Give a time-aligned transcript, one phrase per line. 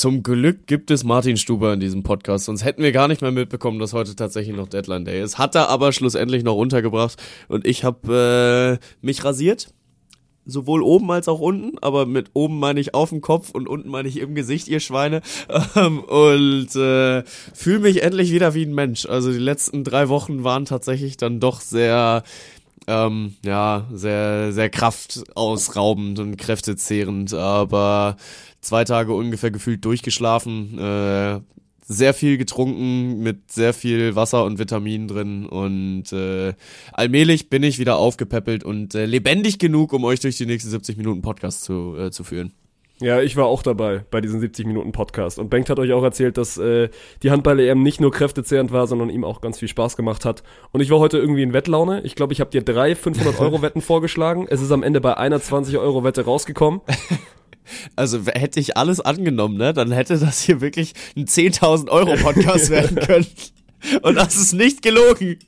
[0.00, 3.32] Zum Glück gibt es Martin Stuber in diesem Podcast, sonst hätten wir gar nicht mehr
[3.32, 5.36] mitbekommen, dass heute tatsächlich noch Deadline Day ist.
[5.36, 9.74] Hat er aber schlussendlich noch untergebracht und ich habe äh, mich rasiert.
[10.46, 13.90] Sowohl oben als auch unten, aber mit oben meine ich auf dem Kopf und unten
[13.90, 15.20] meine ich im Gesicht, ihr Schweine.
[15.76, 17.22] Ähm, und äh,
[17.52, 19.04] fühle mich endlich wieder wie ein Mensch.
[19.04, 22.22] Also die letzten drei Wochen waren tatsächlich dann doch sehr
[22.90, 28.16] ähm, ja, sehr, sehr kraftausraubend und kräftezehrend, aber
[28.60, 31.40] zwei Tage ungefähr gefühlt durchgeschlafen, äh,
[31.82, 36.54] sehr viel getrunken mit sehr viel Wasser und Vitaminen drin und äh,
[36.92, 40.96] allmählich bin ich wieder aufgepäppelt und äh, lebendig genug, um euch durch die nächsten 70
[40.96, 42.52] Minuten Podcast zu, äh, zu führen.
[43.00, 45.38] Ja, ich war auch dabei bei diesem 70 Minuten Podcast.
[45.38, 46.90] Und Bengt hat euch auch erzählt, dass äh,
[47.22, 50.42] die Handball-EM nicht nur kräftezehrend war, sondern ihm auch ganz viel Spaß gemacht hat.
[50.72, 52.02] Und ich war heute irgendwie in Wettlaune.
[52.02, 54.46] Ich glaube, ich habe dir drei 500-Euro-Wetten vorgeschlagen.
[54.50, 56.80] Es ist am Ende bei einer 20-Euro-Wette rausgekommen.
[57.94, 62.68] Also hätte ich alles angenommen, ne, dann hätte das hier wirklich ein 10.000 Euro Podcast
[62.70, 63.26] werden können.
[64.02, 65.38] Und das ist nicht gelogen.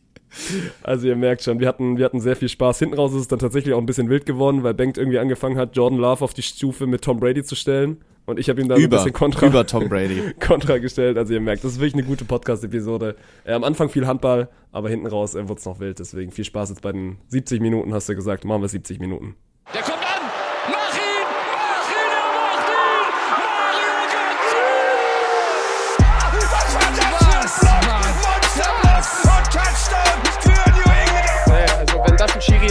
[0.83, 2.79] Also ihr merkt schon, wir hatten, wir hatten sehr viel Spaß.
[2.79, 5.57] Hinten raus ist es dann tatsächlich auch ein bisschen wild geworden, weil Bengt irgendwie angefangen
[5.57, 7.99] hat, Jordan Love auf die Stufe mit Tom Brady zu stellen.
[8.25, 10.33] Und ich habe ihm da über, ein bisschen Kontra, über Tom Brady.
[10.41, 11.19] Kontra gestellt.
[11.19, 13.17] Also ihr merkt, das ist wirklich eine gute Podcast-Episode.
[13.45, 15.99] Äh, am Anfang viel Handball, aber hinten raus äh, wurde es noch wild.
[15.99, 18.45] Deswegen viel Spaß jetzt bei den 70 Minuten, hast du gesagt.
[18.45, 19.35] Machen wir 70 Minuten.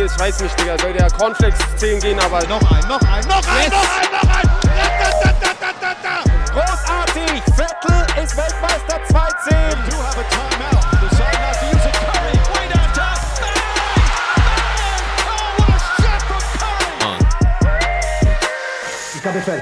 [0.02, 0.78] Schiri ist, weiß nicht, Digga.
[0.80, 4.36] Soll der Cornflakes 10 gehen, aber Noch ein, noch ein, noch ein, noch ein, noch
[4.36, 4.50] ein!
[4.64, 6.16] Da, da, da, da, da, da.
[6.52, 7.42] großartig.
[7.56, 9.52] Vettel ist Weltmeister 2-10.
[9.90, 10.82] Do have a timeout.
[10.92, 11.94] To use it.
[11.94, 13.18] Curry, way downtown.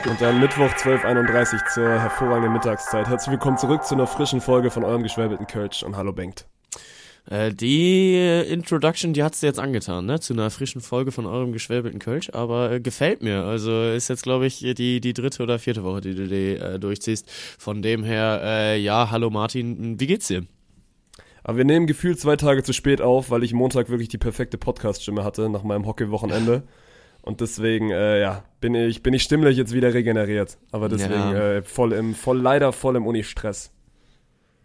[0.10, 3.10] Und dann Mittwoch 12.31 zur hervorragenden Mittagszeit.
[3.10, 6.46] Herzlich willkommen zurück zu einer frischen Folge von eurem geschwäbelten Kölsch und Hallo Bengt.
[7.30, 8.16] Äh, die
[8.50, 10.20] Introduction, die hat's dir jetzt angetan, ne?
[10.20, 13.44] Zu einer frischen Folge von eurem geschwäbelten Kölsch, aber äh, gefällt mir.
[13.44, 16.80] Also ist jetzt, glaube ich, die, die dritte oder vierte Woche, die du die, äh,
[16.80, 17.30] durchziehst.
[17.60, 20.44] Von dem her, äh, ja, hallo Martin, wie geht's dir?
[21.44, 24.58] Aber wir nehmen gefühlt zwei Tage zu spät auf, weil ich Montag wirklich die perfekte
[24.58, 26.64] Podcast-Stimme hatte nach meinem Hockey-Wochenende.
[27.22, 30.58] Und deswegen, äh, ja, bin ich, bin ich stimmlich jetzt wieder regeneriert.
[30.72, 31.56] Aber deswegen Ja.
[31.58, 33.72] äh, voll im, voll, leider voll im Uni-Stress.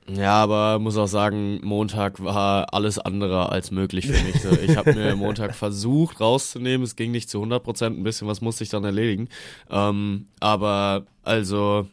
[0.06, 4.42] Ja, aber muss auch sagen, Montag war alles andere als möglich für mich.
[4.42, 8.28] So, Ich habe mir Montag versucht rauszunehmen, es ging nicht zu 100 Prozent, ein bisschen
[8.28, 9.28] was musste ich dann erledigen.
[9.70, 11.88] Ähm, aber also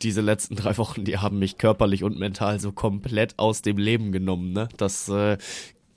[0.00, 4.12] diese letzten drei Wochen, die haben mich körperlich und mental so komplett aus dem Leben
[4.12, 4.52] genommen.
[4.52, 4.68] Ne?
[4.76, 5.36] Das äh,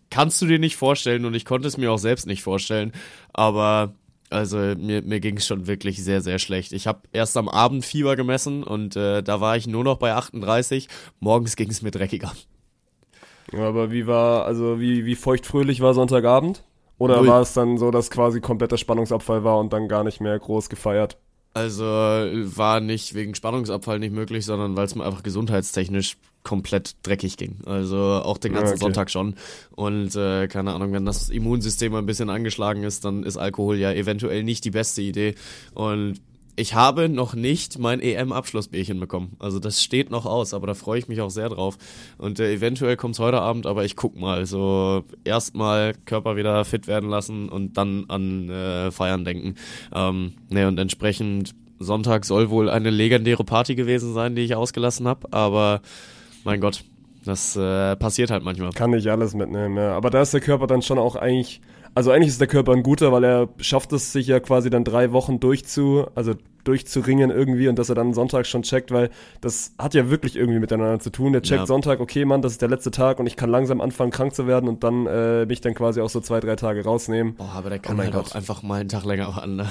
[0.09, 2.93] kannst du dir nicht vorstellen und ich konnte es mir auch selbst nicht vorstellen.
[3.33, 3.93] Aber
[4.29, 6.73] also mir, mir ging es schon wirklich sehr, sehr schlecht.
[6.73, 10.13] Ich habe erst am Abend Fieber gemessen und äh, da war ich nur noch bei
[10.13, 10.87] 38.
[11.19, 12.33] Morgens ging es mir dreckiger.
[13.53, 16.63] Aber wie war, also wie, wie feuchtfröhlich war Sonntagabend?
[16.97, 17.27] Oder Null.
[17.27, 20.69] war es dann so, dass quasi kompletter Spannungsabfall war und dann gar nicht mehr groß
[20.69, 21.17] gefeiert?
[21.53, 26.17] Also war nicht wegen Spannungsabfall nicht möglich, sondern weil es mir einfach gesundheitstechnisch
[26.47, 27.57] komplett dreckig ging.
[27.65, 28.79] Also auch den ganzen Ja, okay.
[28.79, 29.35] Sonntag schon.
[29.75, 33.91] Und äh, keine Ahnung, wenn das Immunsystem ein bisschen angeschlagen ist, dann ist Alkohol ja
[33.91, 35.35] eventuell nicht die beste Idee.
[35.73, 36.21] Und
[36.55, 39.35] ich habe noch nicht mein EM-Abschlussbärchen bekommen.
[39.39, 41.77] Also das steht noch aus, aber da freue ich mich auch sehr drauf.
[42.17, 44.45] Und äh, eventuell kommt's heute Abend, aber ich guck mal.
[44.45, 49.55] So erstmal Körper wieder fit werden lassen und dann an äh, Feiern denken.
[49.93, 55.07] Ähm, ne, und entsprechend Sonntag soll wohl eine legendäre Party gewesen sein, die ich ausgelassen
[55.07, 55.31] habe.
[55.33, 55.81] Aber
[56.43, 56.83] mein Gott,
[57.25, 58.71] das äh, passiert halt manchmal.
[58.71, 59.95] Kann nicht alles mitnehmen, ja.
[59.95, 61.61] Aber da ist der Körper dann schon auch eigentlich,
[61.95, 64.83] also eigentlich ist der Körper ein guter, weil er schafft es sich ja quasi dann
[64.83, 66.33] drei Wochen durchzu, also
[66.63, 69.09] durchzuringen irgendwie und dass er dann Sonntag schon checkt, weil
[69.39, 71.31] das hat ja wirklich irgendwie miteinander zu tun.
[71.31, 71.65] Der checkt Ja.
[71.65, 74.47] Sonntag, okay, Mann, das ist der letzte Tag und ich kann langsam anfangen, krank zu
[74.47, 77.35] werden und dann äh, mich dann quasi auch so zwei, drei Tage rausnehmen.
[77.35, 78.31] Boah, aber der kann Oh halt Gott.
[78.31, 79.55] auch einfach mal einen Tag länger an.
[79.55, 79.67] Ne?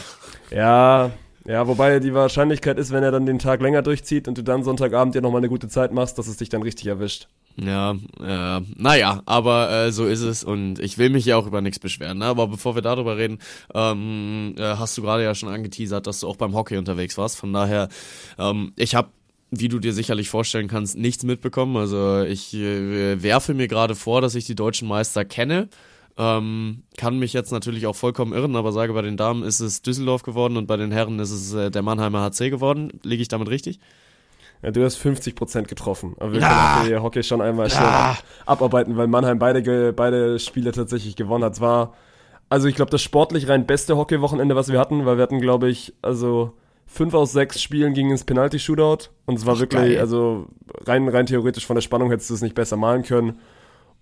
[0.51, 1.11] Ja,
[1.47, 4.65] ja, wobei die Wahrscheinlichkeit ist, wenn er dann den Tag länger durchzieht und du dann
[4.65, 7.29] Sonntagabend dir nochmal eine gute Zeit machst, dass es dich dann richtig erwischt.
[7.57, 11.63] Ja, äh, naja, aber äh, so ist es und ich will mich ja auch über
[11.63, 12.19] nichts beschweren.
[12.19, 12.27] Ne?
[12.27, 13.39] Aber bevor wir darüber reden,
[13.75, 17.39] ähm, äh, hast du gerade ja schon angeteasert, dass du auch beim Hockey unterwegs warst.
[17.39, 17.89] Von daher,
[18.39, 19.09] ähm, ich habe
[19.53, 21.77] wie du dir sicherlich vorstellen kannst, nichts mitbekommen.
[21.77, 25.69] Also ich äh, werfe mir gerade vor, dass ich die deutschen Meister kenne.
[26.19, 29.83] Ähm, kann mich jetzt natürlich auch vollkommen irren, aber sage, bei den Damen ist es
[29.83, 32.91] Düsseldorf geworden und bei den Herren ist es äh, der Mannheimer HC geworden.
[33.03, 33.81] Liege ich damit richtig?
[34.63, 36.15] Ja, du hast 50% getroffen.
[36.19, 36.79] Aber wir Ah.
[36.81, 38.13] können Hockey, Hockey schon einmal schön Ah.
[38.13, 41.53] ab, abarbeiten, weil Mannheim beide, beide Spiele tatsächlich gewonnen hat.
[41.53, 41.93] Es war,
[42.49, 45.69] also ich glaube, das sportlich rein beste Hockeywochenende, was wir hatten, weil wir hatten, glaube
[45.69, 46.55] ich, also
[46.87, 49.11] fünf aus sechs Spielen ging ins Penalty-Shootout.
[49.27, 49.99] Und es war Ach, wirklich, geil.
[49.99, 50.47] also
[50.87, 53.39] rein, rein theoretisch von der Spannung hättest du es nicht besser malen können.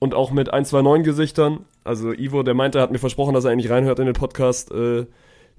[0.05, 1.61] Und auch mit ein, zwei neuen Gesichtern.
[1.83, 5.07] Also Ivo, der meinte, hat mir versprochen, dass er eigentlich reinhört in den Podcast, äh,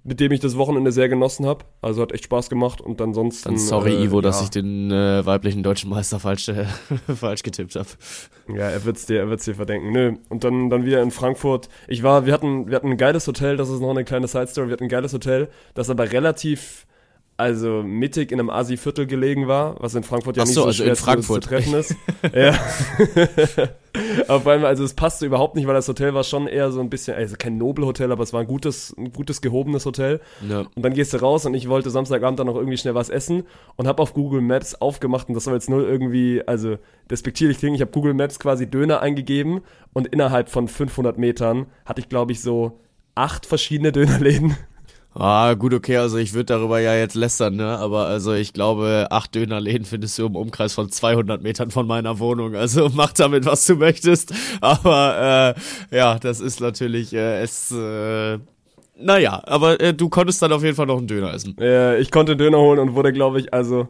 [0.04, 1.66] mit dem ich das Wochenende sehr genossen habe.
[1.82, 2.80] Also hat echt Spaß gemacht.
[2.80, 3.50] Und ansonsten.
[3.50, 4.44] Dann sorry, äh, Ivo, dass ja.
[4.44, 6.66] ich den äh, weiblichen deutschen Meister falsch, äh,
[7.16, 7.88] falsch getippt habe.
[8.50, 9.92] Ja, er wird's dir, er wird's dir verdenken.
[9.92, 10.14] Nö.
[10.30, 11.68] Und dann, dann wieder in Frankfurt.
[11.88, 14.46] Ich war, wir hatten, wir hatten ein geiles Hotel, das ist noch eine kleine Side
[14.46, 14.68] Story.
[14.68, 16.86] Wir hatten ein geiles Hotel, das aber relativ,
[17.38, 20.68] also mittig in einem Asi-Viertel gelegen war, was in Frankfurt ja Ach nicht so, so
[20.68, 21.44] also schwer in zu- Frankfurt.
[21.44, 21.96] Zu, treffen ist.
[22.34, 22.54] ja.
[24.28, 26.80] aber vor allem, also es passte überhaupt nicht, weil das Hotel war schon eher so
[26.80, 30.22] ein bisschen, also kein Nobelhotel, aber es war ein gutes, ein gutes gehobenes Hotel.
[30.48, 30.60] Ja.
[30.62, 33.44] Und dann gehst du raus und ich wollte Samstagabend dann noch irgendwie schnell was essen
[33.76, 36.78] und habe auf Google Maps aufgemacht und das soll jetzt null irgendwie, also
[37.10, 39.62] despektierlich klingen, ich habe Google Maps quasi Döner eingegeben
[39.94, 42.80] und innerhalb von 500 Metern hatte ich glaube ich so
[43.14, 44.56] acht verschiedene Dönerläden.
[45.18, 47.78] Ah, gut, okay, also ich würde darüber ja jetzt lästern, ne?
[47.78, 52.20] Aber also ich glaube, acht Dönerläden findest du im Umkreis von 200 Metern von meiner
[52.20, 52.54] Wohnung.
[52.54, 54.34] Also mach damit, was du möchtest.
[54.60, 55.56] Aber
[55.92, 57.72] äh, ja, das ist natürlich äh, es.
[57.72, 58.40] Äh,
[58.98, 61.58] naja, aber äh, du konntest dann auf jeden Fall noch einen Döner essen.
[61.60, 63.88] Äh, ich konnte Döner holen und wurde glaube ich, also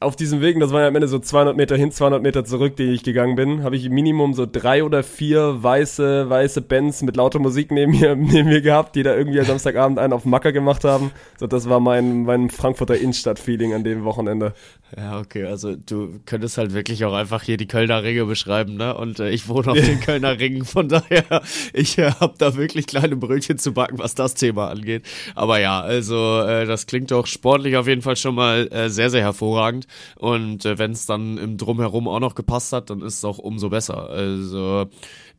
[0.00, 2.76] auf diesem Weg, das waren ja am Ende so 200 Meter hin, 200 Meter zurück,
[2.76, 7.16] die ich gegangen bin, habe ich Minimum so drei oder vier weiße, weiße Bands mit
[7.16, 10.52] lauter Musik neben mir, neben mir gehabt, die da irgendwie am Samstagabend einen auf Macker
[10.52, 11.10] gemacht haben.
[11.38, 14.54] So, das war mein, mein Frankfurter Innenstadt-Feeling an dem Wochenende.
[14.96, 18.96] Ja, okay, also du könntest halt wirklich auch einfach hier die Kölner Ringe beschreiben, ne?
[18.96, 21.42] Und äh, ich wohne auf den Kölner Ringen, von daher,
[21.72, 25.04] ich äh, habe da wirklich kleine Brötchen zu backen, was das Thema angeht.
[25.34, 29.10] Aber ja, also äh, das klingt doch sportlich auf jeden Fall schon mal äh, sehr,
[29.10, 29.87] sehr hervorragend.
[30.18, 33.38] Und äh, wenn es dann im Drumherum auch noch gepasst hat, dann ist es auch
[33.38, 34.08] umso besser.
[34.10, 34.86] Also,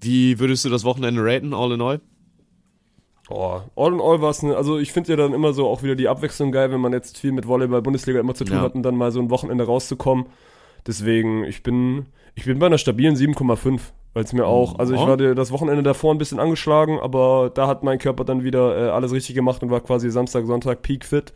[0.02, 2.02] wie würdest du das Wochenende raten, all in all?
[3.32, 5.84] Oh, all in all war es, ne, also ich finde ja dann immer so auch
[5.84, 8.62] wieder die Abwechslung geil, wenn man jetzt viel mit Volleyball Bundesliga immer zu tun Ja.
[8.64, 10.26] hat und dann mal so ein Wochenende rauszukommen.
[10.88, 15.02] Deswegen, ich bin, ich bin bei einer stabilen 7,5, weil es mir auch, also ich
[15.02, 15.08] Ja.
[15.10, 18.90] war das Wochenende davor ein bisschen angeschlagen, aber da hat mein Körper dann wieder äh,
[18.90, 21.34] alles richtig gemacht und war quasi Samstag, Sonntag peak fit.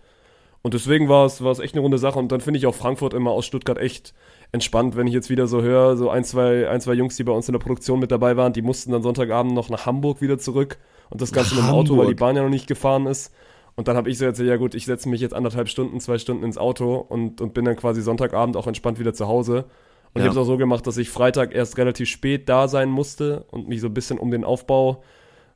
[0.64, 2.74] Und deswegen war es, war es echt eine runde Sache und dann finde ich auch
[2.74, 4.14] Frankfurt immer aus Stuttgart echt
[4.54, 7.34] entspannt, wenn ich jetzt wieder so höre, so ein, zwei, ein, zwei Jungs, die bei
[7.34, 10.38] uns in der Produktion mit dabei waren, die mussten dann Sonntagabend noch nach Hamburg wieder
[10.38, 10.78] zurück
[11.10, 12.14] und das Ganze mit dem Auto, weil die?
[12.16, 13.34] Bahn ja noch nicht gefahren ist.
[13.76, 16.18] Und dann habe ich so jetzt, ja gut, ich setze mich jetzt anderthalb Stunden, zwei
[16.18, 19.66] Stunden ins Auto und, und bin dann quasi Sonntagabend auch entspannt wieder zu Hause.
[20.14, 20.22] Und Ja.
[20.22, 23.46] ich habe es auch so gemacht, dass ich Freitag erst relativ spät da sein musste
[23.52, 25.04] und mich so ein bisschen um den Aufbau,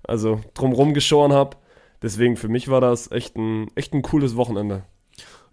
[0.04, 1.56] also drumrum geschoren habe.
[2.01, 4.83] Deswegen für mich war das echt ein, echt ein cooles Wochenende.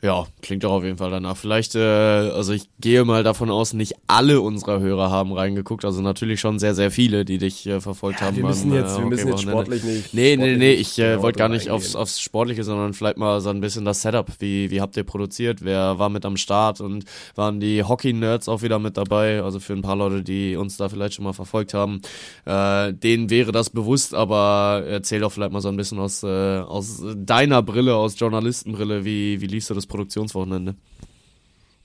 [0.05, 1.35] Ja, klingt doch auf jeden Fall danach.
[1.35, 5.83] Vielleicht, äh, also ich gehe mal davon aus, nicht alle unserer Hörer haben reingeguckt.
[5.87, 8.37] Also natürlich schon sehr, sehr viele, die dich äh, verfolgt haben.
[8.37, 9.77] wir müssen beim, jetzt, äh, wir müssen jetzt Hockeywochenende.
[9.77, 10.13] sportlich nicht.
[10.13, 12.93] Nee, nee, sportlich nee, nicht ich äh, genau wollte gar nicht aufs, aufs Sportliche, sondern
[12.93, 14.31] vielleicht mal so ein bisschen das Setup.
[14.41, 15.65] Wie, wie habt ihr produziert?
[15.65, 16.83] Wer war mit am Start?
[16.83, 19.43] Und waren die Hockey-Nerds auch wieder mit dabei?
[19.43, 22.03] Also für ein paar Leute, die uns da vielleicht schon mal verfolgt haben,
[22.45, 26.59] äh, denen wäre das bewusst, aber erzähl doch vielleicht mal so ein bisschen aus, äh,
[26.59, 30.75] aus deiner Brille, aus Journalistenbrille, wie, wie liefst du das Produktionswochenende?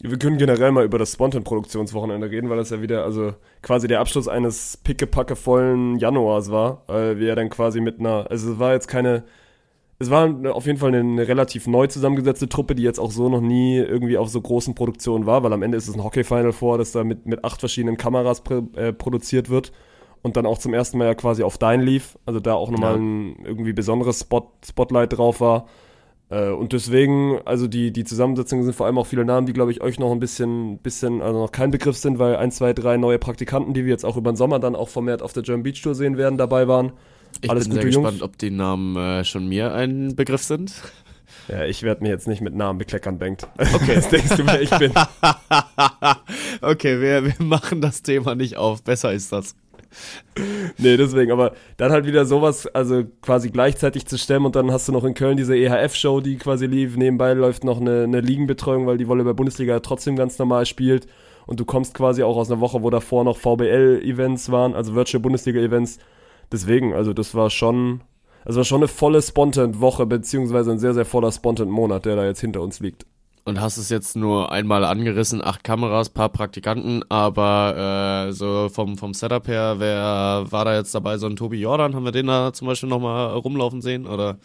[0.02, 4.00] Wir können generell mal über das Spontan-Produktionswochenende reden, weil das ja wieder, also quasi der
[4.00, 8.74] Abschluss eines pickepackevollen Januars war, weil wir ja dann quasi mit einer, also es war
[8.74, 9.26] jetzt keine,
[10.00, 13.42] es war auf jeden Fall eine, relativ neu zusammengesetzte Truppe, die jetzt auch so noch
[13.42, 16.78] nie irgendwie auf so großen Produktionen war, weil am Ende ist es ein Hockey-Final vor,
[16.78, 19.72] das da mit, mit acht verschiedenen Kameras pr äh, produziert wird
[20.24, 22.94] und dann auch zum ersten Mal ja quasi auf Dein lief, also da auch nochmal
[22.96, 23.00] Ja.
[23.02, 25.68] ein irgendwie besonderes Spot, Spotlight drauf war.
[26.30, 29.72] Äh, und deswegen, also die, die Zusammensetzungen sind vor allem auch viele Namen, die, glaube
[29.72, 32.98] ich, euch noch ein bisschen, bisschen, also noch kein Begriff sind, weil ein, zwei, drei
[32.98, 35.64] neue Praktikanten, die wir jetzt auch über den Sommer dann auch vermehrt auf der German
[35.64, 36.92] Beach Tour sehen werden, dabei waren.
[37.42, 37.96] Ich Alles bin sehr Jungs.
[37.96, 40.74] gespannt, ob die Namen äh, schon mir ein Begriff sind.
[41.48, 43.48] Ja, ich werde mir jetzt nicht mit Namen bekleckern, Bengt.
[43.58, 43.96] Okay.
[43.98, 44.92] Was denkst du, wer ich bin?
[46.62, 48.84] okay, wir, wir machen das Thema nicht auf.
[48.84, 49.56] Besser ist das.
[50.78, 54.88] Nee, deswegen, aber dann halt wieder sowas, also quasi gleichzeitig zu stemmen und dann hast
[54.88, 56.96] du noch in Köln diese EHF-Show, die quasi lief.
[56.96, 61.08] Nebenbei läuft noch eine, eine Ligenbetreuung, weil die Volleyball-Bundesliga trotzdem ganz normal spielt.
[61.46, 65.22] Und du kommst quasi auch aus einer Woche, wo davor noch VBL-Events waren, also Virtual
[65.22, 65.98] Bundesliga-Events.
[66.52, 68.02] Deswegen, also das war schon,
[68.46, 72.42] das war schon eine volle Spontan-Woche, beziehungsweise ein sehr, sehr voller Spontan-Monat, der da jetzt
[72.42, 73.06] hinter uns liegt.
[73.50, 78.96] Und hast es jetzt nur einmal angerissen, acht Kameras, paar Praktikanten, aber äh, so vom,
[78.96, 81.18] vom Setup her, wer war da jetzt dabei?
[81.18, 84.06] So ein Tobi Jordan, haben wir den da zum Beispiel nochmal rumlaufen sehen?
[84.06, 84.38] Oder?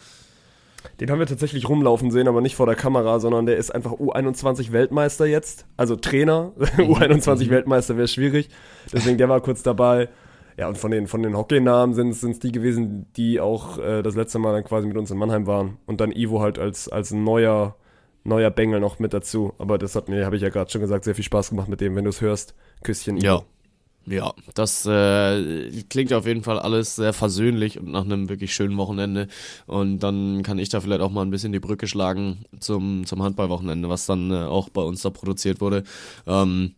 [0.99, 3.91] Den haben wir tatsächlich rumlaufen sehen, aber nicht vor der Kamera, sondern der ist einfach
[3.91, 5.67] U21 Weltmeister jetzt.
[5.77, 6.53] Also Trainer.
[6.77, 8.49] U21 Weltmeister wäre schwierig.
[8.91, 10.09] Deswegen der war kurz dabei.
[10.57, 14.15] Ja, und von den, von den Hockey-Namen sind es die gewesen, die auch äh, das
[14.15, 15.77] letzte Mal dann quasi mit uns in Mannheim waren.
[15.85, 17.75] Und dann Ivo halt als, als neuer
[18.25, 19.53] neuer Bengel noch mit dazu.
[19.57, 21.79] Aber das hat mir, habe ich ja gerade schon gesagt, sehr viel Spaß gemacht mit
[21.81, 22.55] dem, wenn du es hörst.
[22.83, 23.17] Küsschen.
[23.17, 23.43] Ja.
[24.07, 28.77] Ja, das äh, klingt auf jeden Fall alles sehr versöhnlich und nach einem wirklich schönen
[28.77, 29.27] Wochenende.
[29.65, 33.23] Und dann kann ich da vielleicht auch mal ein bisschen die Brücke schlagen zum, zum
[33.23, 35.83] Handballwochenende, was dann äh, auch bei uns da produziert wurde.
[36.27, 36.75] Ähm,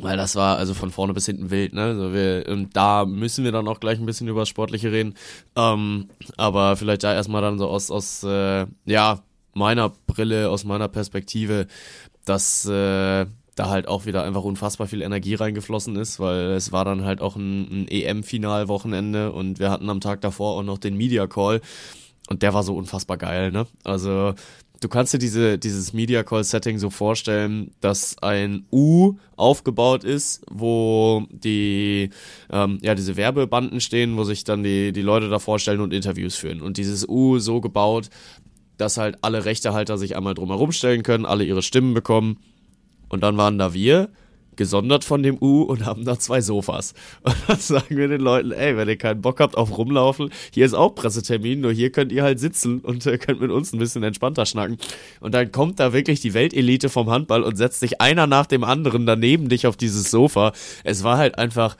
[0.00, 1.82] weil das war also von vorne bis hinten wild, ne?
[1.82, 5.14] Also wir, und da müssen wir dann auch gleich ein bisschen über das Sportliche reden.
[5.54, 9.22] Ähm, aber vielleicht da erstmal dann so aus, aus äh, ja,
[9.54, 11.66] meiner Brille, aus meiner Perspektive,
[12.24, 16.84] dass äh, da halt auch wieder einfach unfassbar viel Energie reingeflossen ist, weil es war
[16.84, 20.96] dann halt auch ein, ein EM-Final-Wochenende und wir hatten am Tag davor auch noch den
[20.96, 21.60] Media Call
[22.28, 23.66] und der war so unfassbar geil, ne?
[23.84, 24.34] Also
[24.82, 30.44] du kannst dir diese, dieses Media Call Setting so vorstellen, dass ein U aufgebaut ist,
[30.50, 32.10] wo die,
[32.50, 36.36] ähm, ja, diese Werbebanden stehen, wo sich dann die, die Leute da vorstellen und Interviews
[36.36, 36.60] führen.
[36.60, 38.08] Und dieses U so gebaut,
[38.78, 42.38] dass halt alle Rechtehalter sich einmal drumherum stellen können, alle ihre Stimmen bekommen.
[43.08, 44.10] Und dann waren da wir,
[44.56, 46.94] gesondert von dem U und haben da zwei Sofas.
[47.22, 50.66] Und dann sagen wir den Leuten, ey, wenn ihr keinen Bock habt auf rumlaufen, hier
[50.66, 53.78] ist auch Pressetermin, nur hier könnt ihr halt sitzen und äh, könnt mit uns ein
[53.78, 54.76] bisschen entspannter schnacken.
[55.20, 58.64] Und dann kommt da wirklich die Weltelite vom Handball und setzt sich einer nach dem
[58.64, 60.52] anderen daneben dich auf dieses Sofa.
[60.84, 61.76] Es war halt einfach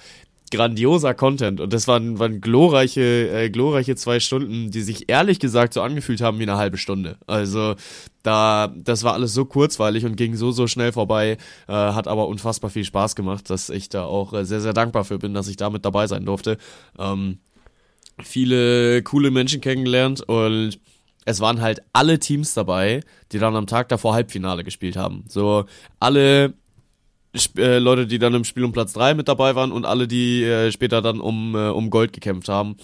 [0.53, 5.73] grandioser Content und das waren, waren glorreiche, äh, glorreiche zwei Stunden, die sich ehrlich gesagt
[5.73, 7.17] so angefühlt haben wie eine halbe Stunde.
[7.27, 7.75] Also
[8.23, 12.29] da, das war alles so kurzweilig und ging so, so schnell vorbei, äh, hat aber
[12.29, 15.49] unfassbar viel Spaß gemacht, dass ich da auch äh, sehr, sehr dankbar für bin, dass
[15.49, 16.59] ich damit dabei sein durfte.
[16.99, 17.39] Ähm,
[18.23, 20.79] viele coole Menschen kennengelernt und
[21.25, 23.01] es waren halt alle Teams dabei,
[23.33, 25.25] die dann am Tag davor Halbfinale gespielt haben.
[25.29, 25.65] So
[25.99, 26.55] alle
[27.57, 30.45] äh, Leute, die dann im Spiel um Platz 3 mit dabei waren und alle, die
[30.45, 32.77] äh, später dann um, äh, um Gold gekämpft haben.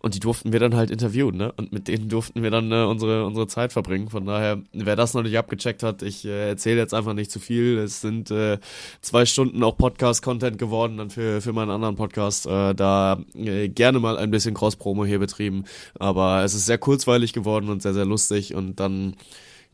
[0.00, 1.52] Und die durften wir dann halt interviewen, ne?
[1.56, 4.08] Und mit denen durften wir dann äh, unsere, unsere Zeit verbringen.
[4.08, 7.40] Von daher, wer das noch nicht abgecheckt hat, ich äh, erzähle jetzt einfach nicht zu
[7.40, 7.78] viel.
[7.78, 8.58] Es sind äh,
[9.00, 12.46] zwei Stunden auch Podcast-Content geworden dann für, für meinen anderen Podcast.
[12.46, 15.64] Äh, da äh, gerne mal ein bisschen Cross-Promo hier betrieben.
[15.98, 18.54] Aber es ist sehr kurzweilig geworden und sehr, sehr lustig.
[18.54, 19.16] Und dann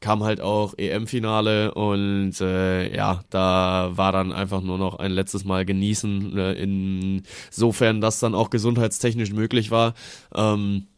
[0.03, 5.45] kam halt auch EM-Finale und äh, ja, da war dann einfach nur noch ein letztes
[5.45, 9.95] Mal genießen, äh, insofern das dann auch gesundheitstechnisch möglich war.
[10.35, 10.89] Ähm,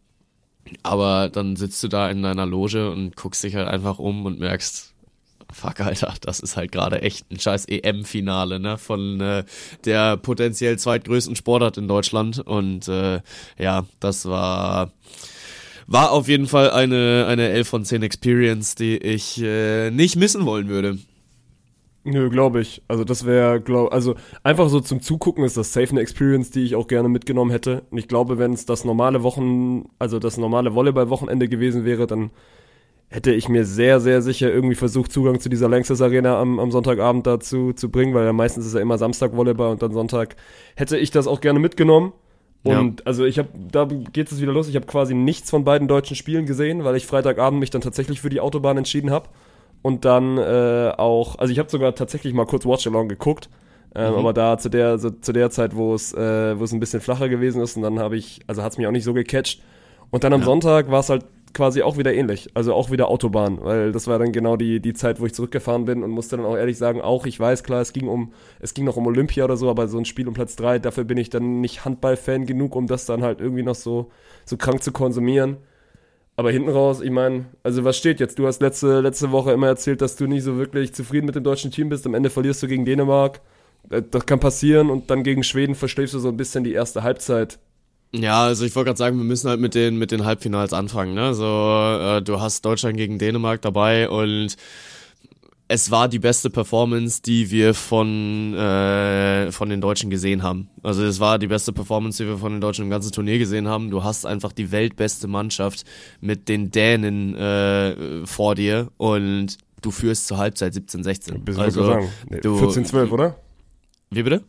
[0.82, 4.40] aber dann sitzt du da in deiner Loge und guckst dich halt einfach um und
[4.40, 4.94] merkst,
[5.52, 9.44] fuck, Alter, das ist halt gerade echt ein scheiß EM-Finale, ne, von äh,
[9.84, 13.20] der potenziell zweitgrößten Sportart in Deutschland und äh,
[13.58, 14.92] ja, das war
[15.87, 20.47] war auf jeden Fall eine, eine 11 von 10 Experience, die ich äh, nicht missen
[20.47, 20.99] wollen würde.
[22.07, 22.83] Nö, glaube ich.
[22.87, 26.62] Also das wäre, glaub, also einfach so zum Zugucken ist das safe eine Experience, die
[26.62, 27.83] ich auch gerne mitgenommen hätte.
[27.91, 32.31] Und ich glaube, wenn es das normale Wochen, also das normale Volleyball-Wochenende gewesen wäre, dann
[33.09, 36.71] hätte ich mir sehr, sehr sicher irgendwie versucht, Zugang zu dieser Lanxess Arena am, am
[36.71, 40.37] Sonntagabend dazu zu bringen, weil ja meistens ist ja immer Samstag Volleyball und dann Sonntag
[40.76, 42.12] hätte ich das auch gerne mitgenommen.
[42.64, 43.06] Und ja.
[43.06, 44.68] also ich habe, da geht es wieder los.
[44.68, 48.21] Ich habe quasi nichts von beiden deutschen Spielen gesehen, weil ich Freitagabend mich dann tatsächlich
[48.21, 49.28] für die Autobahn entschieden habe.
[49.83, 53.50] Und dann äh, auch, also ich habe sogar tatsächlich mal kurz Watch Along geguckt,
[53.94, 54.18] ähm, mhm.
[54.18, 57.02] aber da zu der so, zu der Zeit, wo es äh, wo es ein bisschen
[57.02, 59.61] flacher gewesen ist, und dann habe ich, also hat's mich auch nicht so gecatcht.
[60.11, 60.47] Und dann am ja.
[60.47, 62.50] Sonntag war es halt quasi auch wieder ähnlich.
[62.54, 65.84] Also auch wieder Autobahn, weil das war dann genau die, die Zeit, wo ich zurückgefahren
[65.84, 68.75] bin und musste dann auch ehrlich sagen, auch ich weiß, klar, es ging um, es
[68.75, 71.16] ging noch um Olympia oder so, aber so ein Spiel um Platz drei dafür bin
[71.16, 74.11] ich dann nicht Handballfan genug, um das dann halt irgendwie noch so,
[74.44, 75.56] so krank zu konsumieren.
[76.37, 78.38] Aber hinten raus, ich meine, also was steht jetzt?
[78.38, 81.44] Du hast letzte, letzte Woche immer erzählt, dass du nicht so wirklich zufrieden mit dem
[81.44, 82.06] deutschen Team bist.
[82.06, 83.40] Am Ende verlierst du gegen Dänemark.
[83.90, 87.02] Äh, das kann passieren und dann gegen Schweden verschläfst du so ein bisschen die erste
[87.04, 87.58] Halbzeit.
[88.14, 91.14] Ja, also ich wollte gerade sagen, wir müssen halt mit den mit den Halbfinals anfangen.
[91.14, 91.35] Ne?
[91.35, 94.56] So, äh, du hast Deutschland gegen Dänemark dabei und
[95.66, 100.68] es war die beste Performance, die wir von äh, von den Deutschen gesehen haben.
[100.85, 103.66] Also es war die beste Performance, die wir von den Deutschen im ganzen Turnier gesehen
[103.66, 103.90] haben.
[103.90, 105.85] Du hast einfach die weltbeste Mannschaft
[106.21, 111.59] mit den Dänen äh, vor dir und du führst zur Halbzeit 17-16.
[111.59, 111.99] Also.
[112.30, 113.37] Nee, 14-12, oder?
[114.11, 114.44] Wie bitte?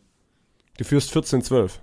[0.78, 1.80] Du führst 14-12.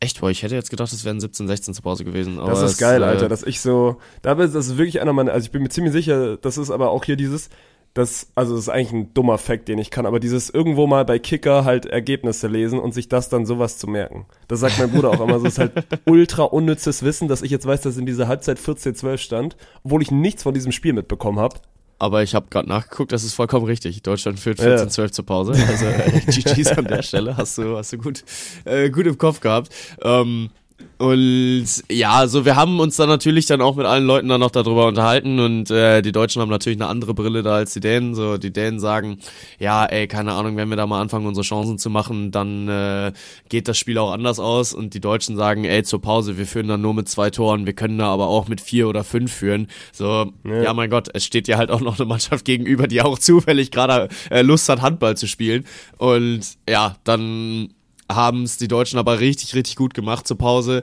[0.00, 2.36] Echt, boah, ich hätte jetzt gedacht, es wären 17, 16 zu Pause gewesen.
[2.36, 5.46] das ist geil, äh, Alter, dass ich so, da das ist wirklich einer meiner, also
[5.46, 7.50] ich bin mir ziemlich sicher, das ist aber auch hier dieses,
[7.94, 11.04] das, also das ist eigentlich ein dummer Fact, den ich kann, aber dieses irgendwo mal
[11.04, 14.26] bei Kicker halt Ergebnisse lesen und sich das dann sowas zu merken.
[14.46, 15.72] Das sagt mein Bruder auch immer, so ist halt
[16.06, 20.12] ultra unnützes Wissen, dass ich jetzt weiß, dass in dieser Halbzeit 14-12 stand, obwohl ich
[20.12, 21.56] nichts von diesem Spiel mitbekommen habe.
[21.98, 24.02] Aber ich habe gerade nachgeguckt, das ist vollkommen richtig.
[24.02, 25.10] Deutschland führt 14-12 ja.
[25.10, 25.52] zur Pause.
[25.52, 28.24] Also äh, GG's an der Stelle, hast du, hast du gut,
[28.64, 29.70] äh, gut im Kopf gehabt.
[30.02, 30.50] Ähm,
[30.98, 34.50] Und ja, also wir haben uns dann natürlich dann auch mit allen Leuten dann noch
[34.50, 38.16] darüber unterhalten und äh, die Deutschen haben natürlich eine andere Brille da als die Dänen.
[38.16, 39.18] So, die Dänen sagen,
[39.60, 43.12] ja, ey, keine Ahnung, wenn wir da mal anfangen, unsere Chancen zu machen, dann äh,
[43.48, 44.74] geht das Spiel auch anders aus.
[44.74, 47.74] Und die Deutschen sagen, ey, zur Pause, wir führen dann nur mit zwei Toren, wir
[47.74, 49.68] können da aber auch mit vier oder fünf führen.
[49.92, 53.02] So, ja, ja mein Gott, es steht ja halt auch noch eine Mannschaft gegenüber, die
[53.02, 55.64] auch zufällig gerade äh, Lust hat, Handball zu spielen.
[55.96, 57.68] Und ja, dann
[58.10, 60.82] haben es die Deutschen aber richtig, richtig gut gemacht zur Pause.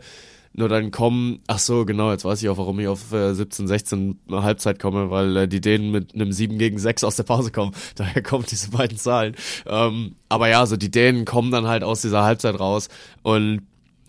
[0.57, 3.67] Nur dann kommen, ach so, genau, jetzt weiß ich auch, warum ich auf äh, 17,
[3.67, 7.51] 16 Halbzeit komme, weil äh, die Dänen mit einem 7 gegen 6 aus der Pause
[7.51, 7.73] kommen.
[7.95, 9.35] Daher kommen diese beiden Zahlen.
[9.65, 12.87] Ähm, aber ja, so die Dänen kommen dann halt aus dieser Halbzeit raus
[13.21, 13.63] und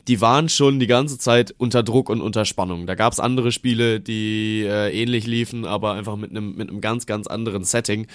[0.07, 2.87] die waren schon die ganze Zeit unter Druck und unter Spannung.
[2.87, 6.81] Da gab es andere Spiele, die äh, ähnlich liefen, aber einfach mit einem mit einem
[6.81, 8.07] ganz, ganz anderen Setting.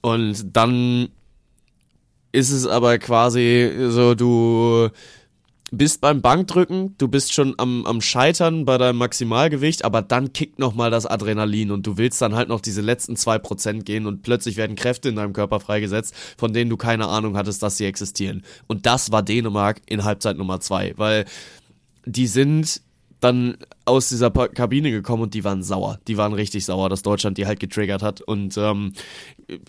[0.00, 1.10] Und dann
[2.32, 4.90] ist es aber quasi so, du
[5.72, 10.58] bist beim Bankdrücken, du bist schon am, am Scheitern bei deinem Maximalgewicht, aber dann kickt
[10.58, 14.22] nochmal das Adrenalin und du willst dann halt noch diese letzten zwei Prozent gehen und
[14.22, 17.86] plötzlich werden Kräfte in deinem Körper freigesetzt, von denen du keine Ahnung hattest, dass sie
[17.86, 18.42] existieren.
[18.66, 21.24] Und das war Dänemark in Halbzeit Nummer zwei, weil
[22.04, 22.82] die sind
[23.20, 23.56] dann
[23.90, 25.98] aus dieser Kabine gekommen und die waren sauer.
[26.08, 28.20] Die waren richtig sauer, dass Deutschland die halt getriggert hat.
[28.20, 28.92] Und ähm,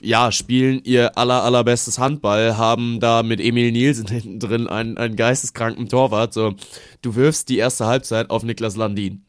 [0.01, 5.15] ja, spielen ihr aller, allerbestes Handball, haben da mit Emil Nielsen hinten drin einen, einen
[5.15, 6.33] geisteskranken Torwart.
[6.33, 6.53] So,
[7.01, 9.25] du wirfst die erste Halbzeit auf Niklas Landin.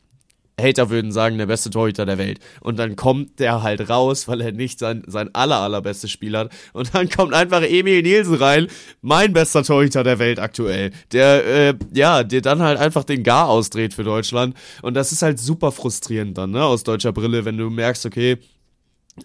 [0.60, 2.38] Hater würden sagen, der beste Torhüter der Welt.
[2.60, 6.52] Und dann kommt der halt raus, weil er nicht sein, sein aller, allerbestes Spiel hat.
[6.72, 8.66] Und dann kommt einfach Emil Nielsen rein,
[9.00, 10.92] mein bester Torhüter der Welt aktuell.
[11.12, 14.56] Der, äh, ja, der dann halt einfach den Gar ausdreht für Deutschland.
[14.82, 18.38] Und das ist halt super frustrierend dann, ne, aus deutscher Brille, wenn du merkst, okay,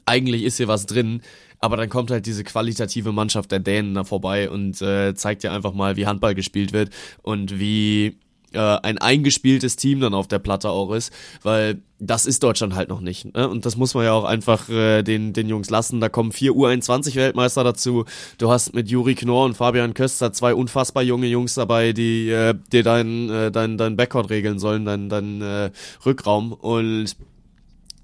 [0.05, 1.21] eigentlich ist hier was drin,
[1.59, 5.51] aber dann kommt halt diese qualitative Mannschaft der Dänen da vorbei und äh, zeigt dir
[5.51, 6.89] einfach mal, wie Handball gespielt wird
[7.23, 8.17] und wie
[8.53, 11.11] äh, ein eingespieltes Team dann auf der Platte auch ist,
[11.43, 13.33] weil das ist Deutschland halt noch nicht.
[13.35, 13.49] Ne?
[13.49, 15.99] Und das muss man ja auch einfach äh, den, den Jungs lassen.
[15.99, 18.05] Da kommen vier U21-Weltmeister dazu.
[18.37, 22.53] Du hast mit Juri Knorr und Fabian Köster zwei unfassbar junge Jungs dabei, die äh,
[22.71, 25.71] dir dein, äh, dein, dein Backcourt regeln sollen, dein, dein äh,
[26.05, 26.53] Rückraum.
[26.53, 27.15] Und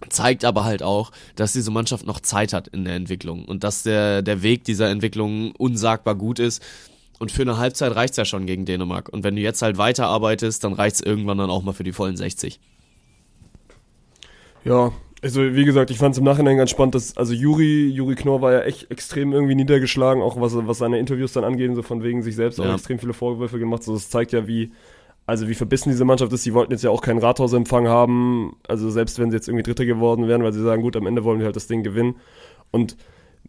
[0.10, 3.84] zeigt aber halt auch, dass diese Mannschaft noch Zeit hat in der Entwicklung und dass
[3.84, 6.62] der, der Weg dieser Entwicklung unsagbar gut ist
[7.20, 9.10] und für eine Halbzeit reicht's ja schon gegen Dänemark.
[9.10, 12.18] Und wenn du jetzt halt weiterarbeitest, dann reicht's irgendwann dann auch mal für die vollen
[12.18, 12.60] 60.
[14.66, 18.16] Ja, also wie gesagt, ich fand es im Nachhinein ganz spannend, dass, also Juri, Juri
[18.16, 21.82] Knorr war ja echt extrem irgendwie niedergeschlagen, auch was, was seine Interviews dann angeht, so
[21.82, 22.66] von wegen sich selbst ja.
[22.66, 23.84] auch extrem viele Vorwürfe gemacht.
[23.84, 24.72] So, das zeigt ja, wie,
[25.26, 26.44] also wie verbissen diese Mannschaft ist.
[26.44, 29.86] Sie wollten jetzt ja auch keinen Rathausempfang haben, also selbst wenn sie jetzt irgendwie Dritte
[29.86, 32.16] geworden wären, weil sie sagen, gut, am Ende wollen wir halt das Ding gewinnen.
[32.72, 32.98] Und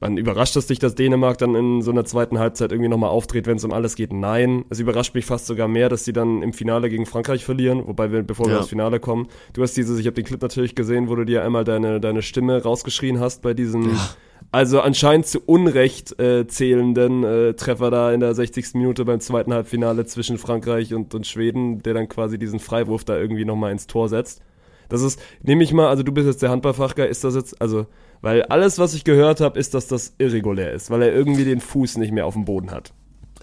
[0.01, 3.47] man überrascht es dich, dass Dänemark dann in so einer zweiten Halbzeit irgendwie nochmal auftritt,
[3.47, 4.13] wenn es um alles geht?
[4.13, 4.65] Nein.
[4.69, 8.11] Es überrascht mich fast sogar mehr, dass sie dann im Finale gegen Frankreich verlieren, wobei
[8.11, 8.53] wir, bevor ja.
[8.53, 11.25] wir ins Finale kommen, du hast dieses, ich habe den Clip natürlich gesehen, wo du
[11.25, 14.09] dir einmal deine, deine Stimme rausgeschrien hast bei diesem, ja.
[14.51, 18.75] also anscheinend zu Unrecht äh, zählenden äh, Treffer da in der 60.
[18.75, 23.17] Minute beim zweiten Halbfinale zwischen Frankreich und, und Schweden, der dann quasi diesen Freiwurf da
[23.17, 24.43] irgendwie nochmal ins Tor setzt.
[24.89, 27.87] Das ist, nehme ich mal, also du bist jetzt der Handballfachger, ist das jetzt, also
[28.25, 31.61] weil alles, was ich gehört habe, ist, dass das irregulär ist, weil er irgendwie den
[31.61, 32.95] Fuß nicht mehr auf dem Boden hat.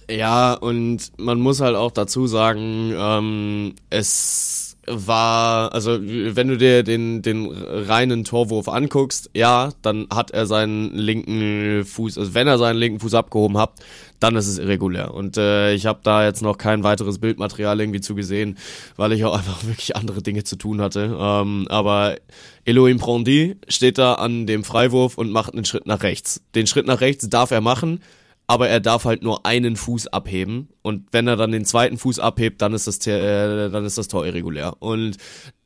[0.09, 6.81] Ja, und man muss halt auch dazu sagen, ähm, es war, also wenn du dir
[6.81, 12.57] den, den reinen Torwurf anguckst, ja, dann hat er seinen linken Fuß, also wenn er
[12.57, 13.73] seinen linken Fuß abgehoben hat,
[14.21, 15.13] dann ist es irregulär.
[15.13, 18.57] Und äh, ich habe da jetzt noch kein weiteres Bildmaterial irgendwie zu gesehen,
[18.95, 21.17] weil ich auch einfach wirklich andere Dinge zu tun hatte.
[21.19, 22.17] Ähm, aber
[22.63, 26.43] Elohim Prondi steht da an dem Freiwurf und macht einen Schritt nach rechts.
[26.55, 27.99] Den Schritt nach rechts darf er machen,
[28.45, 32.19] aber er darf halt nur einen Fuß abheben und wenn er dann den zweiten Fuß
[32.19, 35.17] abhebt, dann ist das äh, dann ist das Tor irregulär und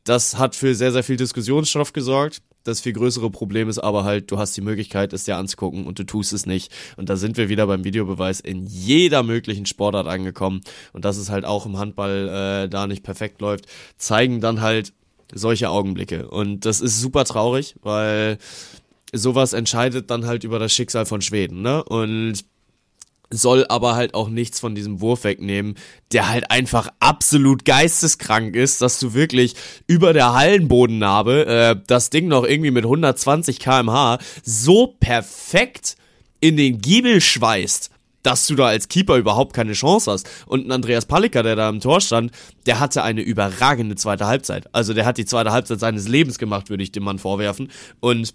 [0.04, 2.42] das hat für sehr sehr viel Diskussionsstoff gesorgt.
[2.66, 6.00] Das viel größere Problem ist aber halt, du hast die Möglichkeit, es dir anzugucken und
[6.00, 6.72] du tust es nicht.
[6.98, 10.62] Und da sind wir wieder beim Videobeweis in jeder möglichen Sportart angekommen.
[10.92, 14.94] Und dass es halt auch im Handball äh, da nicht perfekt läuft, zeigen dann halt
[15.32, 16.28] solche Augenblicke.
[16.28, 18.40] Und das ist super traurig, weil
[19.14, 21.84] sowas entscheidet dann halt über das Schicksal von Schweden, ne?
[21.84, 22.44] Und
[23.36, 25.76] soll aber halt auch nichts von diesem Wurf wegnehmen,
[26.12, 29.56] der halt einfach absolut geisteskrank ist, dass du wirklich
[29.88, 35.96] über der Hallenbodennarbe äh, das Ding noch irgendwie mit 120 kmh so perfekt
[36.40, 37.90] in den Giebel schweißt,
[38.22, 40.28] dass du da als Keeper überhaupt keine Chance hast.
[40.48, 42.32] Und ein Andreas Palika, der da im Tor stand,
[42.66, 44.68] der hatte eine überragende zweite Halbzeit.
[44.74, 47.72] Also der hat die zweite Halbzeit seines Lebens gemacht, würde ich dem Mann vorwerfen.
[48.00, 48.34] Und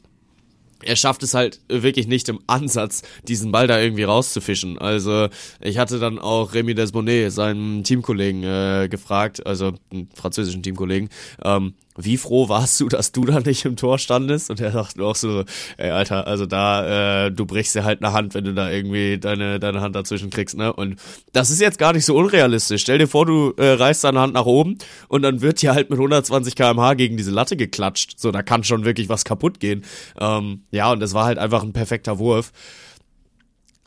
[0.83, 4.79] er schafft es halt wirklich nicht im Ansatz, diesen Ball da irgendwie rauszufischen.
[4.79, 5.29] Also
[5.61, 11.09] ich hatte dann auch Remy Desbonnet, seinen Teamkollegen, äh, gefragt, also einen französischen Teamkollegen,
[11.45, 14.51] ähm, wie froh warst du, dass du da nicht im Tor standest?
[14.51, 15.45] Und er sagte auch so,
[15.77, 19.19] ey Alter, also da, äh, du brichst dir halt eine Hand, wenn du da irgendwie
[19.19, 20.73] deine, deine Hand dazwischen kriegst, ne?
[20.73, 20.97] Und
[21.33, 22.83] das ist jetzt gar nicht so unrealistisch.
[22.83, 25.91] Stell dir vor, du äh, reißt deine Hand nach oben und dann wird dir halt
[25.91, 28.19] mit 120 kmh gegen diese Latte geklatscht.
[28.19, 29.85] So, da kann schon wirklich was kaputt gehen.
[30.19, 32.53] Ähm, ja, und es war halt einfach ein perfekter Wurf.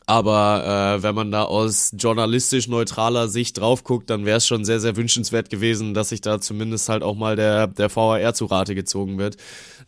[0.06, 4.64] Aber äh, wenn man da aus journalistisch neutraler Sicht drauf guckt, dann wäre es schon
[4.66, 8.44] sehr, sehr wünschenswert gewesen, dass sich da zumindest halt auch mal der, der VAR zu
[8.46, 9.36] Rate gezogen wird.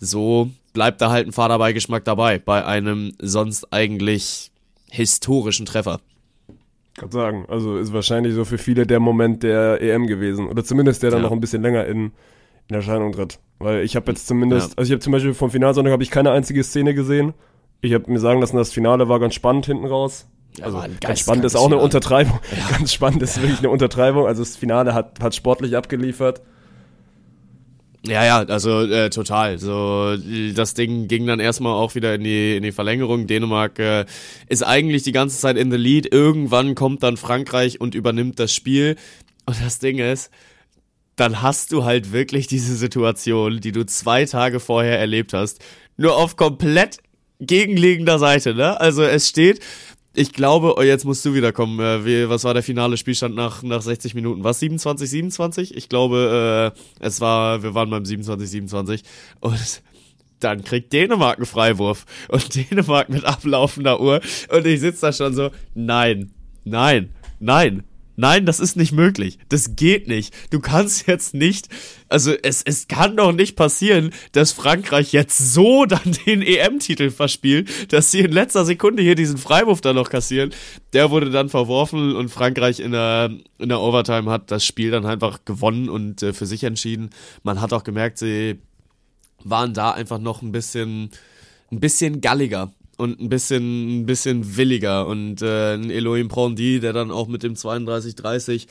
[0.01, 4.51] So bleibt da halt ein Fahrerbeigeschmack dabei, bei einem sonst eigentlich
[4.91, 6.01] historischen Treffer.
[6.97, 10.49] Kann sagen, also ist wahrscheinlich so für viele der Moment der EM gewesen.
[10.49, 11.25] Oder zumindest der dann Ja.
[11.27, 12.13] noch ein bisschen länger in,
[12.69, 13.39] in Erscheinung tritt.
[13.59, 14.75] Weil ich habe jetzt zumindest, Ja.
[14.79, 17.35] also ich habe zum Beispiel vom Finalsonntag habe ich keine einzige Szene gesehen.
[17.81, 20.27] Ich habe mir sagen lassen, das Finale war ganz spannend hinten raus.
[20.63, 22.41] Also ein ganz spannend ist auch eine Untertreibung.
[22.71, 24.27] Ganz spannend ist wirklich eine Untertreibung.
[24.27, 26.41] Also das Finale hat, hat sportlich abgeliefert.
[28.07, 29.59] Ja, ja, also äh, total.
[29.59, 30.17] So
[30.55, 33.27] das Ding ging dann erstmal auch wieder in die in die Verlängerung.
[33.27, 34.07] Dänemark äh,
[34.49, 36.13] ist eigentlich die ganze Zeit in the lead.
[36.13, 38.97] Irgendwann kommt dann Frankreich und übernimmt das Spiel.
[39.45, 40.31] Und das Ding ist,
[41.17, 45.61] dann hast du halt wirklich diese Situation, die du zwei Tage vorher erlebt hast,
[45.97, 46.99] nur auf komplett
[47.41, 48.55] gegenliegender Seite.
[48.55, 48.81] Ne?
[48.81, 49.61] Also es steht.
[50.19, 51.79] Ich glaube, oh, jetzt musst du wiederkommen.
[51.79, 54.45] Äh, wie, was war der finale Spielstand nach, nach 60 Minuten?
[54.45, 54.61] Was?
[54.61, 55.77] 27, 27?
[55.77, 59.03] Ich glaube, äh, es war, wir waren beim 27, 27.
[59.41, 59.83] Und
[60.41, 62.07] dann kriegt Dänemark einen Freiwurf.
[62.29, 64.23] Und Dänemark mit ablaufender Uhr.
[64.49, 66.31] Und ich sitze da schon so, nein,
[66.65, 67.85] nein, nein.
[68.17, 69.39] Nein, das ist nicht möglich.
[69.51, 70.35] Das geht nicht.
[70.51, 71.69] Du kannst jetzt nicht,
[72.09, 77.93] also es, es kann doch nicht passieren, dass Frankreich jetzt so dann den EM-Titel verspielt,
[77.93, 80.53] dass sie in letzter Sekunde hier diesen Freiwurf dann noch kassieren.
[80.95, 85.05] Der wurde dann verworfen und Frankreich in der, in der Overtime hat das Spiel dann
[85.05, 87.11] einfach gewonnen und äh, für sich entschieden.
[87.43, 88.59] Man hat auch gemerkt, sie
[89.45, 91.11] waren da einfach noch ein bisschen,
[91.71, 96.93] ein bisschen galliger und ein bisschen, ein bisschen williger und äh, ein Elohim Prondi, der
[96.93, 98.67] dann auch mit dem 32-30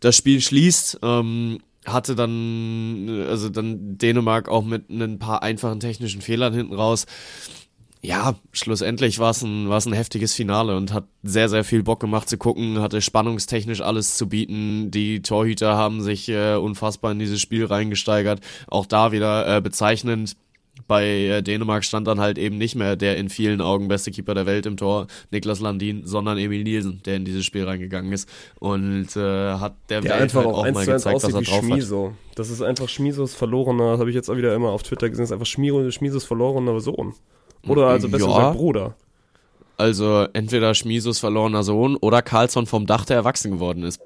[0.00, 6.20] das Spiel schließt, ähm, hatte dann, also dann Dänemark auch mit ein paar einfachen technischen
[6.20, 7.06] Fehlern hinten raus.
[8.00, 12.28] Ja, schlussendlich war es ein, ein heftiges Finale und hat sehr, sehr viel Bock gemacht
[12.28, 14.92] zu gucken, hatte spannungstechnisch alles zu bieten.
[14.92, 18.40] Die Torhüter haben sich äh, unfassbar in dieses Spiel reingesteigert.
[18.68, 20.36] Auch da wieder äh, bezeichnend.
[20.86, 24.34] Bei äh, Dänemark stand dann halt eben nicht mehr der in vielen Augen beste Keeper
[24.34, 28.28] der Welt im Tor, Niklas Landin, sondern Emil Nielsen, der in dieses Spiel reingegangen ist
[28.58, 31.46] und äh, hat der, Der Welt einfach halt auch auch mal gezeigt, was er drauf
[31.46, 31.64] hat.
[31.64, 32.12] Schmiso.
[32.34, 35.22] Das ist einfach Schmisos verlorener, das habe ich jetzt auch wieder immer auf Twitter gesehen,
[35.24, 37.14] das ist einfach Schmiro, Schmisos verlorener Sohn.
[37.66, 38.36] Oder also besser Ja.
[38.36, 38.94] gesagt Bruder.
[39.76, 44.00] Also entweder Schmisos verlorener Sohn oder Carlsson vom Dach, der erwachsen geworden ist.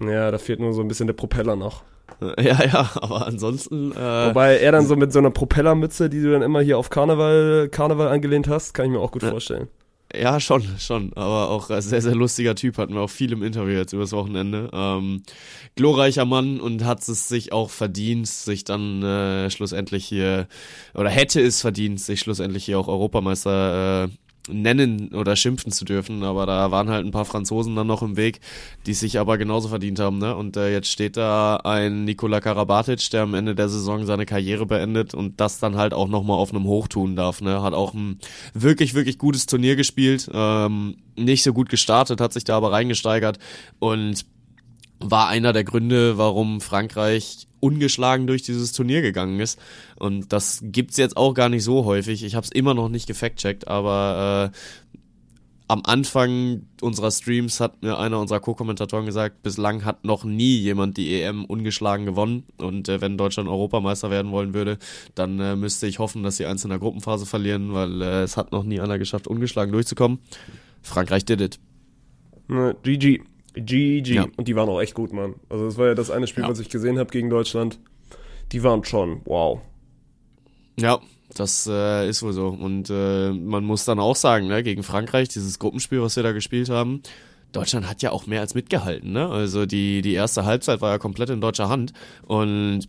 [0.00, 1.82] Ja, da fehlt nur so ein bisschen der Propeller noch.
[2.38, 6.32] Ja, ja, aber ansonsten, äh, Wobei er dann so mit so einer Propellermütze, die du
[6.32, 9.30] dann immer hier auf Karneval, Karneval angelehnt hast, kann ich mir auch gut Ja.
[9.30, 9.68] vorstellen.
[10.14, 13.76] ja, schon, schon, aber auch sehr, sehr lustiger Typ, hatten wir auch viel im Interview
[13.76, 14.70] jetzt übers Wochenende.
[14.72, 15.22] Ähm,
[15.76, 20.46] glorreicher Mann und hat es sich auch verdient, sich dann äh, schlussendlich hier,
[20.94, 24.08] oder hätte es verdient, sich schlussendlich hier auch Europameister äh,
[24.48, 28.16] nennen oder schimpfen zu dürfen, aber da waren halt ein paar Franzosen dann noch im
[28.16, 28.40] Weg,
[28.86, 30.36] die sich aber genauso verdient haben, ne?
[30.36, 34.66] Und äh, jetzt steht da ein Nikola Karabatic, der am Ende der Saison seine Karriere
[34.66, 37.62] beendet und das dann halt auch nochmal auf einem Hoch tun darf, ne?
[37.62, 38.18] Hat auch ein
[38.52, 43.38] wirklich, wirklich gutes Turnier gespielt, ähm, nicht so gut gestartet, hat sich da aber reingesteigert
[43.78, 44.26] und
[45.00, 49.58] war einer der Gründe, warum Frankreich ungeschlagen durch dieses Turnier gegangen ist.
[49.96, 52.22] Und das gibt's jetzt auch gar nicht so häufig.
[52.22, 54.56] Ich habe es immer noch nicht gefact-checkt, aber äh,
[55.66, 60.98] am Anfang unserer Streams hat mir einer unserer Co-Kommentatoren gesagt, bislang hat noch nie jemand
[60.98, 62.44] die EM ungeschlagen gewonnen.
[62.58, 64.78] Und äh, wenn Deutschland Europameister werden wollen würde,
[65.14, 68.36] dann äh, müsste ich hoffen, dass sie eins in der Gruppenphase verlieren, weil äh, es
[68.36, 70.18] hat noch nie einer geschafft, ungeschlagen durchzukommen.
[70.82, 71.58] Frankreich did it.
[72.48, 73.22] Ne, GG.
[73.54, 74.14] GG.
[74.14, 74.26] Ja.
[74.36, 75.34] Und die waren auch echt gut, Mann.
[75.48, 76.50] Also das war ja das eine Spiel, Ja.
[76.50, 77.78] was ich gesehen habe gegen Deutschland.
[78.52, 79.60] Die waren schon, wow.
[80.78, 81.00] Ja,
[81.34, 82.48] das äh, ist wohl so.
[82.48, 86.32] Und äh, man muss dann auch sagen, ne, gegen Frankreich, dieses Gruppenspiel, was wir da
[86.32, 87.02] gespielt haben,
[87.52, 89.28] Deutschland hat ja auch mehr als mitgehalten, ne?
[89.28, 91.92] Also die, die erste Halbzeit war ja komplett in deutscher Hand.
[92.26, 92.88] Und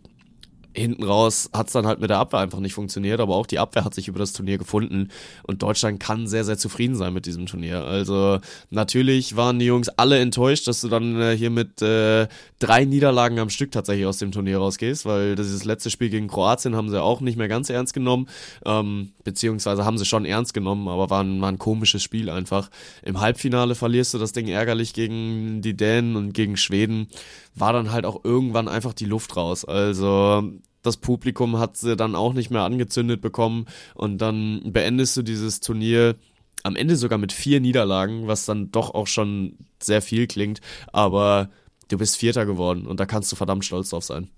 [0.75, 3.85] hinten raus hat's dann halt mit der Abwehr einfach nicht funktioniert, aber auch die Abwehr
[3.85, 5.09] hat sich über das Turnier gefunden
[5.43, 7.83] und Deutschland kann sehr, sehr zufrieden sein mit diesem Turnier.
[7.83, 12.27] Also natürlich waren die Jungs alle enttäuscht, dass du dann äh, hier mit äh,
[12.59, 16.75] drei Niederlagen am Stück tatsächlich aus dem Turnier rausgehst, weil dieses letzte Spiel gegen Kroatien
[16.75, 18.27] haben sie auch nicht mehr ganz ernst genommen,
[18.65, 22.69] ähm, beziehungsweise haben sie schon ernst genommen, aber war ein, war ein komisches Spiel einfach.
[23.03, 27.07] Im Halbfinale verlierst du das Ding ärgerlich gegen die Dänen und gegen Schweden,
[27.55, 29.65] war dann halt auch irgendwann einfach die Luft raus.
[29.65, 30.43] Also
[30.85, 35.59] das Publikum hat sie dann auch nicht mehr angezündet bekommen und dann beendest du dieses
[35.59, 36.15] Turnier
[36.63, 41.49] am Ende sogar mit vier Niederlagen, was dann doch auch schon sehr viel klingt, aber
[41.89, 44.29] du bist Vierter geworden und da kannst du verdammt stolz drauf sein.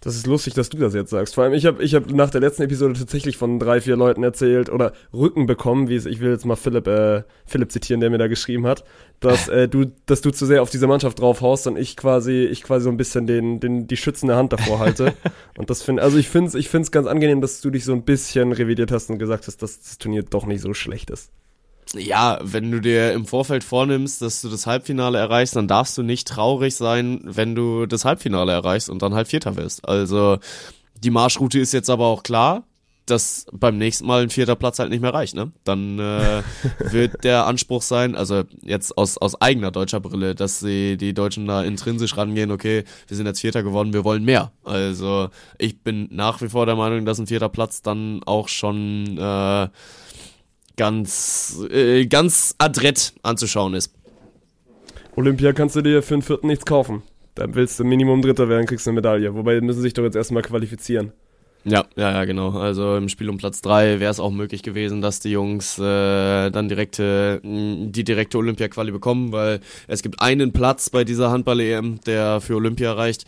[0.00, 1.34] Das ist lustig, dass du das jetzt sagst.
[1.34, 4.22] Vor allem, ich habe ich hab nach der letzten Episode tatsächlich von drei, vier Leuten
[4.22, 8.10] erzählt oder Rücken bekommen, wie es, ich will jetzt mal Philipp, äh, Philipp zitieren, der
[8.10, 8.84] mir da geschrieben hat,
[9.20, 12.62] dass äh, du, dass du zu sehr auf diese Mannschaft draufhaust und ich quasi, ich
[12.62, 15.14] quasi so ein bisschen den, den, die schützende Hand davor halte.
[15.56, 17.92] und das finde, also ich finde es ich find's ganz angenehm, dass du dich so
[17.92, 21.30] ein bisschen revidiert hast und gesagt hast, dass das Turnier doch nicht so schlecht ist
[21.94, 26.02] ja, wenn du dir im Vorfeld vornimmst, dass du das Halbfinale erreichst, dann darfst du
[26.02, 29.88] nicht traurig sein, wenn du das Halbfinale erreichst und dann halt Vierter wirst.
[29.88, 30.38] Also
[30.94, 32.64] die Marschroute ist jetzt aber auch klar,
[33.06, 35.50] dass beim nächsten Mal ein vierter Platz halt nicht mehr reicht, ne?
[35.64, 36.42] Dann äh,
[36.90, 41.46] wird der Anspruch sein, also jetzt aus, aus eigener deutscher Brille, dass sie die Deutschen
[41.46, 44.52] da intrinsisch rangehen, okay, wir sind jetzt Vierter geworden, wir wollen mehr.
[44.64, 49.18] Also ich bin nach wie vor der Meinung, dass ein vierter Platz dann auch schon
[49.18, 49.68] äh,
[50.76, 53.92] ganz, äh, ganz adrett anzuschauen ist.
[55.16, 57.02] Olympia kannst du dir für den vierten nichts kaufen.
[57.34, 59.34] Da willst du Minimum Dritter werden, kriegst du eine Medaille.
[59.34, 61.12] Wobei die müssen sich doch jetzt erstmal qualifizieren.
[61.64, 62.50] Ja, ja, ja, genau.
[62.58, 66.50] Also im Spiel um Platz drei wäre es auch möglich gewesen, dass die Jungs äh,
[66.50, 72.40] dann direkte, die direkte Olympia-Quali bekommen, weil es gibt einen Platz bei dieser Handball-EM, der
[72.40, 73.26] für Olympia reicht.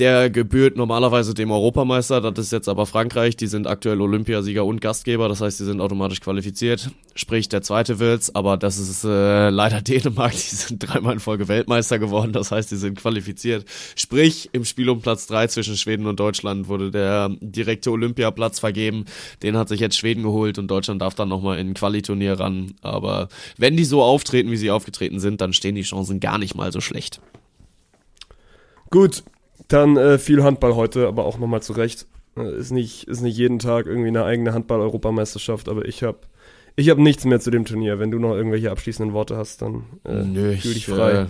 [0.00, 4.80] Der gebührt normalerweise dem Europameister, das ist jetzt aber Frankreich, die sind aktuell Olympiasieger und
[4.80, 6.90] Gastgeber, das heißt, die sind automatisch qualifiziert.
[7.14, 11.48] Sprich, der zweite wird's, aber das ist äh, leider Dänemark, die sind dreimal in Folge
[11.48, 13.66] Weltmeister geworden, das heißt, die sind qualifiziert.
[13.94, 19.04] Sprich, im Spiel um Platz drei zwischen Schweden und Deutschland wurde der direkte Olympiaplatz vergeben.
[19.42, 22.72] Den hat sich jetzt Schweden geholt und Deutschland darf dann nochmal in ein Qualiturnier ran.
[22.80, 26.54] Aber wenn die so auftreten, wie sie aufgetreten sind, dann stehen die Chancen gar nicht
[26.54, 27.20] mal so schlecht.
[28.88, 29.24] Gut,
[29.68, 32.06] dann äh, viel Handball heute, aber auch nochmal zurecht.
[32.36, 36.18] Äh, ist, nicht, ist nicht jeden Tag irgendwie eine eigene Handball-Europameisterschaft, aber ich habe
[36.76, 37.98] ich hab nichts mehr zu dem Turnier.
[37.98, 41.12] Wenn du noch irgendwelche abschließenden Worte hast, dann äh, Nö, fühl dich frei.
[41.12, 41.26] Äh,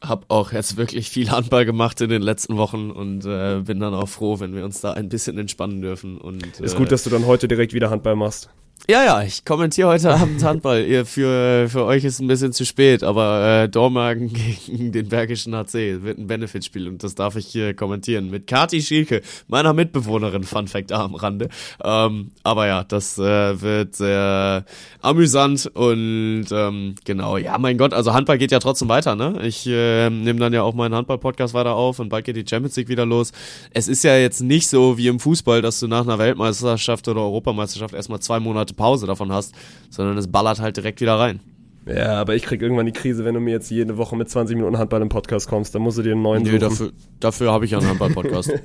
[0.00, 3.94] hab auch jetzt wirklich viel Handball gemacht in den letzten Wochen und äh, bin dann
[3.94, 6.18] auch froh, wenn wir uns da ein bisschen entspannen dürfen.
[6.18, 8.50] Und, ist gut, dass du dann heute direkt wieder Handball machst.
[8.90, 10.84] Ja, ja, ich kommentiere heute Abend Handball.
[10.84, 14.32] Ihr, für, für euch ist ein bisschen zu spät, aber äh, Dormagen
[14.66, 18.82] gegen den Bergischen HC wird ein Benefitspiel und das darf ich hier kommentieren mit Kati
[18.82, 21.48] Schielke, meiner Mitbewohnerin, Fun Fact am Rande.
[21.84, 24.64] Ähm, aber ja, das äh, wird sehr
[25.00, 29.38] amüsant und ähm, genau, ja, mein Gott, also Handball geht ja trotzdem weiter, ne?
[29.44, 32.74] Ich äh, nehme dann ja auch meinen Handball-Podcast weiter auf und bald geht die Champions
[32.74, 33.30] League wieder los.
[33.70, 37.20] Es ist ja jetzt nicht so wie im Fußball, dass du nach einer Weltmeisterschaft oder
[37.20, 39.54] Europameisterschaft erstmal zwei Monate Monate Pause davon hast,
[39.90, 41.40] sondern es ballert halt direkt wieder rein.
[41.86, 44.56] Ja, aber ich krieg irgendwann die Krise, wenn du mir jetzt jede Woche mit 20
[44.56, 45.74] Minuten Handball im Podcast kommst.
[45.74, 46.60] Dann musst du dir einen neuen Nö, suchen.
[46.60, 48.52] dafür, dafür habe ich ja einen Handball-Podcast.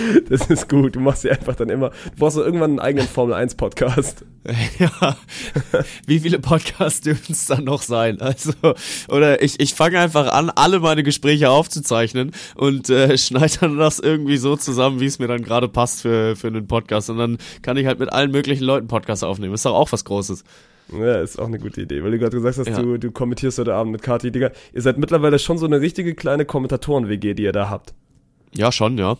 [0.28, 0.96] das ist gut.
[0.96, 1.90] Du machst dir einfach dann immer.
[1.90, 4.24] Du brauchst doch irgendwann einen eigenen Formel 1 Podcast.
[4.78, 5.16] ja.
[6.06, 8.20] Wie viele Podcasts dürfen es dann noch sein?
[8.20, 8.52] Also,
[9.08, 13.98] oder ich, ich fange einfach an, alle meine Gespräche aufzuzeichnen und äh, schneide dann das
[13.98, 17.10] irgendwie so zusammen, wie es mir dann gerade passt für, für einen Podcast.
[17.10, 19.54] Und dann kann ich halt mit allen möglichen Leuten Podcasts aufnehmen.
[19.54, 20.44] Ist doch auch was Großes.
[20.92, 22.80] Ja, ist auch eine gute Idee, weil du gerade gesagt hast, ja.
[22.80, 24.30] du, du kommentierst heute Abend mit Kati.
[24.30, 27.94] Digga, ihr seid mittlerweile schon so eine richtige kleine Kommentatoren-WG, die ihr da habt.
[28.54, 29.16] Ja, schon, ja.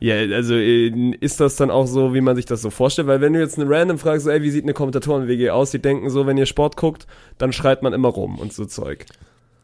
[0.00, 3.08] Ja, also äh, ist das dann auch so, wie man sich das so vorstellt?
[3.08, 5.72] Weil wenn du jetzt eine random fragst, so, ey, wie sieht eine Kommentatoren-WG aus?
[5.72, 7.06] Die denken so, wenn ihr Sport guckt,
[7.36, 9.06] dann schreit man immer rum und so Zeug.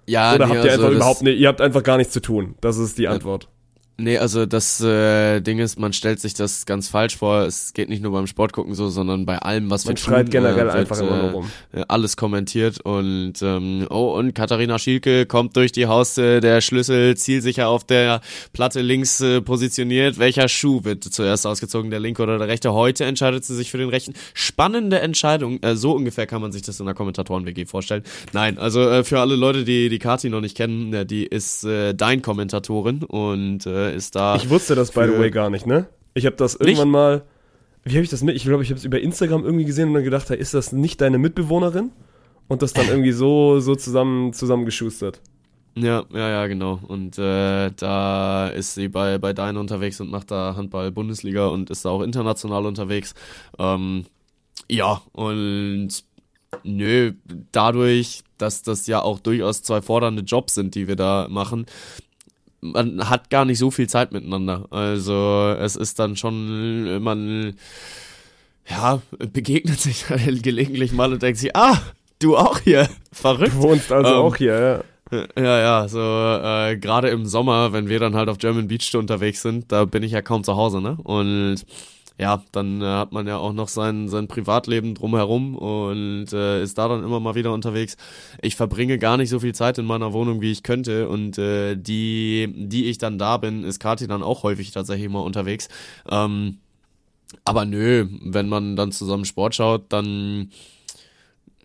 [0.06, 2.20] Ja, Oder nee, habt ihr also einfach überhaupt nicht, ihr habt einfach gar nichts zu
[2.20, 2.56] tun.
[2.60, 3.48] Das ist die Antwort.
[3.96, 7.42] Nee, also das äh, Ding ist, man stellt sich das ganz falsch vor.
[7.42, 10.26] Es geht nicht nur beim Sport gucken so, sondern bei allem, was man wir schreit
[10.26, 11.50] tun, generell äh, einfach immer nur rum.
[11.72, 17.16] Äh, alles kommentiert und ähm, oh und Katharina Schielke kommt durch die Haustür, der Schlüssel
[17.16, 18.20] zielsicher auf der
[18.52, 20.18] Platte links äh, positioniert.
[20.18, 22.72] Welcher Schuh wird zuerst ausgezogen, der linke oder der rechte?
[22.72, 24.14] Heute entscheidet sie sich für den rechten.
[24.34, 25.62] Spannende Entscheidung.
[25.62, 28.02] Äh, so ungefähr kann man sich das in der Kommentatoren-WG vorstellen.
[28.32, 31.62] Nein, also äh, für alle Leute, die die Kati noch nicht kennen, äh, die ist
[31.62, 34.36] äh, dein Kommentatorin und äh, ist da.
[34.36, 35.88] Ich wusste das, by the way, gar nicht, ne?
[36.14, 36.92] Ich habe das irgendwann nicht?
[36.92, 37.22] mal.
[37.84, 38.36] Wie habe ich das mit?
[38.36, 40.72] Ich glaube, ich habe es über Instagram irgendwie gesehen und dann gedacht, hey, ist das
[40.72, 41.90] nicht deine Mitbewohnerin?
[42.48, 45.20] Und das dann irgendwie so, so zusammen, zusammengeschustert.
[45.76, 46.78] Ja, ja, ja, genau.
[46.86, 51.84] Und äh, da ist sie bei, bei Dein unterwegs und macht da Handball-Bundesliga und ist
[51.84, 53.14] da auch international unterwegs.
[53.58, 54.04] Ähm,
[54.68, 56.04] ja, und
[56.62, 57.12] nö,
[57.50, 61.66] dadurch, dass das ja auch durchaus zwei fordernde Jobs sind, die wir da machen,
[62.72, 64.66] man hat gar nicht so viel Zeit miteinander.
[64.70, 67.54] Also es ist dann schon, man
[68.68, 70.06] ja, begegnet sich
[70.42, 71.78] gelegentlich mal und denkt sich, ah,
[72.18, 73.54] du auch hier, verrückt.
[73.54, 74.80] Du wohnst also Ähm, auch hier, ja.
[75.38, 79.42] Ja, ja, so äh, gerade im Sommer, wenn wir dann halt auf German Beach unterwegs
[79.42, 80.96] sind, da bin ich ja kaum zu Hause, ne?
[81.04, 81.64] Und
[82.18, 86.78] ja, dann äh, hat man ja auch noch sein, sein Privatleben drumherum und äh, ist
[86.78, 87.96] da dann immer mal wieder unterwegs.
[88.40, 91.74] Ich verbringe gar nicht so viel Zeit in meiner Wohnung, wie ich könnte und äh,
[91.76, 95.68] die, die ich dann da bin, ist Kathi dann auch häufig tatsächlich mal unterwegs.
[96.08, 96.58] Ähm,
[97.44, 100.50] aber nö, wenn man dann zusammen Sport schaut, dann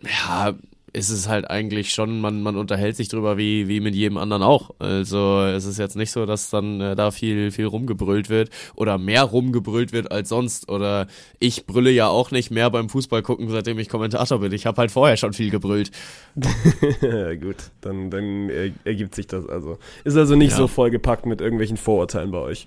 [0.02, 0.54] ja,
[0.92, 4.42] ist es halt eigentlich schon, man, man unterhält sich drüber wie, wie mit jedem anderen
[4.42, 4.70] auch.
[4.78, 8.98] Also es ist jetzt nicht so, dass dann äh, da viel, viel rumgebrüllt wird oder
[8.98, 10.68] mehr rumgebrüllt wird als sonst.
[10.68, 11.06] Oder
[11.38, 14.52] ich brülle ja auch nicht mehr beim Fußball gucken, seitdem ich Kommentator bin.
[14.52, 15.90] Ich habe halt vorher schon viel gebrüllt.
[17.02, 19.78] ja, gut, dann, dann er, ergibt sich das also.
[20.04, 20.56] Ist also nicht Ja.
[20.56, 22.66] so vollgepackt mit irgendwelchen Vorurteilen bei euch.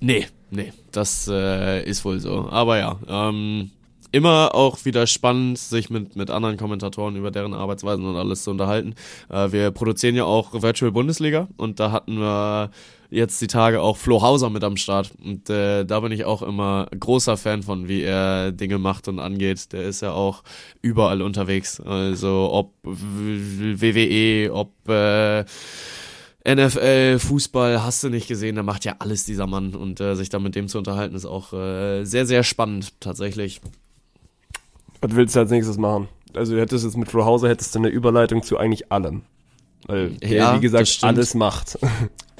[0.00, 2.48] Nee, nee, das äh, ist wohl so.
[2.50, 3.70] Aber ja, ähm,
[4.12, 8.50] immer auch wieder spannend, sich mit, mit anderen Kommentatoren über deren Arbeitsweisen und alles zu
[8.50, 8.94] unterhalten.
[9.28, 12.70] Äh, wir produzieren ja auch Virtual Bundesliga und da hatten wir
[13.10, 15.12] jetzt die Tage auch Flo Hauser mit am Start.
[15.22, 19.18] Und äh, da bin ich auch immer großer Fan von, wie er Dinge macht und
[19.18, 19.72] angeht.
[19.72, 20.42] Der ist ja auch
[20.80, 21.80] überall unterwegs.
[21.80, 25.44] Also ob WWE, ob äh,
[26.46, 30.30] NFL, Fußball, hast du nicht gesehen, da macht ja alles dieser Mann und äh, sich
[30.30, 33.60] da mit dem zu unterhalten ist auch äh, sehr, sehr spannend tatsächlich.
[35.00, 36.08] Was willst du als nächstes machen?
[36.34, 39.22] Also du hättest jetzt mit Flo Hauser hättest du eine Überleitung zu eigentlich allem.
[39.86, 41.78] Weil er, Ja, wie gesagt, alles macht.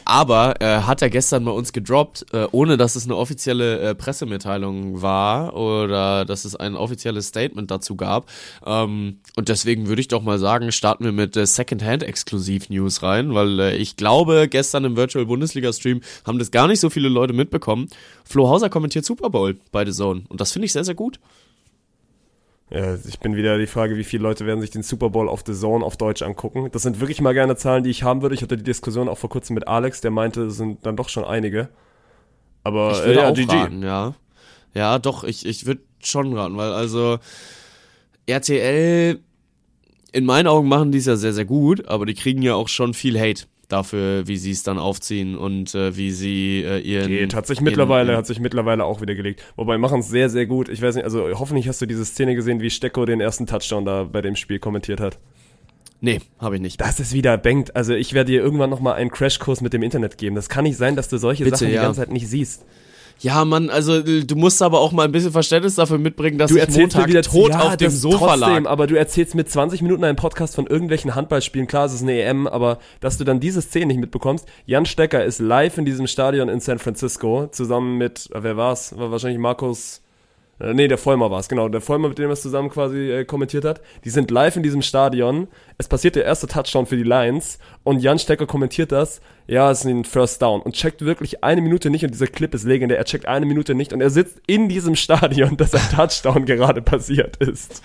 [0.05, 3.94] Aber äh, hat er gestern bei uns gedroppt, äh, ohne dass es eine offizielle äh,
[3.94, 8.29] Pressemitteilung war oder dass es ein offizielles Statement dazu gab.
[8.66, 13.61] Ähm, und deswegen würde ich doch mal sagen, starten wir mit äh, Secondhand-Exklusiv-News rein, weil
[13.61, 17.88] äh, ich glaube, gestern im Virtual Bundesliga-Stream haben das gar nicht so viele Leute mitbekommen.
[18.25, 21.20] Flo Hauser kommentiert Super Bowl bei The Zone und das finde ich sehr, sehr gut.
[22.70, 25.42] Ja, ich bin wieder die Frage, wie viele Leute werden sich den Super Bowl auf
[25.44, 26.68] The Zone auf Deutsch angucken.
[26.70, 28.37] Das sind wirklich mal gerne Zahlen, die ich haben würde.
[28.37, 31.09] Ich hatte die Diskussion auch vor kurzem mit Alex, der meinte, es sind dann doch
[31.09, 31.68] schon einige.
[32.62, 33.52] Aber Ich würde äh, ja, auch GG.
[33.52, 34.14] raten, ja.
[34.72, 37.18] Ja, doch, ich, ich würde schon raten, weil also
[38.26, 39.18] RTL,
[40.12, 42.68] in meinen Augen machen die es ja sehr, sehr gut, aber die kriegen ja auch
[42.68, 47.09] schon viel Hate dafür, wie sie es dann aufziehen und äh, wie sie äh, ihren...
[47.09, 49.42] Geht, hat sich ihren- mittlerweile, hat sich mittlerweile auch wieder gelegt.
[49.56, 50.68] Wobei machen es sehr, sehr gut.
[50.68, 53.85] Ich weiß nicht, also hoffentlich hast du diese Szene gesehen, wie Stecko den ersten Touchdown
[53.85, 55.18] da bei dem Spiel kommentiert hat.
[56.00, 56.80] Nee, habe ich nicht.
[56.80, 57.76] Das ist wieder bangt.
[57.76, 60.35] Also ich werde dir irgendwann nochmal einen Crashkurs mit dem Internet geben.
[60.35, 61.83] Das kann nicht sein, dass du solche Bitte, Sachen die ja.
[61.83, 62.64] ganze Zeit nicht siehst.
[63.22, 66.50] Ja, Mann, also äh, du musst aber auch mal ein bisschen Verständnis dafür mitbringen, dass
[66.50, 68.70] Du ich erzählst Montag wieder tot ja, auf dem Sofa trotzdem, lag.
[68.70, 71.66] aber du erzählst mir 20 Minuten einen Podcast von irgendwelchen Handballspielen.
[71.68, 74.46] Klar, es ist eine EM, aber dass du dann diese Szene nicht mitbekommst.
[74.64, 78.96] Jan Stecker ist live in diesem Stadion in San Francisco zusammen mit, äh, wer war's?
[78.96, 80.00] War wahrscheinlich Markus.
[80.61, 81.68] Äh, nee, der Vollmer war's, genau.
[81.68, 83.81] Der Vollmer, mit dem er es zusammen quasi äh, kommentiert hat.
[84.05, 85.49] Die sind live in diesem Stadion.
[85.79, 89.20] Es passiert der erste Touchdown für die Lions und Jan Stecker kommentiert das.
[89.46, 92.55] Ja, es ist ein First Down und checkt wirklich eine Minute nicht und dieser Clip
[92.55, 92.99] ist legendär.
[92.99, 96.83] Er checkt eine Minute nicht und er sitzt in diesem Stadion, dass ein Touchdown gerade
[96.83, 97.83] passiert ist.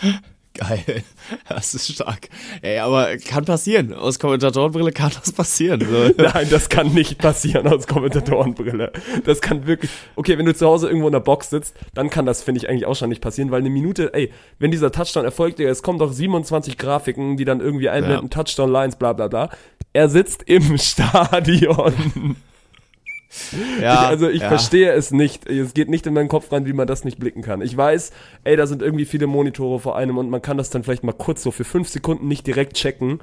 [0.55, 1.03] Geil,
[1.49, 2.29] das ist stark.
[2.61, 3.93] Ey, aber kann passieren.
[3.93, 5.81] Aus Kommentatorenbrille kann das passieren.
[5.81, 6.13] So.
[6.23, 8.93] Nein, das kann nicht passieren aus Kommentatorenbrille.
[9.25, 9.91] Das kann wirklich.
[10.15, 12.69] Okay, wenn du zu Hause irgendwo in der Box sitzt, dann kann das, finde ich,
[12.69, 15.99] eigentlich auch schon nicht passieren, weil eine Minute, ey, wenn dieser Touchdown erfolgt, es kommen
[15.99, 19.49] doch 27 Grafiken, die dann irgendwie einblenden, Touchdown Lines, bla bla bla.
[19.91, 22.35] Er sitzt im Stadion.
[23.81, 24.47] Ja, also ich ja.
[24.47, 25.47] verstehe es nicht.
[25.49, 27.61] Es geht nicht in meinen Kopf rein, wie man das nicht blicken kann.
[27.61, 28.11] Ich weiß,
[28.43, 31.13] ey, da sind irgendwie viele Monitore vor einem und man kann das dann vielleicht mal
[31.13, 33.19] kurz so für fünf Sekunden nicht direkt checken.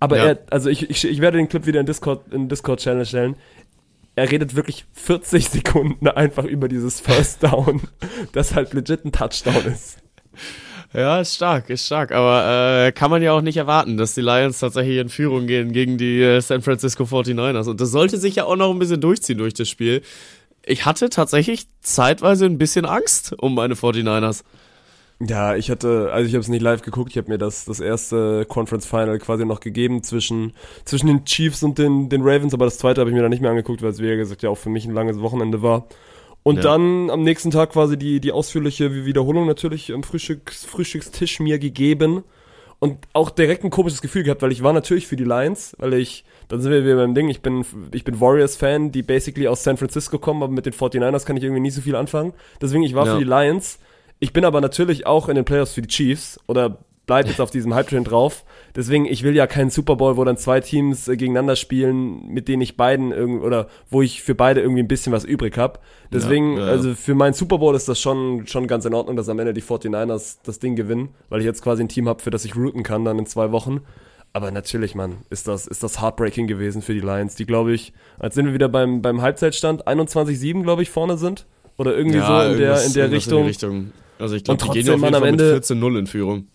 [0.00, 0.24] Aber Ja.
[0.26, 3.36] er, also ich, ich, ich werde den Clip wieder in Discord, in Discord Channel stellen.
[4.14, 7.82] Er redet wirklich 40 Sekunden einfach über dieses First Down,
[8.32, 9.98] das halt legit ein Touchdown ist.
[10.94, 12.12] Ja, ist stark, ist stark.
[12.12, 15.72] Aber äh, kann man ja auch nicht erwarten, dass die Lions tatsächlich in Führung gehen
[15.72, 17.68] gegen die äh, San Francisco 49ers.
[17.68, 20.02] Und das sollte sich ja auch noch ein bisschen durchziehen durch das Spiel.
[20.64, 24.44] Ich hatte tatsächlich zeitweise ein bisschen Angst um meine 49ers.
[25.20, 27.80] Ja, ich hatte, also ich habe es nicht live geguckt, ich habe mir das, das
[27.80, 30.52] erste Conference Final quasi noch gegeben zwischen,
[30.84, 33.40] zwischen den Chiefs und den, den Ravens, aber das zweite habe ich mir dann nicht
[33.40, 35.88] mehr angeguckt, weil es, wie gesagt, ja auch für mich ein langes Wochenende war.
[36.48, 36.62] Und Ja.
[36.62, 42.24] dann am nächsten Tag quasi die, die ausführliche Wiederholung natürlich am Frühstücks, Frühstückstisch mir gegeben.
[42.80, 45.94] und auch direkt ein komisches Gefühl gehabt, weil ich war natürlich für die Lions, weil
[45.94, 49.64] ich, dann sind wir wieder beim Ding, ich bin, ich bin Warriors-Fan, die basically aus
[49.64, 52.34] San Francisco kommen, aber mit den 49ers kann ich irgendwie nie so viel anfangen.
[52.62, 53.14] Deswegen, ich war Ja.
[53.14, 53.80] für die Lions.
[54.20, 57.50] Ich bin aber natürlich auch in den Playoffs für die Chiefs oder bleib jetzt auf
[57.50, 58.44] diesem Hype-Train drauf.
[58.78, 62.46] Deswegen, ich will ja keinen Super Bowl, wo dann zwei Teams äh, gegeneinander spielen, mit
[62.46, 65.80] denen ich beiden irgendwie, oder wo ich für beide irgendwie ein bisschen was übrig habe.
[66.12, 66.72] Deswegen, Ja, ja, ja.
[66.72, 69.52] also für meinen Super Bowl ist das schon, schon ganz in Ordnung, dass am Ende
[69.52, 72.54] die 49ers das Ding gewinnen, weil ich jetzt quasi ein Team habe, für das ich
[72.54, 73.80] routen kann dann in zwei Wochen.
[74.32, 77.92] Aber natürlich, Mann, ist das, ist das heartbreaking gewesen für die Lions, die, glaube ich,
[78.20, 81.46] als sind wir wieder beim, beim Halbzeitstand 21-7, glaube ich, vorne sind.
[81.78, 83.44] Oder irgendwie so in der, in der Richtung.
[83.46, 83.92] Richtung.
[84.20, 86.46] Also ich glaube, die gehen auf jeden am Fall mit Ende- 14-0 in Führung.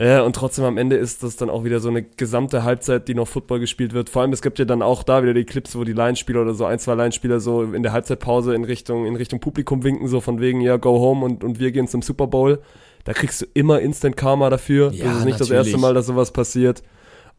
[0.00, 3.14] Ja, und trotzdem am Ende ist das dann auch wieder so eine gesamte Halbzeit, die
[3.14, 4.08] noch Football gespielt wird.
[4.08, 6.54] Vor allem, es gibt ja dann auch da wieder die Clips, wo die Lions-Spieler oder
[6.54, 10.22] so ein, zwei Lions-Spieler so in der Halbzeitpause in Richtung, in Richtung Publikum winken, so
[10.22, 12.60] von wegen, ja, go home und, und wir gehen zum Super Bowl.
[13.04, 14.90] Da kriegst du immer Instant Karma dafür.
[14.92, 15.72] Ja, das ist nicht das natürlich.
[15.74, 16.82] erste Mal, dass sowas passiert.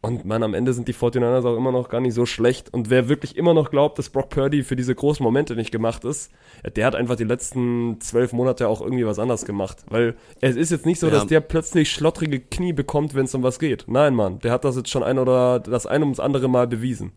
[0.04, 2.74] Und man, am Ende sind die 49ers auch immer noch gar nicht so schlecht.
[2.74, 6.04] Und wer wirklich immer noch glaubt, dass Brock Purdy für diese großen Momente nicht gemacht
[6.04, 6.32] ist,
[6.74, 9.84] der hat einfach die letzten zwölf Monate auch irgendwie was anders gemacht.
[9.88, 11.12] Weil es ist jetzt nicht so, Ja.
[11.12, 13.84] dass der plötzlich schlottrige Knie bekommt, wenn es um was geht.
[13.86, 17.12] Nein, Mann, der hat das jetzt schon ein oder das ein ums andere Mal bewiesen.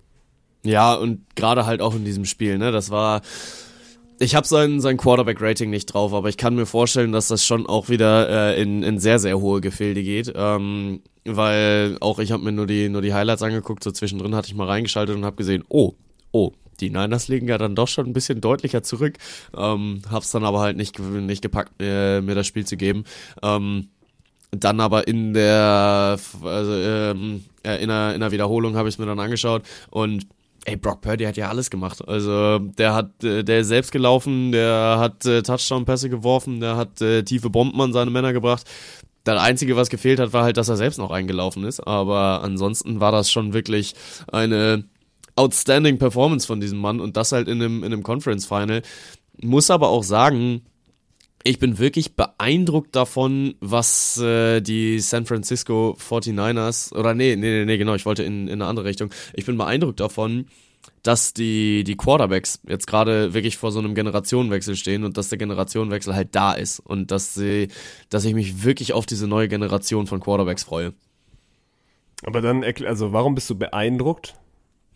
[0.64, 2.72] Ja, und gerade halt auch in diesem Spiel, ne?
[2.72, 3.22] Das war.
[4.20, 7.66] Ich habe sein, sein Quarterback-Rating nicht drauf, aber ich kann mir vorstellen, dass das schon
[7.68, 10.32] auch wieder äh, in, in sehr, sehr hohe Gefilde geht.
[10.36, 14.48] Ähm, weil auch ich habe mir nur die, nur die Highlights angeguckt, so zwischendrin hatte
[14.48, 15.94] ich mal reingeschaltet und habe gesehen, oh,
[16.32, 19.18] oh, die Niners liegen ja dann doch schon ein bisschen deutlicher zurück.
[19.56, 23.06] Ähm, hab's dann aber halt nicht, nicht gepackt, äh, mir das Spiel zu geben.
[23.42, 23.90] Ähm,
[24.52, 29.06] dann aber in der, also, ähm, äh, in der, in der Wiederholung habe ich mir
[29.06, 30.28] dann angeschaut und
[30.66, 32.08] ey, Brock Purdy hat ja alles gemacht.
[32.08, 37.02] Also der hat, äh, der ist selbst gelaufen, der hat äh, Touchdown-Pässe geworfen, der hat
[37.02, 38.66] äh, tiefe Bomben an seine Männer gebracht.
[39.26, 41.82] Das Einzige, was gefehlt hat, war halt, dass er selbst noch eingelaufen ist.
[41.82, 43.96] Aber ansonsten war das schon wirklich
[44.32, 44.86] eine
[45.36, 48.84] outstanding Performance von diesem Mann und das halt in einem, in einem Conference Final.
[49.42, 50.62] Muss aber auch sagen,
[51.44, 57.66] ich bin wirklich beeindruckt davon, was äh, die San Francisco 49ers, oder nee, nee, nee,
[57.66, 59.10] nee, genau, ich wollte in, in eine andere Richtung.
[59.34, 60.48] Ich bin beeindruckt davon,
[61.06, 65.38] dass die, die Quarterbacks jetzt gerade wirklich vor so einem Generationenwechsel stehen und dass der
[65.38, 67.68] Generationenwechsel halt da ist und dass sie,
[68.10, 70.94] dass ich mich wirklich auf diese neue Generation von Quarterbacks freue.
[72.24, 74.34] Aber dann, also warum bist du beeindruckt?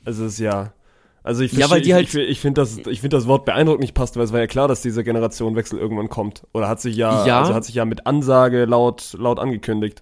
[0.03, 0.74] Also es ist ja,
[1.22, 3.45] also ich Ja, weil die halt- ich, ich, ich finde das, ich finde das Wort
[3.45, 6.41] beeindruckt nicht passt, weil es war ja klar, dass dieser Generationenwechsel irgendwann kommt.
[6.53, 7.41] Oder hat sich ja, Ja.
[7.41, 10.01] also hat sich ja mit Ansage laut, laut angekündigt.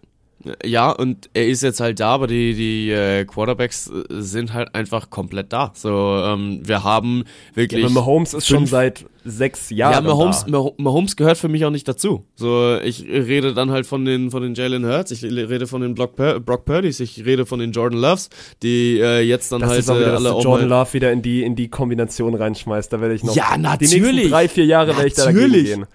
[0.64, 4.76] Ja, und er ist jetzt halt da, aber die, die äh, Quarterbacks äh, sind halt
[4.76, 5.72] einfach komplett da.
[5.76, 5.90] So,
[6.24, 7.24] ähm, wir haben
[7.56, 7.84] wirklich.
[7.84, 10.52] Aber Mahomes ist schon seit sechs Jahren Ja, Mahomes, da.
[10.52, 12.26] Mah- Mahomes gehört für mich auch nicht dazu.
[12.36, 15.96] So, ich rede dann halt von den von den Jalen Hurts, ich rede von den
[15.96, 18.30] Brock, Pur Brock Purdy's, ich rede von den Jordan Loves,
[18.62, 20.70] die äh, jetzt dann Das halt ist auch äh, wieder, dass alle du auch Jordan
[20.70, 22.94] Love wieder in die, in die Kombination reinschmeißt.
[22.94, 23.36] Da werde ich noch.
[23.36, 24.04] Ja, Die natürlich.
[24.04, 25.86] nächsten drei, vier Jahre werde ich da dagegen gehen.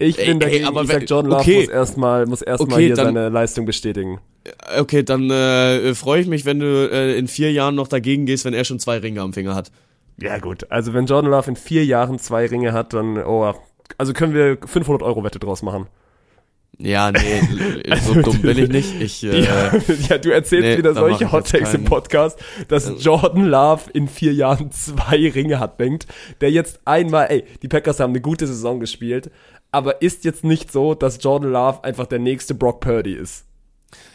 [0.00, 1.60] Ich Ey, bin ey, dagegen, aber ich sag, Jordan Love okay.
[1.60, 4.18] muss erstmal, muss erstmal Okay, hier dann- seine Leistung bestätigen.
[4.78, 8.46] Okay, dann äh, freue ich mich, wenn du äh, in vier Jahren noch dagegen gehst,
[8.46, 9.70] wenn er schon zwei Ringe am Finger hat.
[10.18, 10.70] Ja, gut.
[10.70, 13.52] Also, wenn Jordan Love in vier Jahren zwei Ringe hat, dann, oh,
[13.98, 15.86] also können wir 500 Euro Wette draus machen.
[16.78, 17.42] Ja, nee,
[18.06, 19.00] so dumm bin ich nicht.
[19.00, 19.72] Ich, äh, ja,
[20.08, 22.38] ja, du erzählst nee, wieder solche Hot Takes im Podcast,
[22.68, 26.06] dass Jordan Love in vier Jahren zwei Ringe hat, denkt,
[26.40, 29.30] der jetzt einmal, ey, die Packers haben eine gute Saison gespielt,
[29.72, 33.44] aber ist jetzt nicht so, dass Jordan Love einfach der nächste Brock Purdy ist.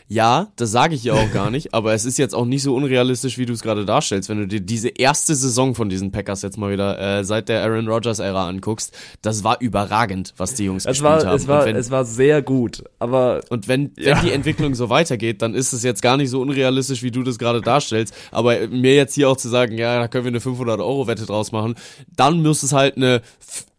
[0.08, 2.76] Ja, das sage ich ja auch gar nicht, aber es ist jetzt auch nicht so
[2.76, 4.30] unrealistisch, wie du es gerade darstellst.
[4.30, 7.64] Wenn du dir diese erste Saison von diesen Packers jetzt mal wieder äh, seit der
[7.64, 11.36] Aaron Rodgers Ära anguckst, das war überragend, was die Jungs Es gespielt war, haben.
[11.36, 14.22] es war, wenn, es war sehr gut, aber und wenn, wenn Ja.
[14.22, 17.39] die Entwicklung so weitergeht, dann ist es jetzt gar nicht so unrealistisch, wie du das
[17.39, 18.14] gerade darstellst.
[18.32, 21.26] Aber mir jetzt hier auch zu sagen, ja, da können wir eine 500 Euro Wette
[21.26, 21.74] draus machen,
[22.16, 23.22] dann muss es halt eine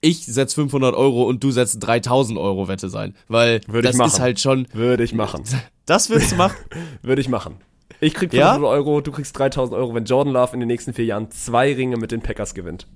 [0.01, 4.21] ich setz 500 Euro und du setzt 3000 Euro Wette sein, weil Würde das ist
[4.21, 5.43] halt schon, würde ich machen.
[5.87, 6.57] das willst du machen.
[7.03, 7.57] Würde ich machen.
[8.01, 8.55] Ich krieg Ja?
[8.55, 11.73] 500 Euro, du kriegst 3000 Euro, wenn Jordan Love in den nächsten vier Jahren zwei
[11.73, 12.87] Ringe mit den Packers gewinnt.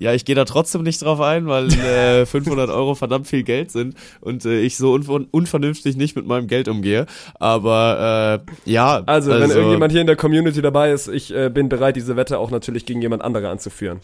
[0.00, 3.70] Ja, ich gehe da trotzdem nicht drauf ein, weil äh, 500 Euro verdammt viel Geld
[3.70, 7.04] sind und äh, ich so unver unvernünftig nicht mit meinem Geld umgehe.
[7.38, 11.68] Aber äh, ja, Also, wenn irgendjemand hier in der Community dabei ist, ich äh, bin
[11.68, 14.00] bereit, diese Wette auch natürlich gegen jemand andere anzuführen.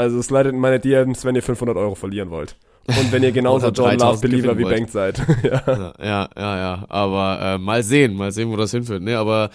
[0.00, 2.56] Also, slidet in meine DMs, wenn ihr 500 Euro verlieren wollt.
[2.86, 5.18] Und wenn ihr genauso Jordan Love 3000 Believer wie Bank seid.
[5.42, 5.62] ja.
[5.66, 6.84] Ja, ja, ja, ja.
[6.88, 9.02] Aber äh, mal sehen, mal sehen, wo das hinführt.
[9.02, 9.50] Nee, aber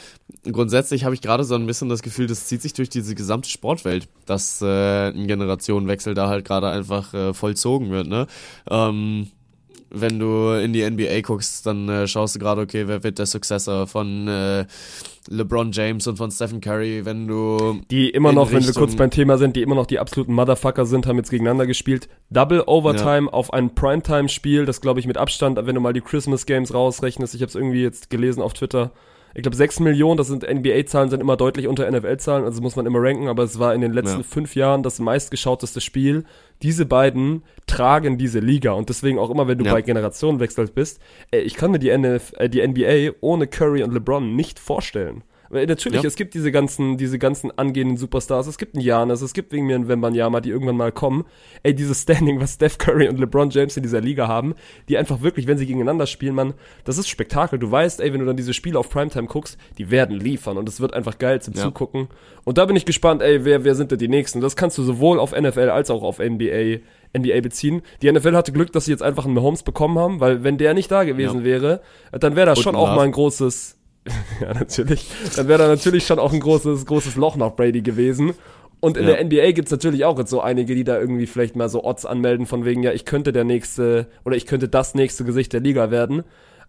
[0.51, 3.49] grundsätzlich habe ich gerade so ein bisschen das Gefühl, das zieht sich durch diese gesamte
[3.49, 8.07] Sportwelt, dass äh, ein Generationenwechsel da halt gerade einfach äh, vollzogen wird.
[8.07, 8.27] Ne?
[8.69, 9.27] Ähm,
[9.99, 13.25] wenn du in die NBA guckst, dann äh, schaust du gerade, okay, wer wird der
[13.25, 14.65] Successor von äh,
[15.29, 18.95] LeBron James und von Stephen Curry, wenn du Die immer noch, wenn wir Richtung- kurz
[18.95, 22.07] beim Thema sind, die immer noch die absoluten Motherfucker sind, haben jetzt gegeneinander gespielt.
[22.29, 26.45] Double Overtime auf ein Primetime-Spiel, das glaube ich mit Abstand, wenn du mal die Christmas
[26.45, 28.91] Games rausrechnest, ich habe es irgendwie jetzt gelesen auf Twitter.
[29.37, 32.85] Ich glaube 6 Millionen, das sind NBA-Zahlen, sind immer deutlich unter NFL-Zahlen, also muss man
[32.85, 34.23] immer ranken, aber es war in den letzten Ja.
[34.23, 36.23] fünf Jahren das meistgeschauteste Spiel.
[36.61, 39.73] Diese beiden tragen diese Liga und deswegen auch immer, wenn du Ja.
[39.73, 43.93] bei Generationenwechsel bist, ey, ich kann mir die, NF, äh, die NBA ohne Curry und
[43.93, 45.23] LeBron nicht vorstellen.
[45.55, 46.07] Natürlich, Ja.
[46.07, 49.65] es gibt diese ganzen, diese ganzen angehenden Superstars, es gibt einen Janis, es gibt wegen
[49.65, 51.25] mir einen Wembanyama, die irgendwann mal kommen.
[51.63, 54.55] Ey, dieses Standing, was Steph Curry und LeBron James in dieser Liga haben,
[54.89, 56.53] die einfach wirklich, wenn sie gegeneinander spielen, man,
[56.83, 57.57] das ist Spektakel.
[57.59, 60.67] Du weißt, ey, wenn du dann diese Spiele auf Primetime guckst, die werden liefern und
[60.69, 61.63] es wird einfach geil zum Ja.
[61.63, 62.07] Zugucken.
[62.43, 64.41] Und da bin ich gespannt, ey, wer, wer sind denn die Nächsten?
[64.41, 66.79] Das kannst du sowohl auf NFL als auch auf NBA,
[67.17, 67.81] NBA beziehen.
[68.01, 70.73] Die NFL hatte Glück, dass sie jetzt einfach einen Mahomes bekommen haben, weil wenn der
[70.73, 71.43] nicht da gewesen Ja.
[71.45, 71.81] wäre,
[72.11, 73.77] dann wäre das Und schon auch mal ein großes,
[74.41, 75.09] ja, natürlich.
[75.35, 78.33] Dann wäre da natürlich schon auch ein großes, großes Loch nach Brady gewesen.
[78.79, 79.15] Und in Ja.
[79.15, 82.05] der NBA gibt's natürlich auch jetzt so einige, die da irgendwie vielleicht mal so Odds
[82.05, 85.61] anmelden von wegen, ja, ich könnte der nächste oder ich könnte das nächste Gesicht der
[85.61, 86.23] Liga werden.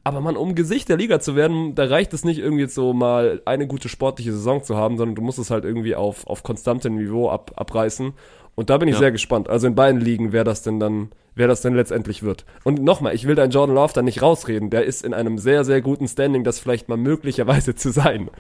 [0.05, 3.43] Aber man, um Gesicht der Liga zu werden, da reicht es nicht irgendwie so mal
[3.45, 6.95] eine gute sportliche Saison zu haben, sondern du musst es halt irgendwie auf, auf konstantem
[6.95, 8.13] Niveau ab, abreißen.
[8.57, 9.01] Und da bin ich Ja.
[9.01, 9.49] sehr gespannt.
[9.49, 12.45] Also in beiden Ligen, wer das denn dann, wer das denn letztendlich wird.
[12.65, 14.71] Und nochmal, ich will deinen Jordan Love da nicht rausreden.
[14.71, 18.31] Der ist in einem sehr, sehr guten Standing, das vielleicht mal möglicherweise zu sein.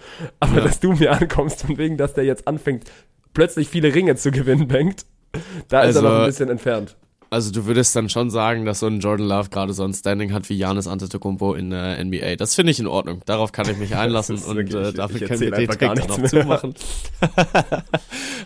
[0.40, 0.60] Aber Ja.
[0.62, 2.84] dass du mir ankommst, von wegen, dass der jetzt anfängt,
[3.34, 5.04] plötzlich viele Ringe zu gewinnen, Bengt,
[5.68, 6.96] da ist er Also- noch ein bisschen entfernt.
[7.28, 10.32] Also du würdest dann schon sagen, dass so ein Jordan Love gerade so ein Standing
[10.32, 12.36] hat wie Janis Antetokounmpo in der NBA.
[12.36, 13.20] Das finde ich in Ordnung.
[13.26, 15.94] Darauf kann ich mich einlassen und wirklich- äh, ich dafür können wir den einfach gar
[15.96, 16.28] Trick mehr.
[16.30, 16.74] zumachen.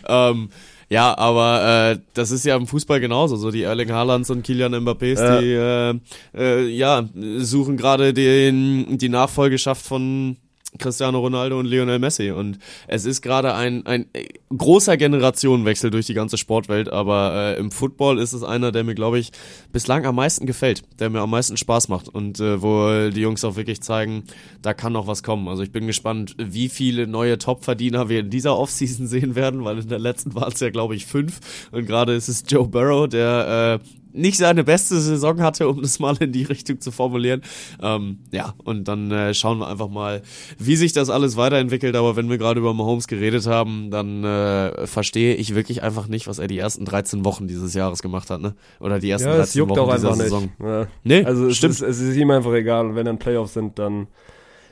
[0.07, 0.49] ähm,
[0.91, 3.37] ja, aber äh, das ist ja im Fußball genauso.
[3.37, 5.39] So die Erling Haalands und Kilian Mbappés, Ja.
[5.39, 5.99] die äh,
[6.37, 10.35] äh, ja suchen gerade den die Nachfolgeschaft von
[10.77, 12.31] Cristiano Ronaldo und Lionel Messi.
[12.31, 12.57] Und
[12.87, 17.71] es ist gerade ein, ein äh, großer Generationenwechsel durch die ganze Sportwelt, aber äh, im
[17.71, 19.31] Football ist es einer, der mir, glaube ich,
[19.71, 23.43] bislang am meisten gefällt, der mir am meisten Spaß macht und äh, wo die Jungs
[23.43, 24.23] auch wirklich zeigen,
[24.61, 25.47] da kann noch was kommen.
[25.47, 29.79] Also ich bin gespannt, wie viele neue Topverdiener wir in dieser Offseason sehen werden, weil
[29.79, 31.39] in der letzten waren es ja, glaube ich, fünf.
[31.71, 35.99] Und gerade ist es Joe Burrow, der äh, nicht seine beste Saison hatte, um das
[35.99, 37.41] mal in die Richtung zu formulieren.
[37.81, 40.21] Ähm, ja, und dann äh, schauen wir einfach mal,
[40.57, 41.95] wie sich das alles weiterentwickelt.
[41.95, 46.27] Aber wenn wir gerade über Mahomes geredet haben, dann äh, verstehe ich wirklich einfach nicht,
[46.27, 48.55] was er die ersten 13 Wochen dieses Jahres gemacht hat, ne?
[48.79, 50.41] Oder die ersten Ja, 13 es juckt Wochen auch dieser einfach Saison.
[50.43, 50.53] nicht.
[50.59, 50.87] Ja.
[51.03, 51.73] Nee, Also es stimmt.
[51.73, 52.87] ist, es ist ihm einfach egal.
[52.87, 54.07] Und wenn dann Playoffs sind, dann.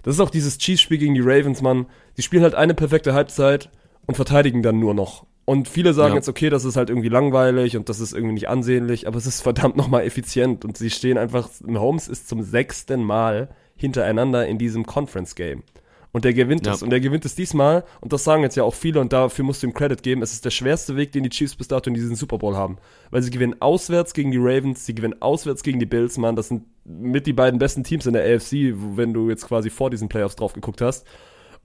[0.04, 1.86] Das ist auch dieses Chiefs-Spiel gegen die Ravens, Mann.
[2.18, 3.70] Die spielen halt eine perfekte Halbzeit
[4.08, 5.26] und verteidigen dann nur noch.
[5.50, 6.16] Und viele sagen Ja.
[6.18, 9.26] jetzt, okay, das ist halt irgendwie langweilig und das ist irgendwie nicht ansehnlich, aber es
[9.26, 10.64] ist verdammt nochmal effizient.
[10.64, 15.64] Und sie stehen einfach, Holmes ist zum sechsten Mal hintereinander in diesem Conference-Game.
[16.12, 16.74] Und der gewinnt Ja.
[16.74, 16.84] es.
[16.84, 17.84] Und der gewinnt es diesmal.
[18.00, 19.00] Und das sagen jetzt ja auch viele.
[19.00, 20.22] Und dafür musst du ihm Credit geben.
[20.22, 22.78] Es ist der schwerste Weg, den die Chiefs bis dato in diesen Super Bowl haben.
[23.10, 24.86] Weil sie gewinnen auswärts gegen die Ravens.
[24.86, 26.36] Sie gewinnen auswärts gegen die Bills, Mann.
[26.36, 29.89] Das sind mit die beiden besten Teams in der AFC, wenn du jetzt quasi vor
[29.89, 31.08] diesen Playoffs drauf geguckt hast.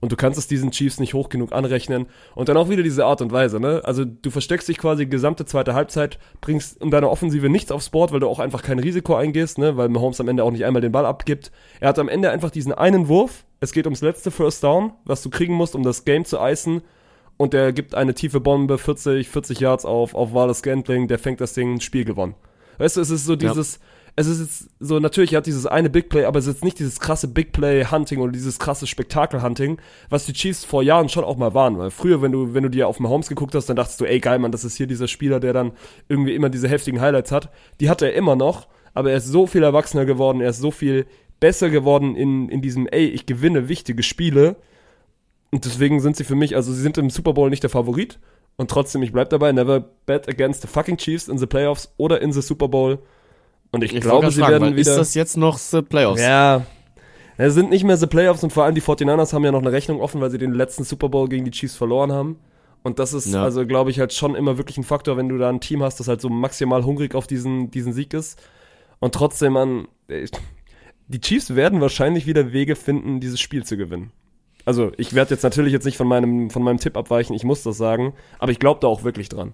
[0.01, 2.07] Und du kannst es diesen Chiefs nicht hoch genug anrechnen.
[2.35, 3.81] Und dann auch wieder diese Art und Weise, ne?
[3.85, 7.89] Also du versteckst dich quasi die gesamte zweite Halbzeit, bringst in deiner Offensive nichts aufs
[7.89, 9.77] Board, weil du auch einfach kein Risiko eingehst, ne?
[9.77, 11.51] Weil Mahomes am Ende auch nicht einmal den Ball abgibt.
[11.79, 13.45] Er hat am Ende einfach diesen einen Wurf.
[13.61, 16.81] Es geht ums letzte First Down, was du kriegen musst, um das Game zu icen.
[17.37, 21.41] Und der gibt eine tiefe Bombe, 40, 40 Yards auf, auf Wallace Scantling, der fängt
[21.41, 22.35] das Ding, Spiel gewonnen.
[22.77, 23.79] Weißt du, es ist so dieses,
[24.17, 26.63] es ist jetzt so, natürlich er hat dieses eine Big Play, aber es ist jetzt
[26.63, 29.77] nicht dieses krasse Big Play Hunting oder dieses krasse Spektakel Hunting,
[30.09, 32.69] was die Chiefs vor Jahren schon auch mal waren, weil früher, wenn du, wenn du
[32.69, 35.09] dir auf Mahomes geguckt hast, dann dachtest du, ey geil, Mann, das ist hier dieser
[35.09, 35.73] Spieler, der dann
[36.07, 37.49] irgendwie immer diese heftigen Highlights hat.
[37.81, 40.71] Die hat er immer noch, aber er ist so viel erwachsener geworden, er ist so
[40.71, 41.05] viel
[41.41, 44.55] besser geworden in, in diesem, ey, ich gewinne wichtige Spiele.
[45.51, 48.19] Und deswegen sind sie für mich, also sie sind im Super Bowl nicht der Favorit.
[48.55, 52.21] Und trotzdem, ich bleib dabei, never bet against the fucking Chiefs in the Playoffs oder
[52.21, 52.99] in the Super Bowl.
[53.75, 54.91] Und ich, Ich glaube, sie fragen, werden wieder.
[54.91, 56.21] Ist das jetzt noch the Playoffs?
[56.21, 56.65] ja.
[57.37, 59.73] Es sind nicht mehr the Playoffs und vor allem die 49ers haben ja noch eine
[59.73, 62.39] Rechnung offen, weil sie den letzten Super Bowl gegen die Chiefs verloren haben.
[62.81, 63.43] Und das ist, Ja.
[63.43, 65.99] also glaube ich, halt schon immer wirklich ein Faktor, wenn du da ein Team hast,
[65.99, 68.41] das halt so maximal hungrig auf diesen, diesen Sieg ist.
[68.99, 69.89] Und trotzdem, man,
[71.09, 74.11] die Chiefs werden wahrscheinlich wieder Wege finden, dieses Spiel zu gewinnen.
[74.63, 77.63] Also, ich werde jetzt natürlich jetzt nicht von meinem, von meinem Tipp abweichen, ich muss
[77.63, 79.53] das sagen, aber ich glaube da auch wirklich dran.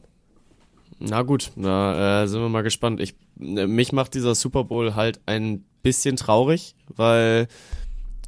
[1.01, 2.99] Na gut, na, äh, sind wir mal gespannt.
[3.01, 7.47] Ich, äh, mich macht dieser Super Bowl halt ein bisschen traurig, weil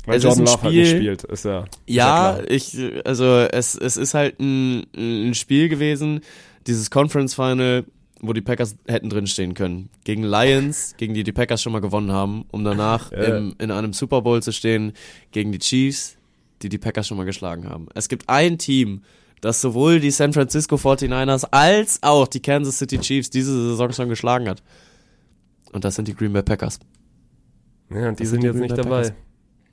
[0.06, 1.66] Weil Es ist Jordan ein Love halt nicht Spiel- spielt, ist ja.
[1.88, 2.52] Ja, klar.
[2.52, 6.20] ich, also es, es ist halt ein, ein Spiel gewesen,
[6.68, 7.86] dieses Conference Final,
[8.20, 9.90] wo die Packers hätten drinstehen können.
[10.04, 13.38] Gegen Lions, gegen die die Packers schon mal gewonnen haben, um danach Ja.
[13.38, 14.94] im, in einem Super Bowl zu stehen,
[15.32, 16.18] gegen die Chiefs,
[16.62, 17.88] die die Packers schon mal geschlagen haben.
[17.94, 19.04] Es gibt ein Team,
[19.44, 24.10] das sowohl die San Francisco 49ers als auch die Kansas City Chiefs diese Saison schon
[24.10, 24.64] geschlagen hat.
[25.72, 26.80] Und das sind die Green Bay Packers.
[27.90, 29.02] Ja, und die sind sind die jetzt Green nicht Bay dabei.
[29.04, 29.14] Packers.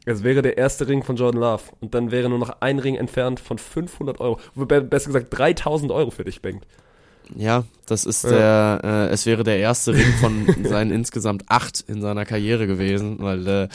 [0.06, 1.62] Es wäre der erste Ring von Jordan Love.
[1.80, 4.40] Und dann wäre nur noch ein Ring entfernt von 500 Euro.
[4.54, 6.66] Wobei, Besser gesagt 3000 Euro für dich, Bengt.
[7.36, 8.78] Ja, das ist Ja.
[8.78, 13.18] der, äh, es wäre der erste Ring von seinen insgesamt acht in seiner Karriere gewesen,
[13.20, 13.68] weil äh,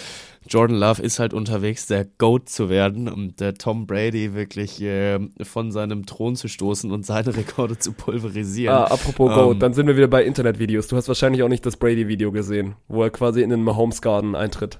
[0.48, 5.20] Jordan Love ist halt unterwegs, der Goat zu werden und der Tom Brady wirklich äh,
[5.44, 8.76] von seinem Thron zu stoßen und seine Rekorde zu pulverisieren.
[8.76, 10.88] Ah, apropos Ähm, Goat, dann sind wir wieder bei Internetvideos.
[10.88, 14.36] Du hast wahrscheinlich auch nicht das Brady-Video gesehen, wo er quasi in den Mahomes Garden
[14.36, 14.80] eintritt.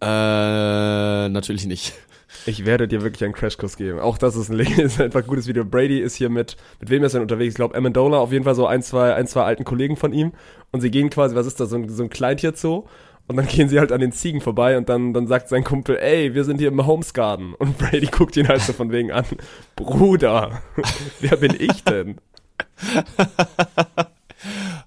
[0.00, 1.94] Äh, natürlich nicht.
[2.46, 4.00] Ich werde dir wirklich einen Crashkurs geben.
[4.00, 5.64] Auch das ist ein, ist einfach ein gutes Video.
[5.64, 7.52] Brady ist hier mit, mit wem ist er denn unterwegs?
[7.52, 10.32] Ich glaube, Amendola, auf jeden Fall so ein, zwei, ein, zwei alten Kollegen von ihm.
[10.72, 12.86] Und sie gehen quasi, was ist das, so ein, so ein Kleintierzoo?
[13.32, 15.96] Und dann gehen sie halt an den Ziegen vorbei und dann, dann sagt sein Kumpel,
[15.96, 17.54] ey, wir sind hier im Mahomes Garden.
[17.54, 19.24] Und Brady guckt ihn halt so von wegen an.
[19.74, 20.60] Bruder,
[21.20, 22.16] wer bin ich denn?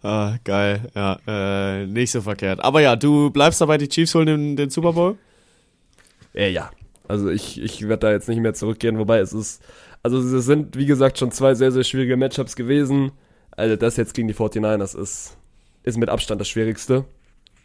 [0.03, 2.63] Ah, geil, ja, äh, nicht so verkehrt.
[2.63, 5.17] Aber ja, du bleibst dabei, die Chiefs holen den, den Super Bowl?
[6.35, 6.69] Äh, ja.
[7.07, 9.63] Also ich, ich werde da jetzt nicht mehr zurückgehen, wobei es ist,
[10.03, 13.13] also es sind, wie gesagt, schon zwei sehr, sehr schwierige Matchups gewesen.
[13.49, 15.37] Also das jetzt gegen die 49ers ist,
[15.81, 17.05] ist mit Abstand das Schwierigste.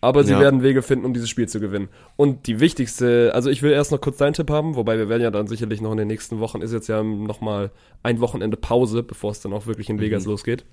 [0.02, 0.40] Aber sie Ja.
[0.40, 1.88] werden Wege finden, um dieses Spiel zu gewinnen.
[2.16, 5.22] Und die wichtigste, also ich will erst noch kurz deinen Tipp haben, wobei wir werden
[5.22, 7.70] ja dann sicherlich noch in den nächsten Wochen, ist jetzt ja nochmal
[8.02, 10.64] ein Wochenende Pause, bevor es dann auch wirklich in Vegas losgeht.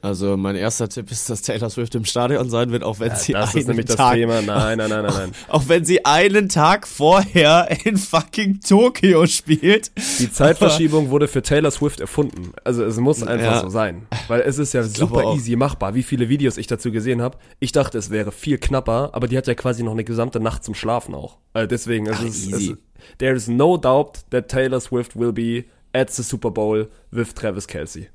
[0.00, 3.32] Also mein erster Tipp ist, dass Taylor Swift im Stadion sein wird, auch wenn sie
[3.32, 4.40] das einen ist nämlich das Tag Thema.
[4.42, 5.32] Nein, nein, nein, nein, nein.
[5.48, 9.90] Auch wenn sie einen Tag vorher in fucking Tokio spielt.
[10.20, 12.52] Die Zeitverschiebung wurde für Taylor Swift erfunden.
[12.64, 13.60] Also es muss einfach Ja.
[13.62, 14.06] so sein.
[14.28, 17.36] Weil es ist ja super easy machbar, wie viele Videos ich dazu gesehen habe.
[17.58, 20.62] Ich dachte, es wäre viel knapper, aber die hat ja quasi noch eine gesamte Nacht
[20.64, 21.38] zum Schlafen auch.
[21.52, 22.72] Also deswegen, es Ach, ist, es easy.
[22.72, 22.78] ist,
[23.18, 27.66] there is no doubt that Taylor Swift will be at the Super Bowl with Travis
[27.66, 28.08] Kelsey.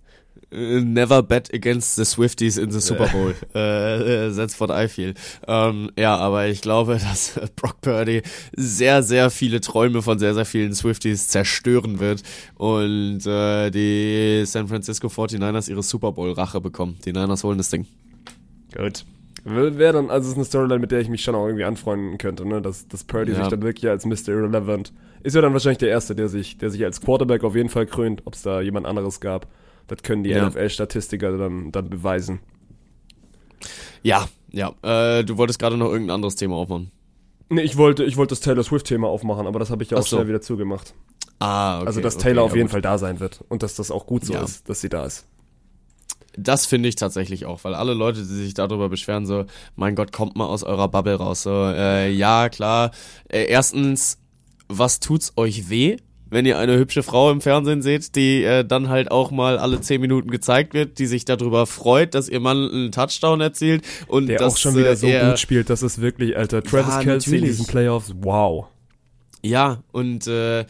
[0.54, 3.34] Äh, Never bet against the Swifties in the Super Bowl.
[3.56, 5.14] äh, äh, that's what I feel.
[5.48, 8.22] Ähm, ja, aber ich glaube, dass äh, Brock Purdy
[8.56, 12.24] sehr, sehr viele Träume von sehr, sehr vielen Swifties zerstören wird
[12.56, 16.98] und äh, die San Francisco 49ers ihre Super Bowl-Rache bekommen.
[17.06, 17.86] Die Niners holen das Ding.
[18.76, 19.06] Gut.
[19.46, 22.18] Wäre dann, also es ist eine Storyline, mit der ich mich schon auch irgendwie anfreunden
[22.18, 22.62] könnte, ne?
[22.62, 23.40] Dass, dass Purdy Ja.
[23.40, 24.30] sich dann wirklich als Mr.
[24.30, 24.94] Irrelevant
[25.24, 27.86] ist ja dann wahrscheinlich der Erste, der sich, der sich als Quarterback auf jeden Fall
[27.86, 29.48] krönt, ob es da jemand anderes gab.
[29.88, 30.48] Das können die Ja.
[30.50, 32.40] NFL-Statistiker dann, dann beweisen.
[34.02, 34.74] Ja, ja.
[34.82, 36.92] Äh, du wolltest gerade noch irgendein anderes Thema aufmachen.
[37.50, 40.08] Nee, ich wollte, ich wollte das Taylor Swift-Thema aufmachen, aber das habe ich ja auch
[40.08, 40.16] so.
[40.18, 40.94] schnell wieder zugemacht.
[41.40, 41.88] Ah, okay.
[41.88, 42.72] also, dass okay, Taylor ja, auf jeden gut.
[42.72, 44.44] Fall da sein wird und dass das auch gut so Ja.
[44.44, 45.26] ist, dass sie da ist.
[46.36, 50.12] Das finde ich tatsächlich auch, weil alle Leute, die sich darüber beschweren, so, mein Gott,
[50.12, 51.44] kommt mal aus eurer Bubble raus.
[51.44, 52.90] So, äh, ja, klar.
[53.30, 54.18] Äh, erstens,
[54.68, 55.98] was tut's euch weh,
[56.34, 59.80] wenn ihr eine hübsche Frau im Fernsehen seht, die äh, dann halt auch mal alle
[59.82, 64.28] zehn Minuten gezeigt wird, die sich darüber freut, dass ihr Mann einen Touchdown erzielt und
[64.28, 66.64] Der dass, auch schon wieder äh, so gut spielt, das ist wirklich, Alter.
[66.64, 68.68] Travis Ja, Kelsey in diesen Playoffs, wow.
[69.46, 70.66] Ja, und äh,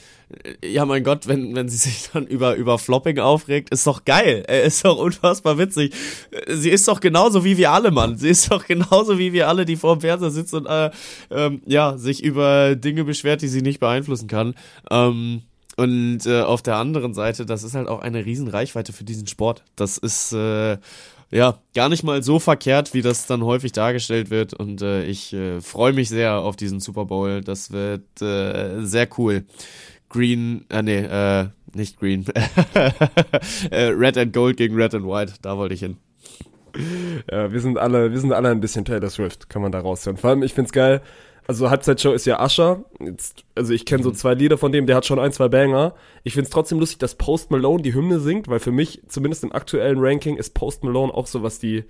[0.66, 4.44] ja, mein Gott, wenn, wenn sie sich dann über, über Flopping aufregt, ist doch geil.
[4.48, 5.94] Er ist doch unfassbar witzig.
[6.32, 8.18] Äh, Sie ist doch genauso wie wir alle, Mann.
[8.18, 10.90] Sie ist doch genauso wie wir alle, die vor dem Fernseher sitzen und äh,
[11.30, 14.56] ähm, ja, sich über Dinge beschwert, die sie nicht beeinflussen kann.
[14.90, 15.44] Ähm,
[15.76, 19.28] und äh, auf der anderen Seite, das ist halt auch eine riesen Reichweite für diesen
[19.28, 19.64] Sport.
[19.76, 20.78] Das ist äh,
[21.32, 24.54] ja gar nicht mal so verkehrt, wie das dann häufig dargestellt wird.
[24.54, 27.42] Und äh, ich äh, freue mich sehr auf diesen Super Bowl.
[27.42, 29.46] Das wird äh, sehr cool.
[30.10, 32.26] Green, äh, nee, äh, nicht Green.
[33.72, 35.98] äh, Red and Gold gegen Red and White, da wollte ich hin.
[37.32, 40.18] Ja, wir sind alle, wir sind alle ein bisschen Taylor Swift, kann man da raushören.
[40.18, 41.02] Vor allem, ich find's geil.
[41.48, 42.40] Also Halbzeitshow ist ja.
[43.00, 45.94] Jetzt, also ich kenne so zwei Lieder von dem, der hat schon ein, zwei Banger.
[46.24, 49.52] Ich find's trotzdem lustig, dass Post Malone die Hymne singt, weil für mich, zumindest im
[49.52, 51.84] aktuellen Ranking, ist Post Malone auch so, was die,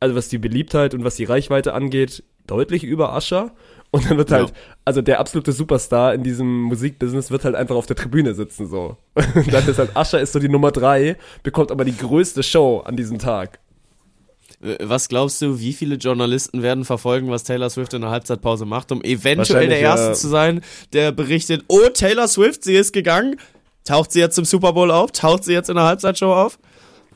[0.00, 3.52] also was die Beliebtheit und was die Reichweite angeht, deutlich über Usher.
[3.90, 4.38] Und dann wird Ja.
[4.38, 4.52] halt,
[4.84, 8.96] also der absolute Superstar in diesem Musikbusiness wird halt einfach auf der Tribüne sitzen, so.
[9.34, 12.80] Und dann ist halt Usher ist so die Nummer drei, bekommt aber die größte Show
[12.84, 13.60] an diesem Tag.
[14.60, 18.90] Was glaubst du, wie viele Journalisten werden verfolgen, was Taylor Swift in der Halbzeitpause macht,
[18.90, 20.12] um eventuell der Erste ja.
[20.14, 20.62] zu sein,
[20.94, 23.36] der berichtet, oh, Taylor Swift, sie ist gegangen.
[23.84, 25.12] Taucht sie jetzt im Super Bowl auf?
[25.12, 26.58] Taucht sie jetzt in der Halbzeitshow auf?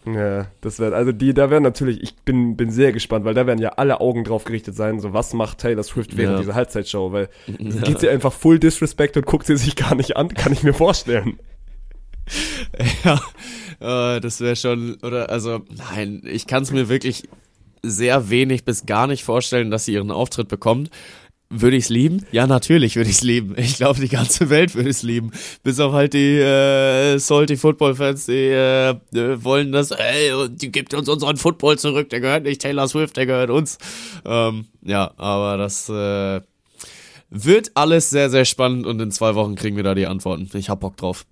[0.07, 3.47] Ja, das wird, also die, da werden natürlich, ich bin, bin sehr gespannt, weil da
[3.47, 6.41] werden ja alle Augen drauf gerichtet sein, so was macht Taylor Swift während Ja.
[6.41, 10.29] dieser Halbzeitshow, weil geht sie einfach full disrespect und guckt sie sich gar nicht an,
[10.35, 11.39] kann ich mir vorstellen.
[13.05, 13.21] ja,
[13.81, 17.29] äh, das wäre schon, oder, also, nein, ich kann es mir wirklich
[17.83, 20.91] sehr wenig bis gar nicht vorstellen, dass sie ihren Auftritt bekommt.
[21.53, 22.25] Würde ich's lieben?
[22.31, 23.57] Ja, natürlich würde ich's lieben.
[23.59, 25.33] Ich glaube, die ganze Welt würde es lieben.
[25.65, 30.95] Bis auf halt die äh, Salty Football-Fans, die äh, äh, wollen das, ey, die gibt
[30.95, 33.79] uns unseren Football zurück, der gehört nicht Taylor Swift, der gehört uns.
[34.25, 36.41] Ähm, ja, aber das äh,
[37.31, 40.49] wird alles sehr, sehr spannend und in zwei Wochen kriegen wir da die Antworten.
[40.55, 41.27] Ich hab Bock drauf.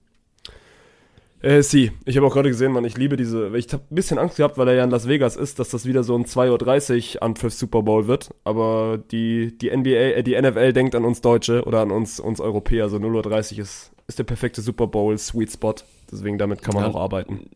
[1.41, 1.93] Äh, sie.
[2.05, 3.57] Ich habe auch gerade gesehen, man, ich liebe diese.
[3.57, 5.87] Ich habe ein bisschen Angst gehabt, weil er ja in Las Vegas ist, dass das
[5.87, 8.31] wieder so ein 2.30 Uhr Anpfiff Super Bowl wird.
[8.45, 12.41] Aber die, die NBA, äh, die NFL denkt an uns Deutsche oder an uns, uns
[12.41, 12.85] Europäer.
[12.85, 15.75] Also 0.30 Uhr ist, ist der perfekte Super Bowl Sweet Spot.
[16.11, 16.91] Deswegen damit kann man Ja.
[16.91, 17.49] auch arbeiten.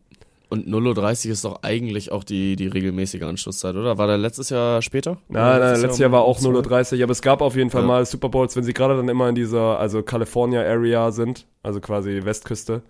[0.49, 3.97] Und 0.30 Uhr ist doch eigentlich auch die, die regelmäßige Anschlusszeit, oder?
[3.97, 5.17] War der letztes Jahr später?
[5.27, 6.67] Nein, nein, letztes Jahr um war auch 12?
[6.67, 7.87] 0.30 Uhr, aber es gab auf jeden Fall Ja.
[7.87, 11.79] mal Super Bowls, wenn sie gerade dann immer in dieser, also California Area sind, also
[11.81, 12.83] quasi Westküste,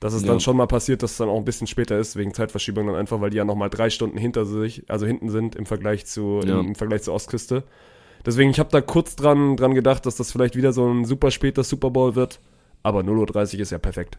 [0.00, 0.28] dass es Ja.
[0.28, 2.96] dann schon mal passiert, dass es dann auch ein bisschen später ist, wegen Zeitverschiebung dann
[2.96, 6.40] einfach, weil die ja nochmal drei Stunden hinter sich, also hinten sind im Vergleich zu,
[6.44, 6.60] Ja.
[6.60, 7.64] im, Vergleich zur Ostküste.
[8.26, 11.30] Deswegen, ich habe da kurz dran, dran gedacht, dass das vielleicht wieder so ein super
[11.30, 12.40] später Super Bowl wird,
[12.82, 14.18] aber 0.30 Uhr ist ja perfekt.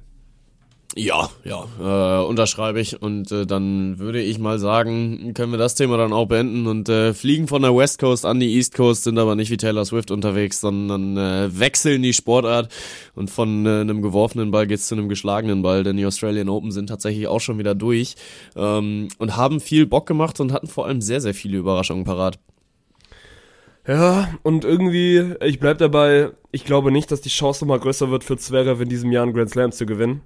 [0.95, 3.01] Ja, ja, äh, unterschreibe ich.
[3.01, 6.89] Und äh, dann würde ich mal sagen, können wir das Thema dann auch beenden und
[6.89, 9.85] äh, fliegen von der West Coast an die East Coast, sind aber nicht wie Taylor
[9.85, 12.69] Swift unterwegs, sondern äh, wechseln die Sportart
[13.15, 16.71] und von äh, einem geworfenen Ball geht's zu einem geschlagenen Ball, denn die Australian Open
[16.71, 18.15] sind tatsächlich auch schon wieder durch
[18.57, 22.37] ähm, und haben viel Bock gemacht und hatten vor allem sehr, sehr viele Überraschungen parat.
[23.87, 28.23] Ja, und irgendwie, ich bleib dabei, ich glaube nicht, dass die Chance nochmal größer wird
[28.23, 30.21] für Zverev in diesem Jahr einen Grand Slam zu gewinnen.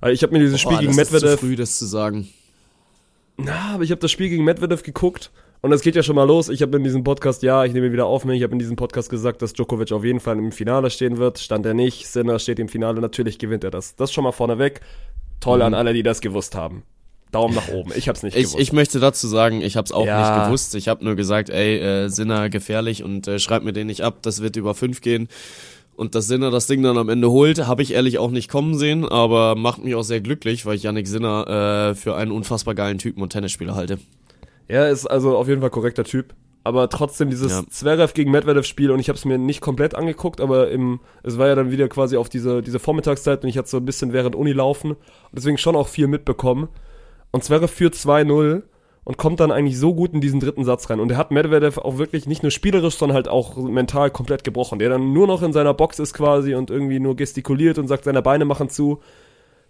[0.00, 1.86] Also ich habe mir dieses Spiel Boah, gegen das ist Medvedev zu früh, das zu
[1.86, 2.28] sagen.
[3.36, 5.30] Na, aber ich habe das Spiel gegen Medvedev geguckt
[5.62, 6.48] und es geht ja schon mal los.
[6.48, 8.76] Ich habe in diesem Podcast, ja, ich nehme wieder auf mich, ich habe in diesem
[8.76, 11.38] Podcast gesagt, dass Djokovic auf jeden Fall im Finale stehen wird.
[11.38, 13.96] Stand er nicht, Sinner steht im Finale, natürlich gewinnt er das.
[13.96, 14.80] Das schon mal vorneweg.
[15.40, 16.82] Toll an alle, die das gewusst haben.
[17.32, 17.92] Daumen nach oben.
[17.94, 18.58] Ich hab's nicht Ich, gewusst.
[18.60, 20.18] ich möchte dazu sagen, ich habe es auch Ja.
[20.36, 20.74] nicht gewusst.
[20.74, 24.18] Ich habe nur gesagt, ey, äh, Sinner gefährlich und äh, schreib mir den nicht ab,
[24.22, 25.28] das wird über fünf gehen.
[25.96, 28.78] Und dass Sinner das Ding dann am Ende holt, habe ich ehrlich auch nicht kommen
[28.78, 32.74] sehen, aber macht mich auch sehr glücklich, weil ich Yannick Sinner äh, für einen unfassbar
[32.74, 33.98] geilen Typen und Tennisspieler halte.
[34.66, 36.34] er ist also auf jeden Fall korrekter Typ.
[36.62, 37.62] Aber trotzdem dieses Ja.
[37.68, 41.38] Zverev gegen Medvedev Spiel und ich habe es mir nicht komplett angeguckt, aber im, es
[41.38, 44.12] war ja dann wieder quasi auf diese, diese Vormittagszeit und ich hatte so ein bisschen
[44.12, 44.98] während Uni laufen und
[45.32, 46.68] deswegen schon auch viel mitbekommen.
[47.30, 48.62] Und Zverev führt 2-0
[49.04, 51.00] und kommt dann eigentlich so gut in diesen dritten Satz rein.
[51.00, 54.78] Und er hat Medvedev auch wirklich nicht nur spielerisch, sondern halt auch mental komplett gebrochen.
[54.78, 58.04] Der dann nur noch in seiner Box ist quasi und irgendwie nur gestikuliert und sagt,
[58.04, 59.00] seine Beine machen zu.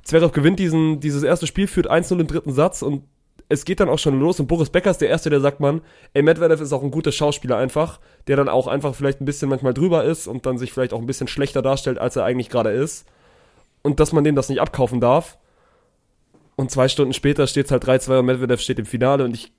[0.03, 3.05] Zverev gewinnt diesen, dieses erste Spiel, führt 1-0 im dritten Satz und
[3.49, 5.81] es geht dann auch schon los und Boris Becker ist der Erste, der sagt man,
[6.15, 9.49] ey, Medvedev ist auch ein guter Schauspieler einfach, der dann auch einfach vielleicht ein bisschen
[9.49, 12.49] manchmal drüber ist und dann sich vielleicht auch ein bisschen schlechter darstellt, als er eigentlich
[12.49, 13.07] gerade ist.
[13.83, 15.37] Und dass man dem das nicht abkaufen darf.
[16.57, 19.53] Und zwei Stunden später steht es halt 3-2 und Medvedev steht im Finale und ich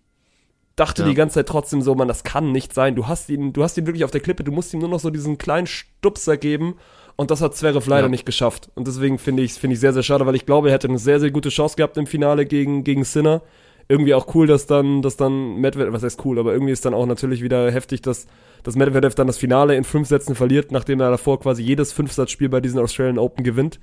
[0.76, 1.08] dachte Ja.
[1.10, 2.96] die ganze Zeit trotzdem so, man, das kann nicht sein.
[2.96, 5.00] Du hast ihn, du hast ihn wirklich auf der Klippe, du musst ihm nur noch
[5.00, 6.76] so diesen kleinen Stupser geben
[7.18, 8.10] und das hat Zverev leider Ja.
[8.10, 8.70] nicht geschafft.
[8.76, 10.98] Und deswegen finde ich finde ich sehr, sehr schade, weil ich glaube, er hätte eine
[11.00, 13.42] sehr, sehr gute Chance gehabt im Finale gegen, gegen Sinner.
[13.90, 16.94] Irgendwie auch cool, dass dann, dass dann Medvedev, was heißt cool, aber irgendwie ist dann
[16.94, 18.26] auch natürlich wieder heftig, dass,
[18.64, 22.48] dass Medvedev dann das Finale in fünf Sätzen verliert, nachdem er davor quasi jedes Fünfsatzspiel
[22.48, 23.80] bei diesen Australian Open gewinnt.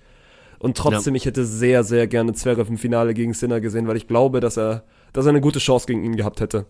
[0.59, 4.09] Und trotzdem, ich hätte sehr, sehr gerne Zverev im Finale gegen Sinner gesehen, weil ich
[4.09, 6.67] glaube, dass er, dass er eine gute Chance gegen ihn gehabt hätte.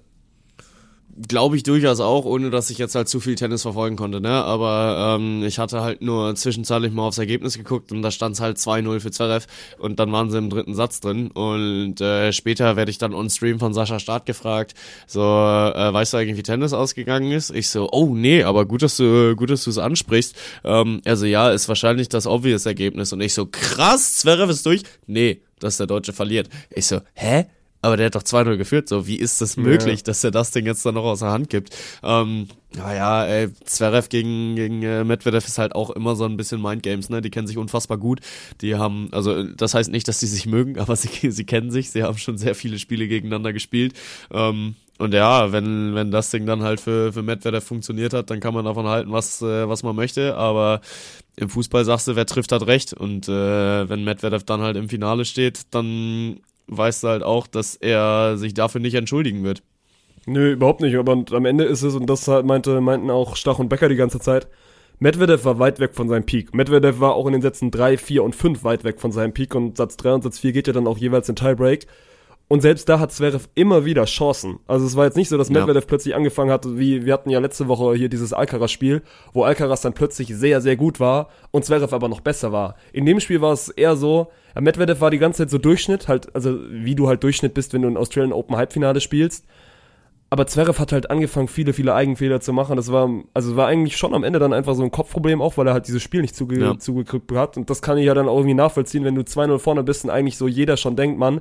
[1.26, 4.30] Glaube ich durchaus auch, ohne dass ich jetzt halt zu viel Tennis verfolgen konnte, ne?
[4.30, 8.40] Aber ähm, ich hatte halt nur zwischenzeitlich mal aufs Ergebnis geguckt und da stand es
[8.40, 9.46] halt 2-0 für Zverev
[9.78, 13.30] und dann waren sie im dritten Satz drin und äh, später werde ich dann on
[13.30, 14.74] Stream von Sascha Start gefragt,
[15.08, 17.50] so, äh, weißt du eigentlich, wie Tennis ausgegangen ist?
[17.50, 20.36] Ich so, oh nee, aber gut, dass du gut, dass du es ansprichst.
[20.62, 24.82] Ähm, also ja, ist wahrscheinlich das obvious Ergebnis und ich so, krass, Zverev ist durch?
[25.06, 26.48] Nee, dass der Deutsche verliert.
[26.70, 27.46] Ich so, hä?
[27.80, 30.66] Aber der hat doch 2-0 geführt, so, wie ist das möglich, dass er das Ding
[30.66, 31.76] jetzt dann noch aus der Hand gibt?
[32.02, 36.60] Ähm, naja, ey, Zverev gegen, gegen äh, Medvedev ist halt auch immer so ein bisschen
[36.60, 37.20] Mindgames, ne?
[37.22, 38.20] Die kennen sich unfassbar gut.
[38.60, 41.70] Die haben, also äh, das heißt nicht, dass sie sich mögen, aber sie, sie kennen
[41.70, 43.94] sich, sie haben schon sehr viele Spiele gegeneinander gespielt.
[44.32, 48.40] Ähm, und ja, wenn, wenn das Ding dann halt für, für Medvedev funktioniert hat, dann
[48.40, 50.36] kann man davon halten, was, äh, was man möchte.
[50.36, 50.80] Aber
[51.36, 52.92] im Fußball sagst du, wer trifft, hat recht.
[52.92, 57.74] Und äh, wenn Medvedev dann halt im Finale steht, dann weißt du halt auch, dass
[57.74, 59.62] er sich dafür nicht entschuldigen wird.
[60.26, 60.96] Nö, überhaupt nicht.
[60.96, 63.96] Aber am Ende ist es, und das halt meinte, meinten auch Stach und Becker die
[63.96, 64.48] ganze Zeit,
[65.00, 66.54] Medvedev war weit weg von seinem Peak.
[66.54, 69.54] Medvedev war auch in den Sätzen 3, 4 und 5 weit weg von seinem Peak
[69.54, 71.86] und Satz 3 und Satz 4 geht ja dann auch jeweils in Tiebreak.
[72.50, 74.58] Und selbst da hat Zverev immer wieder Chancen.
[74.66, 75.60] Also es war jetzt nicht so, dass Ja.
[75.60, 79.02] Medvedev plötzlich angefangen hat, wie wir hatten ja letzte Woche hier dieses Alcaraz-Spiel,
[79.34, 82.76] wo Alcaraz dann plötzlich sehr, sehr gut war und Zverev aber noch besser war.
[82.94, 86.08] In dem Spiel war es eher so, ja, Medvedev war die ganze Zeit so Durchschnitt,
[86.08, 89.44] halt, also wie du halt Durchschnitt bist, wenn du ein Australian Open Halbfinale spielst.
[90.30, 92.76] Aber Zverev hat halt angefangen, viele, viele Eigenfehler zu machen.
[92.76, 95.66] Das war, also war eigentlich schon am Ende dann einfach so ein Kopfproblem auch, weil
[95.66, 96.78] er halt dieses Spiel nicht zuge Ja.
[96.78, 97.56] zugekriegt hat.
[97.58, 100.10] Und das kann ich ja dann auch irgendwie nachvollziehen, wenn du 2-0 vorne bist und
[100.10, 101.40] eigentlich so jeder schon denkt, Mann,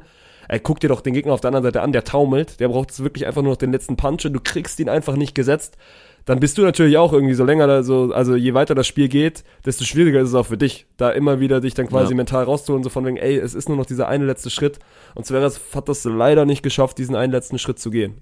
[0.49, 2.59] ey, guck dir doch den Gegner auf der anderen Seite an, der taumelt.
[2.59, 5.35] Der braucht wirklich einfach nur noch den letzten Punch und du kriegst ihn einfach nicht
[5.35, 5.77] gesetzt.
[6.25, 9.07] Dann bist du natürlich auch irgendwie so länger da so, also je weiter das Spiel
[9.07, 12.17] geht, desto schwieriger ist es auch für dich, da immer wieder dich dann quasi Ja.
[12.17, 14.77] mental rauszuholen, so von wegen, ey, es ist nur noch dieser eine letzte Schritt.
[15.15, 18.15] Und Zverev hat das leider nicht geschafft, diesen einen letzten Schritt zu gehen.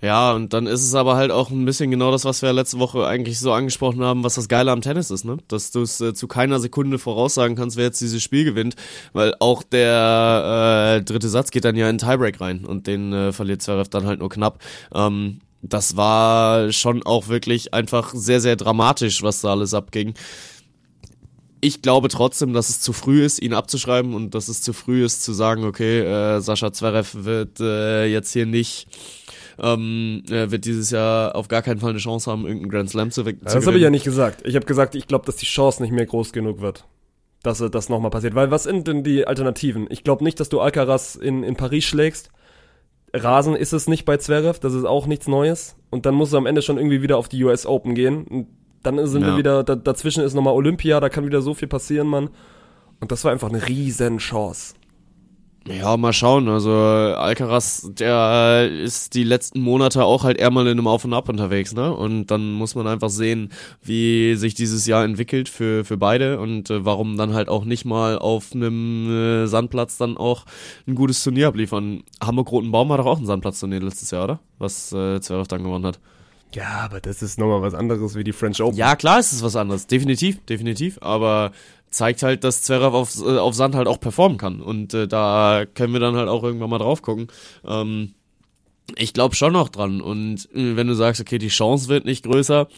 [0.00, 2.78] Ja, und dann ist es aber halt auch ein bisschen genau das, was wir letzte
[2.78, 5.38] Woche eigentlich so angesprochen haben, was das Geile am Tennis ist, ne?
[5.48, 8.76] Dass du es äh, zu keiner Sekunde voraussagen kannst, wer jetzt dieses Spiel gewinnt,
[9.12, 13.32] weil auch der äh, dritte Satz geht dann ja in Tiebreak rein und den äh,
[13.32, 14.62] verliert Zverev dann halt nur knapp.
[14.94, 20.14] Ähm, das war schon auch wirklich einfach sehr, sehr dramatisch, was da alles abging.
[21.60, 25.04] Ich glaube trotzdem, dass es zu früh ist, ihn abzuschreiben und dass es zu früh
[25.04, 28.86] ist zu sagen, okay, äh, Sascha Zverev wird äh, jetzt hier nicht
[29.60, 33.10] ähm, er wird dieses Jahr auf gar keinen Fall eine Chance haben, irgendeinen Grand Slam
[33.10, 34.46] zu, zu Das habe ich ja nicht gesagt.
[34.46, 36.84] Ich habe gesagt, ich glaube, dass die Chance nicht mehr groß genug wird,
[37.42, 38.34] dass das nochmal passiert.
[38.34, 39.86] Weil was sind denn die Alternativen?
[39.90, 42.30] Ich glaube nicht, dass du Alcaraz in, in Paris schlägst.
[43.14, 45.76] Rasen ist es nicht bei Zverev, das ist auch nichts Neues.
[45.90, 48.24] Und dann musst du am Ende schon irgendwie wieder auf die US Open gehen.
[48.24, 48.46] Und
[48.82, 49.28] dann sind Ja.
[49.28, 52.30] wir wieder, da, dazwischen ist nochmal Olympia, da kann wieder so viel passieren, Mann.
[53.00, 54.74] Und das war einfach eine riesen Chance.
[55.68, 56.48] Ja, mal schauen.
[56.48, 61.12] Also Alcaraz, der ist die letzten Monate auch halt eher mal in einem Auf und
[61.12, 61.94] Ab unterwegs, ne?
[61.94, 63.50] Und dann muss man einfach sehen,
[63.82, 67.84] wie sich dieses Jahr entwickelt für für beide und äh, warum dann halt auch nicht
[67.84, 70.46] mal auf einem äh, Sandplatz dann auch
[70.86, 72.02] ein gutes Turnier abliefern.
[72.22, 74.40] Hamburg-Rotenbaum hat doch auch ein Sandplatzturnier letztes Jahr, oder?
[74.58, 75.98] Was äh, Zverev dann gewonnen hat.
[76.54, 78.76] Ja, aber das ist nochmal was anderes wie die French Open.
[78.76, 79.86] Ja, klar ist es was anderes.
[79.86, 80.98] Definitiv, definitiv.
[81.02, 81.52] Aber
[81.90, 84.60] zeigt halt, dass Zverev auf, äh, auf Sand halt auch performen kann.
[84.60, 87.28] Und äh, da können wir dann halt auch irgendwann mal drauf gucken.
[87.66, 88.14] Ähm,
[88.96, 90.00] ich glaube schon noch dran.
[90.00, 92.68] Und äh, wenn du sagst, okay, die Chance wird nicht größer,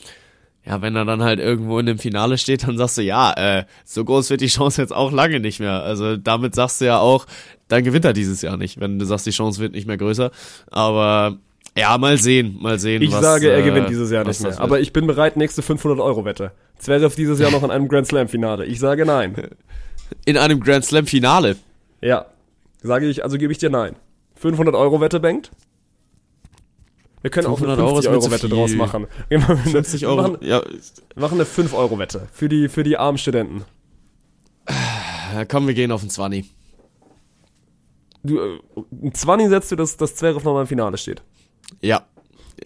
[0.65, 3.65] ja, wenn er dann halt irgendwo in dem Finale steht, dann sagst du, ja, äh,
[3.85, 5.83] so groß wird die Chance jetzt auch lange nicht mehr.
[5.83, 7.27] Also damit sagst du ja auch,
[7.69, 10.31] dann gewinnt er dieses Jahr nicht, wenn du sagst, die Chance wird nicht mehr größer.
[10.71, 11.39] Aber
[11.77, 13.03] ja, mal sehen, mal sehen.
[13.03, 14.61] Ich was, sage, er äh, gewinnt dieses Jahr nicht mehr.
[14.61, 16.53] Aber ich bin bereit, nächste 500-Euro-Wette.
[16.79, 18.67] Zverev dieses Jahr noch in einem Grand Slam-Finale.
[18.67, 19.37] Ich sage nein.
[20.25, 21.57] in einem Grand Slam Finale.
[22.01, 22.27] Ja.
[22.83, 23.95] Sage ich, also gebe ich dir nein.
[24.43, 25.51] 500-Euro-Wette, Bengt?
[27.23, 28.57] Wir können auch eine 500 Euro ist mir zu 50-Euro-Wette viel.
[28.57, 29.07] draus machen.
[29.29, 30.23] Wir machen eine- 50 Euro.
[30.23, 30.63] Machen, Ja,
[31.17, 33.65] machen eine 5-Euro-Wette für die, für die armen Studenten.
[34.67, 36.51] äh, komm, wir gehen auf den 20.
[38.23, 38.59] Du, äh,
[39.03, 41.23] ein 20 setzt du, dass, dass Zverev noch mal im Finale steht.
[41.81, 42.07] Ja.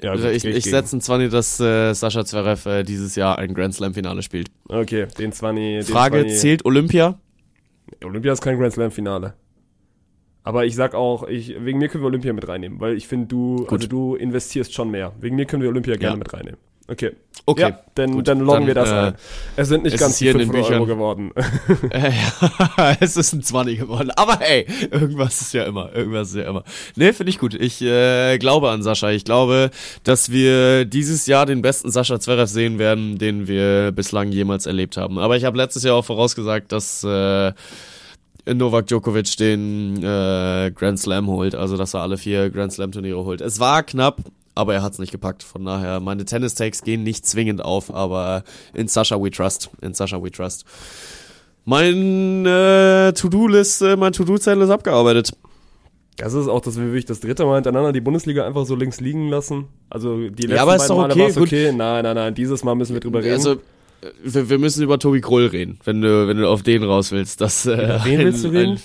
[0.03, 3.55] Ja, Also ich ich setze einen 20, dass äh, Sascha Zverev äh, dieses Jahr ein
[3.55, 4.49] Grand Slam Finale spielt.
[4.69, 5.63] Okay, den 20.
[5.63, 7.19] Den Frage, 20 zählt Olympia?
[8.05, 9.35] Olympia ist kein Grand Slam-Finale.
[10.43, 13.27] Aber ich sag auch, ich, wegen mir können wir Olympia mit reinnehmen, weil ich finde,
[13.29, 15.13] du, also du investierst schon mehr.
[15.21, 16.19] Wegen mir können wir Olympia gerne Ja.
[16.19, 16.59] mit reinnehmen.
[16.87, 17.13] Okay.
[17.47, 18.29] Okay, Ja, dann, gut.
[18.29, 19.15] dann loggen Dann, wir das äh, ein.
[19.57, 21.31] Es sind nicht es ganz die hier in den 500 Euro geworden.
[21.91, 24.11] Äh, ja, es ist ein 20 geworden.
[24.17, 25.95] Aber hey, irgendwas ist ja immer.
[25.95, 26.65] Irgendwas ist ja immer.
[26.97, 27.55] Nee, finde ich gut.
[27.55, 29.11] Ich äh, glaube an Sascha.
[29.11, 29.71] Ich glaube,
[30.05, 34.97] dass wir dieses Jahr den besten Sascha Zverev sehen werden, den wir bislang jemals erlebt
[34.97, 35.19] haben.
[35.19, 37.53] Aber ich habe letztes Jahr auch vorausgesagt, dass äh,
[38.47, 43.25] Novak Djokovic den äh, Grand Slam holt, also dass er alle vier Grand Slam Turniere
[43.25, 43.41] holt.
[43.43, 44.19] Es war knapp,
[44.55, 45.43] aber er hat es nicht gepackt.
[45.43, 49.71] Von daher, meine Tennis Takes gehen nicht zwingend auf, aber in Sascha we trust.
[49.81, 50.65] In Sascha we trust.
[51.65, 55.33] Mein äh, To-Do-Liste, mein To-Do-Zettel ist abgearbeitet.
[56.17, 59.01] Das ist auch, dass wir wirklich das dritte Mal hintereinander die Bundesliga einfach so links
[59.01, 59.65] liegen lassen.
[59.91, 61.49] Also die letzten Ja, aber ist beiden doch Male okay, war's gut.
[61.49, 61.73] okay.
[61.73, 63.33] Nein, nein, nein, dieses Mal müssen wir drüber reden.
[63.33, 63.57] Also, äh,
[64.23, 67.41] wir, wir müssen über Tobi Kroll reden, wenn du, wenn du auf den raus willst.
[67.41, 68.79] Das, äh, Über wen willst du reden?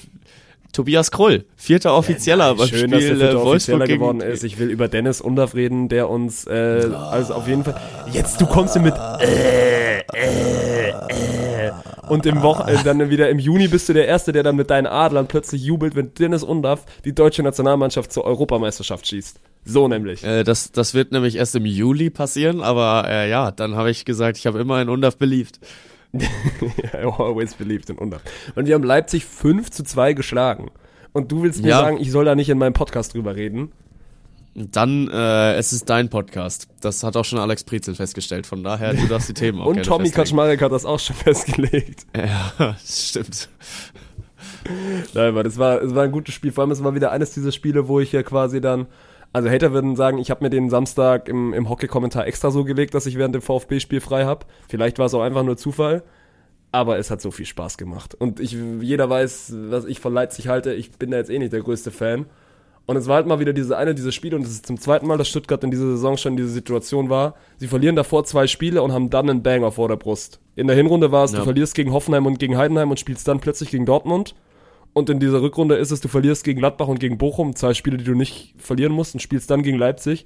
[0.71, 4.43] Tobias Kroll, vierter Offizieller beim Schön, Spiel dass der vierte äh, Wolfsburg gegen, geworden ist.
[4.43, 7.79] Ich will über Dennis Undaff reden, der uns, äh, also auf jeden Fall.
[8.11, 11.71] Jetzt, du kommst hier mit, äh, äh, äh.
[12.07, 14.69] Und im Wochen, äh, dann wieder im Juni bist du der Erste, der dann mit
[14.69, 19.39] deinen Adlern plötzlich jubelt, wenn Dennis Undaff die deutsche Nationalmannschaft zur Europameisterschaft schießt.
[19.65, 20.23] So nämlich.
[20.23, 24.05] Äh, das, das wird nämlich erst im Juli passieren, aber äh, ja, dann habe ich
[24.05, 25.59] gesagt, ich habe immer in Undav beliebt.
[26.93, 28.21] I always believed in Undaff.
[28.55, 30.71] Und wir haben Leipzig 5 zu 2 geschlagen.
[31.13, 31.79] Und du willst mir Ja.
[31.81, 33.71] sagen, ich soll da nicht in meinem Podcast drüber reden?
[34.55, 36.67] Dann, äh, es ist dein Podcast.
[36.81, 38.47] Das hat auch schon Alex Prizel festgestellt.
[38.47, 40.09] Von daher, du darfst die Themen auch Und Tommy.
[40.09, 42.05] Kaczmarek hat das auch schon festgelegt.
[42.15, 43.49] Ja, das stimmt.
[45.13, 46.51] Nein, aber das war, es war ein gutes Spiel.
[46.51, 48.87] Vor allem, es war wieder eines dieser Spiele, wo ich ja quasi dann,
[49.33, 52.93] also Hater würden sagen, ich habe mir den Samstag im, im Hockey-Kommentar extra so gelegt,
[52.93, 54.45] dass ich während dem VfB-Spiel frei habe.
[54.67, 56.03] Vielleicht war es auch einfach nur Zufall.
[56.71, 58.13] Aber es hat so viel Spaß gemacht.
[58.13, 60.71] Und ich, jeder weiß, was ich von Leipzig halte.
[60.73, 62.27] Ich bin da jetzt eh nicht der größte Fan.
[62.85, 65.05] Und es war halt mal wieder diese eine dieser Spiele und es ist zum zweiten
[65.05, 67.35] Mal, dass Stuttgart in dieser Saison schon in dieser Situation war.
[67.57, 70.39] Sie verlieren davor zwei Spiele und haben dann einen Banger vor der Brust.
[70.55, 71.39] In der Hinrunde war es, Ja.
[71.39, 74.33] du verlierst gegen Hoffenheim und gegen Heidenheim und spielst dann plötzlich gegen Dortmund.
[74.93, 77.97] Und in dieser Rückrunde ist es, du verlierst gegen Gladbach und gegen Bochum, zwei Spiele,
[77.97, 80.25] die du nicht verlieren musst und spielst dann gegen Leipzig.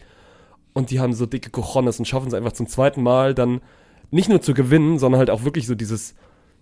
[0.73, 3.61] Und die haben so dicke Cojones und schaffen es einfach zum zweiten Mal dann
[4.09, 6.15] nicht nur zu gewinnen, sondern halt auch wirklich so dieses,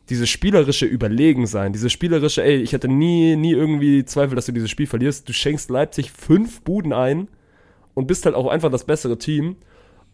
[0.10, 4.70] dieses spielerische Überlegensein, dieses spielerische, ey, ich hätte nie, nie irgendwie Zweifel, dass du dieses
[4.70, 5.30] Spiel verlierst.
[5.30, 7.28] Du schenkst Leipzig fünf Buden ein
[7.94, 9.58] und bist halt auch einfach das bessere Team.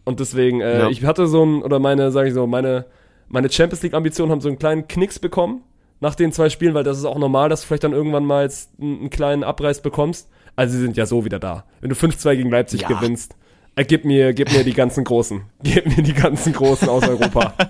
[0.04, 0.88] Und deswegen, äh, Ja.
[0.90, 2.86] ich hatte so ein, oder meine, sage ich so, meine,
[3.28, 5.62] meine Champions League-Ambitionen haben so einen kleinen Knicks bekommen
[6.00, 8.44] nach den zwei Spielen, weil das ist auch normal, dass du vielleicht dann irgendwann mal
[8.44, 10.28] jetzt einen, einen kleinen Abreiß bekommst.
[10.56, 11.64] Also sie sind ja so wieder da.
[11.80, 12.88] Wenn du 5-2 gegen Leipzig Ja.
[12.88, 13.36] gewinnst,
[13.76, 15.42] äh, gib mir, gib mir die ganzen Großen.
[15.62, 17.54] Gib mir die ganzen Großen aus Europa.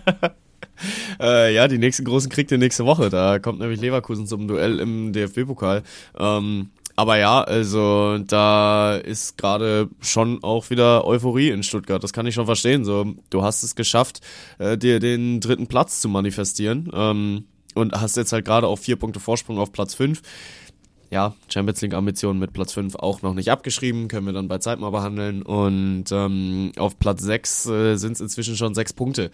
[1.20, 3.10] Äh, ja, die nächsten großen kriegt ihr nächste Woche.
[3.10, 5.82] Da kommt nämlich Leverkusen zum Duell im DFB-Pokal.
[6.16, 12.02] Ähm, aber ja, also da ist gerade schon auch wieder Euphorie in Stuttgart.
[12.02, 12.84] Das kann ich schon verstehen.
[12.84, 14.20] So, du hast es geschafft,
[14.58, 17.44] äh, dir den dritten Platz zu manifestieren ähm,
[17.78, 20.22] und hast jetzt halt gerade auch vier Punkte Vorsprung auf Platz fünf.
[21.10, 24.58] Ja, Champions League Ambitionen mit Platz 5 auch noch nicht abgeschrieben, können wir dann bei
[24.58, 25.40] Zeit mal behandeln.
[25.40, 29.30] Und ähm, auf Platz 6 äh, sind es inzwischen schon sechs Punkte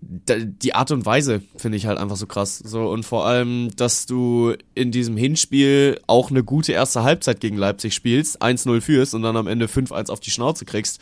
[0.00, 2.58] die Art und Weise finde ich halt einfach so krass.
[2.58, 7.56] So und vor allem, dass du in diesem Hinspiel auch eine gute erste Halbzeit gegen
[7.56, 11.00] Leipzig spielst, 1-0 führst und dann am Ende 5-1 auf die Schnauze kriegst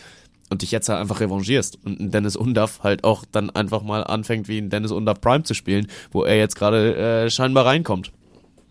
[0.50, 4.04] und dich jetzt halt einfach revanchierst und ein Dennis Undaff halt auch dann einfach mal
[4.04, 8.12] anfängt wie ein Dennis Undaff Prime zu spielen, wo er jetzt gerade äh, scheinbar reinkommt.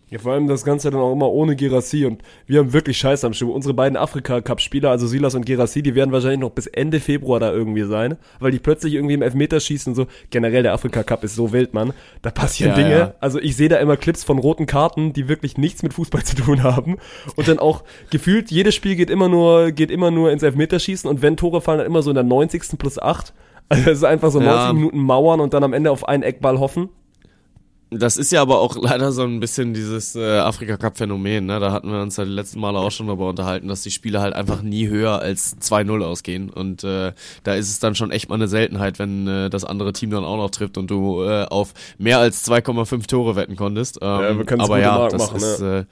[0.08, 3.26] Ja, vor allem das Ganze dann auch immer ohne Gerassi und wir haben wirklich Scheiße
[3.26, 3.50] am Schuh.
[3.50, 7.52] Unsere beiden Afrika-Cup-Spieler, also Silas und Gerassi, die werden wahrscheinlich noch bis Ende Februar da
[7.52, 11.74] irgendwie sein, weil die plötzlich irgendwie im Elfmeterschießen so, generell der Afrika-Cup ist so wild,
[11.74, 11.92] Mann.
[12.22, 12.98] Da passieren Ja, Dinge.
[12.98, 13.14] ja.
[13.18, 16.36] Also ich sehe da immer Clips von roten Karten, die wirklich nichts mit Fußball zu
[16.36, 16.98] tun haben
[17.34, 21.20] und dann auch gefühlt jedes Spiel geht immer nur, geht immer nur ins Elfmeterschießen und
[21.20, 22.78] wenn Tore fallen, dann immer so in der 90.
[22.78, 23.34] plus 8.
[23.68, 24.72] Also es ist einfach so 90 Ja.
[24.72, 26.90] Minuten Mauern und dann am Ende auf einen Eckball hoffen.
[27.90, 31.60] Das ist ja aber auch leider so ein bisschen dieses äh, Afrika-Cup-Phänomen, ne?
[31.60, 34.20] Da hatten wir uns ja die letzten Male auch schon darüber unterhalten, dass die Spiele
[34.20, 36.50] halt einfach nie höher als 2-0 ausgehen.
[36.50, 37.12] Und äh,
[37.44, 40.24] da ist es dann schon echt mal eine Seltenheit, wenn äh, das andere Team dann
[40.24, 43.98] auch noch trifft und du äh, auf mehr als 2,5 Tore wetten konntest.
[44.02, 45.84] Ähm, Ja, wir aber gute ja, Mark das machen, ist, äh,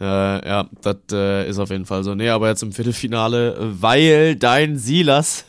[0.00, 2.16] äh, ja, das äh, ist auf jeden Fall so.
[2.16, 5.44] Nee, aber jetzt im Viertelfinale, weil dein Silas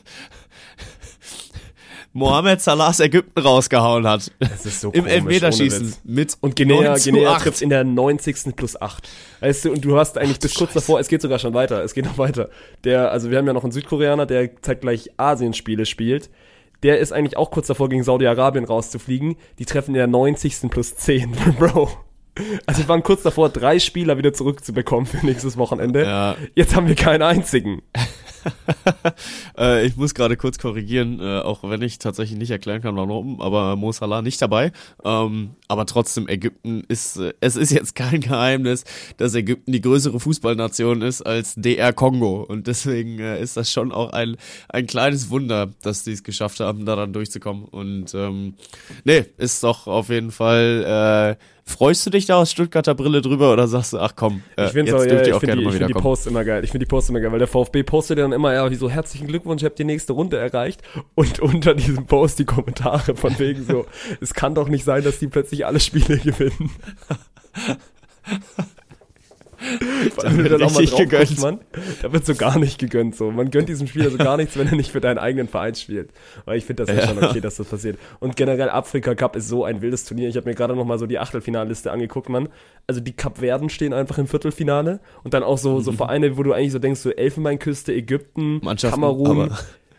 [2.13, 4.31] Mohamed Salahs Ägypten rausgehauen hat.
[4.39, 7.43] Das ist so Im komisch, Elfmeterschießen mit Und Guinea, 9 zu Guinea 8.
[7.43, 8.55] trifft in der 90.
[8.55, 9.09] plus 8.
[9.39, 11.93] Weißt du, und du hast eigentlich bis kurz davor, es geht sogar schon weiter, es
[11.93, 12.49] geht noch weiter.
[12.83, 16.29] Der, also wir haben ja noch einen Südkoreaner, der zeitgleich Asienspiele spielt.
[16.83, 19.35] Der ist eigentlich auch kurz davor, gegen Saudi-Arabien rauszufliegen.
[19.57, 20.69] Die treffen in der 90.
[20.69, 21.31] plus 10.
[21.59, 21.89] Bro.
[22.65, 26.03] Also wir waren kurz davor, drei Spieler wieder zurückzubekommen für nächstes Wochenende.
[26.03, 26.35] Ja.
[26.55, 27.81] Jetzt haben wir keinen einzigen.
[29.57, 33.39] Äh, ich muss gerade kurz korrigieren, äh, auch wenn ich tatsächlich nicht erklären kann, warum,
[33.39, 34.71] aber Mo Salah nicht dabei.
[35.03, 38.83] Ähm, aber trotzdem, Ägypten ist, äh, es ist jetzt kein Geheimnis,
[39.17, 42.43] dass Ägypten die größere Fußballnation ist als DR Kongo.
[42.43, 44.37] Und deswegen äh, ist das schon auch ein,
[44.69, 47.65] ein kleines Wunder, dass die es geschafft haben, da dann durchzukommen.
[47.65, 48.55] Und ähm,
[49.03, 53.53] nee, ist doch auf jeden Fall, äh, freust du dich da aus Stuttgarter Brille drüber
[53.53, 55.61] oder sagst du, ach komm, äh, Ich finde jetzt ja, dürft ich ihr auch gerne
[55.61, 55.93] die, mal ich find die.
[55.93, 56.63] Posts immer geil.
[56.63, 58.89] Ich finde die Posts immer geil, weil der VfB postet dann immer, ja, wie so
[58.89, 60.81] herzlichen Glückwunsch, ihr habt die nächste Runde erreicht.
[61.15, 63.85] Und unter diesem Post die Kommentare von wegen so,
[64.21, 66.71] es kann doch nicht sein, dass die plötzlich alle Spiele gewinnen.
[70.21, 71.27] Wenn wird dann auch mal drauf gegönnt.
[71.27, 71.59] guckst, man,
[72.01, 73.15] da wird so gar nicht gegönnt.
[73.15, 73.31] So.
[73.31, 76.09] Man gönnt diesem Spieler so gar nichts, wenn er nicht für deinen eigenen Verein spielt.
[76.45, 77.01] Weil ich finde das ja.
[77.01, 77.07] Ja.
[77.07, 77.97] schon okay, dass das passiert.
[78.19, 80.29] Und generell Afrika Cup ist so ein wildes Turnier.
[80.29, 82.49] Ich habe mir gerade noch mal so die Achtelfinalliste angeguckt, man.
[82.87, 86.53] Also die Kapverden stehen einfach im Viertelfinale und dann auch so, so Vereine, wo du
[86.53, 89.51] eigentlich so denkst, so Elfenbeinküste, Ägypten, Kamerun.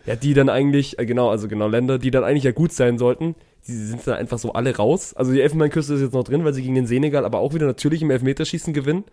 [0.06, 2.98] Ja, die dann eigentlich, äh, genau, also genau Länder, die dann eigentlich ja gut sein
[2.98, 3.34] sollten.
[3.66, 5.14] Die sind dann einfach so alle raus.
[5.14, 7.66] Also die Elfenbeinküste ist jetzt noch drin, weil sie gegen den Senegal aber auch wieder
[7.66, 9.04] natürlich im Elfmeterschießen gewinnen.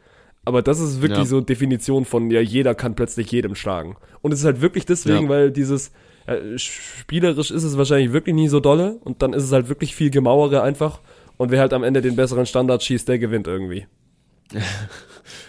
[0.44, 1.26] Aber das ist wirklich Ja.
[1.26, 3.96] so Definition von, ja, jeder kann plötzlich jedem schlagen.
[4.22, 5.30] Und es ist halt wirklich deswegen, Ja.
[5.30, 5.92] weil dieses,
[6.26, 9.96] äh, spielerisch ist es wahrscheinlich wirklich nie so dolle und dann ist es halt wirklich
[9.96, 11.00] viel Gemauere einfach.
[11.38, 13.86] Und wer halt am Ende den besseren Standard schießt, der gewinnt irgendwie.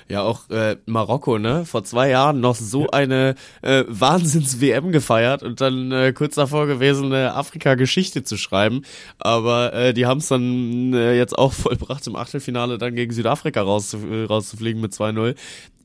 [0.09, 1.65] Ja, auch äh, Marokko, ne?
[1.65, 7.07] Vor zwei Jahren noch so eine äh, Wahnsinns-WM gefeiert und dann äh, kurz davor gewesen,
[7.07, 8.83] eine Afrika-Geschichte zu schreiben.
[9.19, 13.63] Aber äh, die haben es dann äh, jetzt auch vollbracht, im Achtelfinale dann gegen Südafrika
[13.63, 15.35] raus, äh, rauszufliegen mit 2-0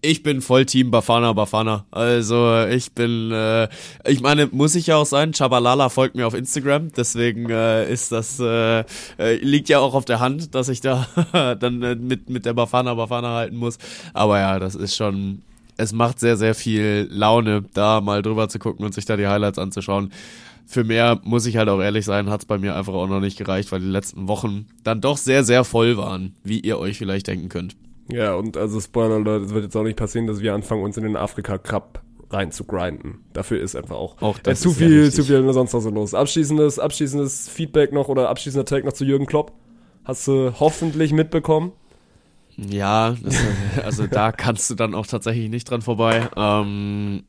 [0.01, 1.85] ich bin voll Team Bafana Bafana.
[1.91, 3.67] Also ich bin, äh,
[4.05, 5.31] ich meine, muss ich ja auch sein.
[5.31, 8.79] Chabalala folgt mir auf Instagram, deswegen äh, ist das äh,
[9.17, 11.07] äh, liegt ja auch auf der Hand, dass ich da
[11.59, 13.77] dann äh, mit mit der Bafana Bafana halten muss.
[14.13, 15.41] Aber ja, das ist schon,
[15.77, 19.27] es macht sehr sehr viel Laune, da mal drüber zu gucken und sich da die
[19.27, 20.11] Highlights anzuschauen.
[20.67, 23.37] Für mehr muss ich halt auch ehrlich sein, hat's bei mir einfach auch noch nicht
[23.37, 27.27] gereicht, weil die letzten Wochen dann doch sehr sehr voll waren, wie ihr euch vielleicht
[27.27, 27.75] denken könnt.
[28.09, 30.97] Ja, und also Spoiler, Leute, es wird jetzt auch nicht passieren, dass wir anfangen, uns
[30.97, 33.25] in den Afrika-Cup rein zu grinden.
[33.33, 35.15] Dafür ist einfach auch, Auch äh, zu ist ja viel, richtig.
[35.15, 36.13] zu viel sonst noch so los.
[36.13, 39.53] Abschließendes, abschließendes Feedback noch oder abschließender Tag noch zu Jürgen Klopp.
[40.03, 41.73] Hast du hoffentlich mitbekommen?
[42.57, 43.37] Ja, das,
[43.83, 46.29] also da kannst du dann auch tatsächlich nicht dran vorbei.
[46.35, 47.23] Ähm,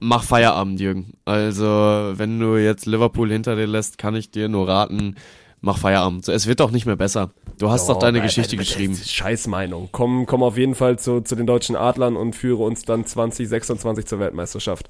[0.00, 1.12] mach Feierabend, Jürgen.
[1.24, 5.16] Also, wenn du jetzt Liverpool hinter dir lässt, kann ich dir nur raten,
[5.64, 6.28] mach Feierabend.
[6.28, 7.30] Es wird doch nicht mehr besser.
[7.58, 8.94] Du hast doch deine bei- Geschichte bei- geschrieben.
[8.96, 9.88] Scheißmeinung.
[9.92, 14.06] Komm, komm auf jeden Fall zu, zu den deutschen Adlern und führe uns dann 2026
[14.06, 14.88] zur Weltmeisterschaft.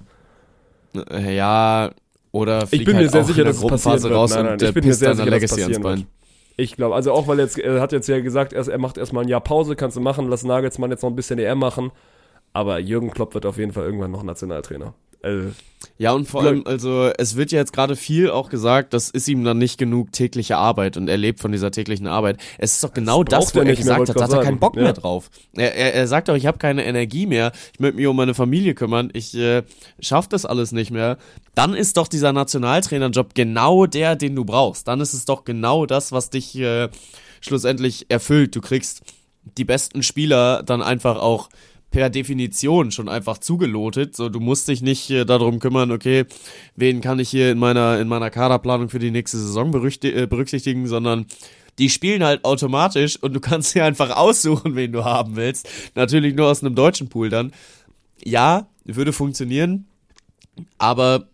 [1.10, 1.90] Äh, Ja,
[2.32, 4.12] oder flieg bin mir halt sehr auch sicher, dass es passieren wird.
[4.14, 6.06] raus Nein, nein, und ich bin mir sehr sicher, dass es passieren Bein.
[6.56, 9.24] Ich glaube, also auch weil jetzt, er hat jetzt ja gesagt, er, er macht erstmal
[9.24, 11.90] ein Jahr Pause, kannst du machen, lass Nagelsmann jetzt noch ein bisschen ER machen.
[12.52, 14.94] Aber Jürgen Klopp wird auf jeden Fall irgendwann noch Nationaltrainer.
[15.24, 15.50] Also,
[15.98, 19.28] Ja, und vor allem, also es wird ja jetzt gerade viel auch gesagt, das ist
[19.28, 22.38] ihm dann nicht genug tägliche Arbeit und er lebt von dieser täglichen Arbeit.
[22.58, 24.58] Es ist doch genau das, braucht wo er nicht gesagt hat, da hat er keinen.
[24.58, 24.82] Bock Ja.
[24.82, 25.30] mehr drauf.
[25.54, 28.34] Er, er, er sagt doch, ich habe keine Energie mehr, ich möchte mich um meine
[28.34, 29.62] Familie kümmern, ich äh,
[30.00, 31.18] schaff das alles nicht mehr.
[31.54, 34.88] Dann ist doch dieser Nationaltrainerjob genau der, den du brauchst.
[34.88, 36.88] Dann ist es doch genau das, was dich äh,
[37.40, 38.56] schlussendlich erfüllt.
[38.56, 39.02] Du kriegst
[39.58, 41.50] die besten Spieler dann einfach auch
[41.94, 44.16] per Definition schon einfach zugelotet.
[44.16, 46.24] So, du musst dich nicht äh, darum kümmern, okay,
[46.74, 50.88] wen kann ich hier in meiner, in meiner Kaderplanung für die nächste Saison äh, berücksichtigen,
[50.88, 51.26] sondern
[51.78, 55.68] die spielen halt automatisch und du kannst dir einfach aussuchen, wen du haben willst.
[55.94, 57.52] Natürlich nur aus einem deutschen Pool dann.
[58.24, 59.86] Ja, würde funktionieren,
[60.78, 61.28] aber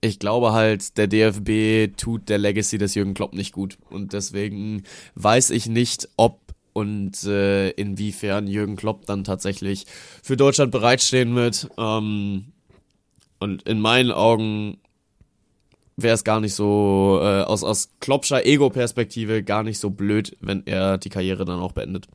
[0.00, 3.76] ich glaube halt, der DFB tut der Legacy des Jürgen Klopp nicht gut.
[3.90, 4.84] Und deswegen
[5.16, 6.41] weiß ich nicht, ob
[6.72, 9.86] und äh, inwiefern Jürgen Klopp dann tatsächlich
[10.22, 11.68] für Deutschland bereitstehen wird.
[11.78, 12.52] Ähm,
[13.38, 14.78] und in meinen Augen
[15.96, 20.66] wäre es gar nicht so, äh, aus, aus Kloppscher Ego-Perspektive gar nicht so blöd, wenn
[20.66, 22.06] er die Karriere dann auch beendet.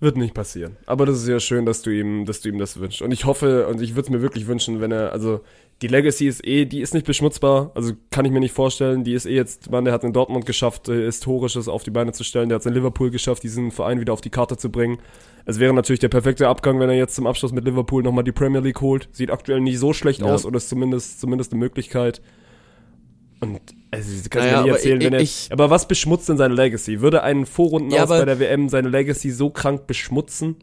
[0.00, 0.76] Wird nicht passieren.
[0.86, 3.02] Aber das ist ja schön, dass du ihm, dass du ihm das wünschst.
[3.02, 5.40] Und ich hoffe, und ich würde es mir wirklich wünschen, wenn er, also
[5.82, 9.04] die Legacy ist eh, die ist nicht beschmutzbar, also kann ich mir nicht vorstellen.
[9.04, 12.12] Die ist eh jetzt, man, der hat in Dortmund geschafft, äh, Historisches auf die Beine
[12.12, 12.48] zu stellen.
[12.48, 14.98] Der hat es in Liverpool geschafft, diesen Verein wieder auf die Karte zu bringen.
[15.46, 18.32] Es wäre natürlich der perfekte Abgang, wenn er jetzt zum Abschluss mit Liverpool nochmal die
[18.32, 19.08] Premier League holt.
[19.12, 20.26] Sieht aktuell nicht so schlecht Ja.
[20.32, 22.22] aus oder ist zumindest, zumindest eine Möglichkeit.
[23.40, 23.60] Und
[23.94, 26.28] also, das kannst Naja, mir nicht aber erzählen, ich- wenn er, ich- aber was beschmutzt
[26.28, 27.00] denn seine Legacy?
[27.00, 30.56] Würde ein Vorrunden Ja, bei der WM seine Legacy so krank beschmutzen?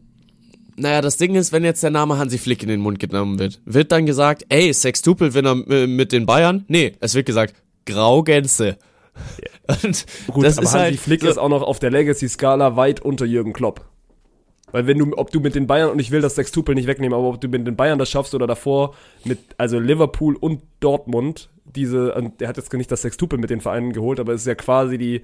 [0.76, 3.60] Naja, das Ding ist, wenn jetzt der Name Hansi Flick in den Mund genommen wird,
[3.66, 6.64] wird dann gesagt, ey, Sextupel-Winner äh, mit den Bayern?
[6.68, 7.54] Nee, es wird gesagt,
[7.84, 8.78] Graugänse.
[9.82, 12.76] Und Gut, das aber ist Hansi halt Flick so, ist auch noch auf der Legacy-Skala
[12.76, 13.84] weit unter Jürgen Klopp.
[14.72, 17.16] Weil wenn du, ob du mit den Bayern, und ich will das Sextupel nicht wegnehmen,
[17.16, 18.94] aber ob du mit den Bayern das schaffst oder davor
[19.24, 23.60] mit, also Liverpool und Dortmund, diese, und der hat jetzt nicht das Sextupel mit den
[23.60, 25.22] Vereinen geholt, aber es ist ja quasi die,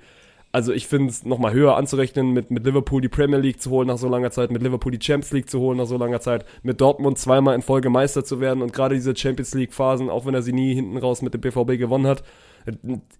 [0.52, 3.88] also ich finde es nochmal höher anzurechnen, mit, mit Liverpool die Premier League zu holen
[3.88, 6.44] nach so langer Zeit, mit Liverpool die Champions League zu holen nach so langer Zeit,
[6.62, 10.26] mit Dortmund zweimal in Folge Meister zu werden und gerade diese Champions League Phasen, auch
[10.26, 12.22] wenn er sie nie hinten raus mit dem BVB gewonnen hat,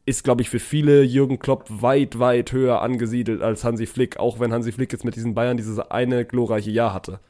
[0.05, 4.41] ist, glaube ich, für viele Jürgen Klopp weit, weit höher angesiedelt als Hansi Flick, auch
[4.41, 7.21] wenn Hansi Flick jetzt mit diesen Bayern dieses eine glorreiche Jahr hatte.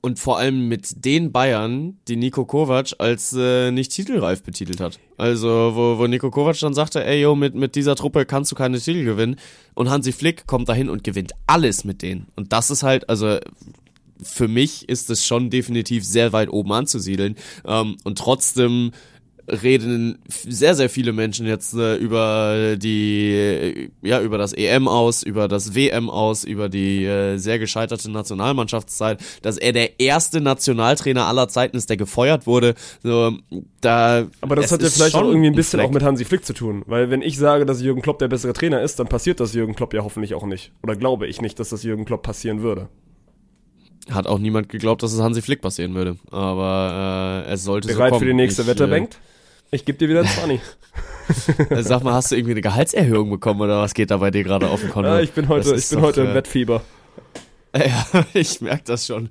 [0.00, 4.98] und vor allem mit den Bayern, die Nico Kovac als äh, nicht titelreif betitelt hat.
[5.16, 8.56] Also, wo, wo Nico Kovac dann sagte, ey, yo, mit, mit dieser Truppe kannst du
[8.56, 9.36] keine Titel gewinnen.
[9.74, 12.28] Und Hansi Flick kommt dahin und gewinnt alles mit denen.
[12.36, 13.38] Und das ist halt, also,
[14.22, 17.34] für mich ist es schon definitiv sehr weit oben anzusiedeln.
[17.66, 18.92] Ähm, und trotzdem
[19.48, 25.22] reden sehr, sehr viele Menschen jetzt äh, über die, äh, ja, über das EM aus,
[25.22, 31.26] über das WM aus, über die äh, sehr gescheiterte Nationalmannschaftszeit, dass er der erste Nationaltrainer
[31.26, 32.74] aller Zeiten ist, der gefeuert wurde.
[33.02, 33.36] So,
[33.80, 35.88] da, Aber das hat ja vielleicht auch irgendwie ein bisschen Fleck.
[35.88, 36.82] auch mit Hansi Flick zu tun.
[36.86, 39.74] Weil wenn ich sage, dass Jürgen Klopp der bessere Trainer ist, dann passiert das Jürgen
[39.74, 40.72] Klopp ja hoffentlich auch nicht.
[40.82, 42.88] Oder glaube ich nicht, dass das Jürgen Klopp passieren würde.
[44.10, 46.16] Hat auch niemand geglaubt, dass es Hansi Flick passieren würde.
[46.30, 48.20] Aber äh, es sollte Bereit so kommen.
[48.20, 49.18] für die nächste ich, Wette, äh, Bengt?
[49.70, 50.60] Ich gebe dir wieder 20.
[51.70, 54.44] äh, Sag mal, hast du irgendwie eine Gehaltserhöhung bekommen oder was geht da bei dir
[54.44, 55.10] gerade auf dem Konto?
[55.10, 56.82] ja, ich bin heute, Das ich bin doch, heute im äh, Wettfieber.
[57.78, 59.28] Ja, ich merke das schon.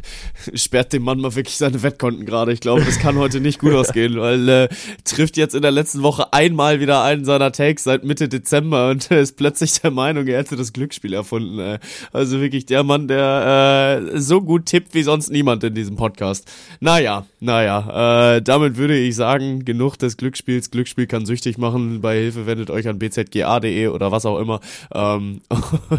[0.54, 2.52] Sperrt dem Mann mal wirklich seine Wettkonten gerade.
[2.52, 4.68] Ich glaube, das kann heute nicht gut ausgehen, weil äh,
[5.04, 9.10] trifft jetzt in der letzten Woche einmal wieder einen seiner Takes seit Mitte Dezember und
[9.10, 11.58] ist plötzlich der Meinung, er hätte das Glücksspiel erfunden.
[11.58, 11.78] Äh.
[12.12, 16.50] Also wirklich der Mann, der äh, so gut tippt wie sonst niemand in diesem Podcast.
[16.80, 20.70] Naja, naja, äh, damit würde ich sagen, genug des Glücksspiels.
[20.70, 22.00] Glücksspiel kann süchtig machen.
[22.00, 24.60] Bei Hilfe wendet euch an bzga.de oder was auch immer.
[24.94, 25.42] Ähm,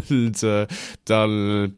[0.10, 0.68] und äh,
[1.06, 1.78] dann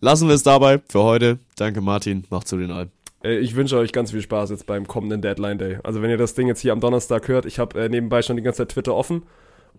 [0.00, 1.38] lassen wir es dabei für heute.
[1.56, 2.90] Danke Martin, macht zu den Alben.
[3.22, 5.78] Äh, Ich wünsche euch ganz viel Spaß jetzt beim kommenden Deadline Day.
[5.82, 8.36] Also wenn ihr das Ding jetzt hier am Donnerstag hört, ich habe äh, nebenbei schon
[8.36, 9.22] die ganze Zeit Twitter offen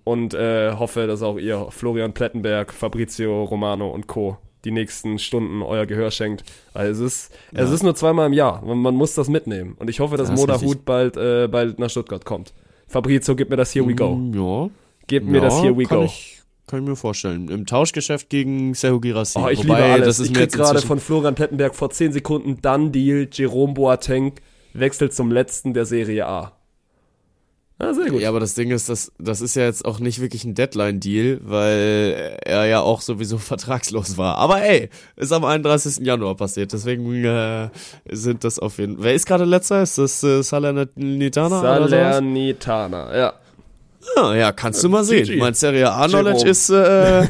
[0.03, 4.37] und äh, hoffe, dass auch ihr Florian Plettenberg, Fabrizio Romano und Co.
[4.63, 6.43] die nächsten Stunden euer Gehör schenkt.
[6.73, 8.63] Also es ist, es ist nur zweimal im Jahr.
[8.65, 9.75] Man, man muss das mitnehmen.
[9.79, 10.61] Und ich hoffe, dass Ja, ist Moda.
[10.61, 12.53] Hut bald, äh, bald nach Stuttgart kommt.
[12.87, 14.15] Fabrizio, gib mir das Here We Go.
[14.15, 14.69] Mm, Ja.
[15.07, 16.03] Gib mir das Here We Go.
[16.03, 17.49] Ich, kann ich mir vorstellen.
[17.49, 19.39] Im Tauschgeschäft gegen Sehu Girassi.
[19.39, 20.05] Oh, ich Wobei, liebe alles.
[20.07, 24.33] Das ist ich krieg gerade von Florian Plettenberg vor 10 Sekunden Done Deal, Jerome Boateng
[24.73, 26.51] wechselt zum letzten der Serie A.
[27.77, 28.21] Ah, sehr gut.
[28.21, 31.41] Ja, aber das Ding ist, das, das ist ja jetzt auch nicht wirklich ein Deadline-Deal,
[31.43, 34.37] weil er ja auch sowieso vertragslos war.
[34.37, 36.05] Aber ey, ist am 31.
[36.05, 37.69] Januar passiert, deswegen äh,
[38.09, 39.03] sind das auf jeden Fall.
[39.03, 39.81] Wer ist gerade letzter?
[39.83, 41.59] Ist das äh, Salernitana?
[41.59, 43.33] Salernitana, ja.
[44.17, 45.25] Ah, ja, kannst du mal sehen.
[45.25, 45.37] GG.
[45.37, 47.23] Mein Serie A-Knowledge ist, äh,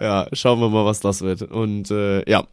[0.00, 1.42] ja, schauen wir mal, was das wird.
[1.42, 2.44] Und äh, ja,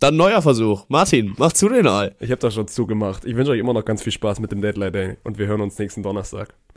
[0.00, 0.84] dann neuer Versuch.
[0.88, 2.14] Martin, mach zu den All.
[2.20, 3.24] Ich habe das schon zugemacht.
[3.24, 5.60] Ich wünsche euch immer noch ganz viel Spaß mit dem Deadline Day und wir hören
[5.60, 6.54] uns nächsten Donnerstag.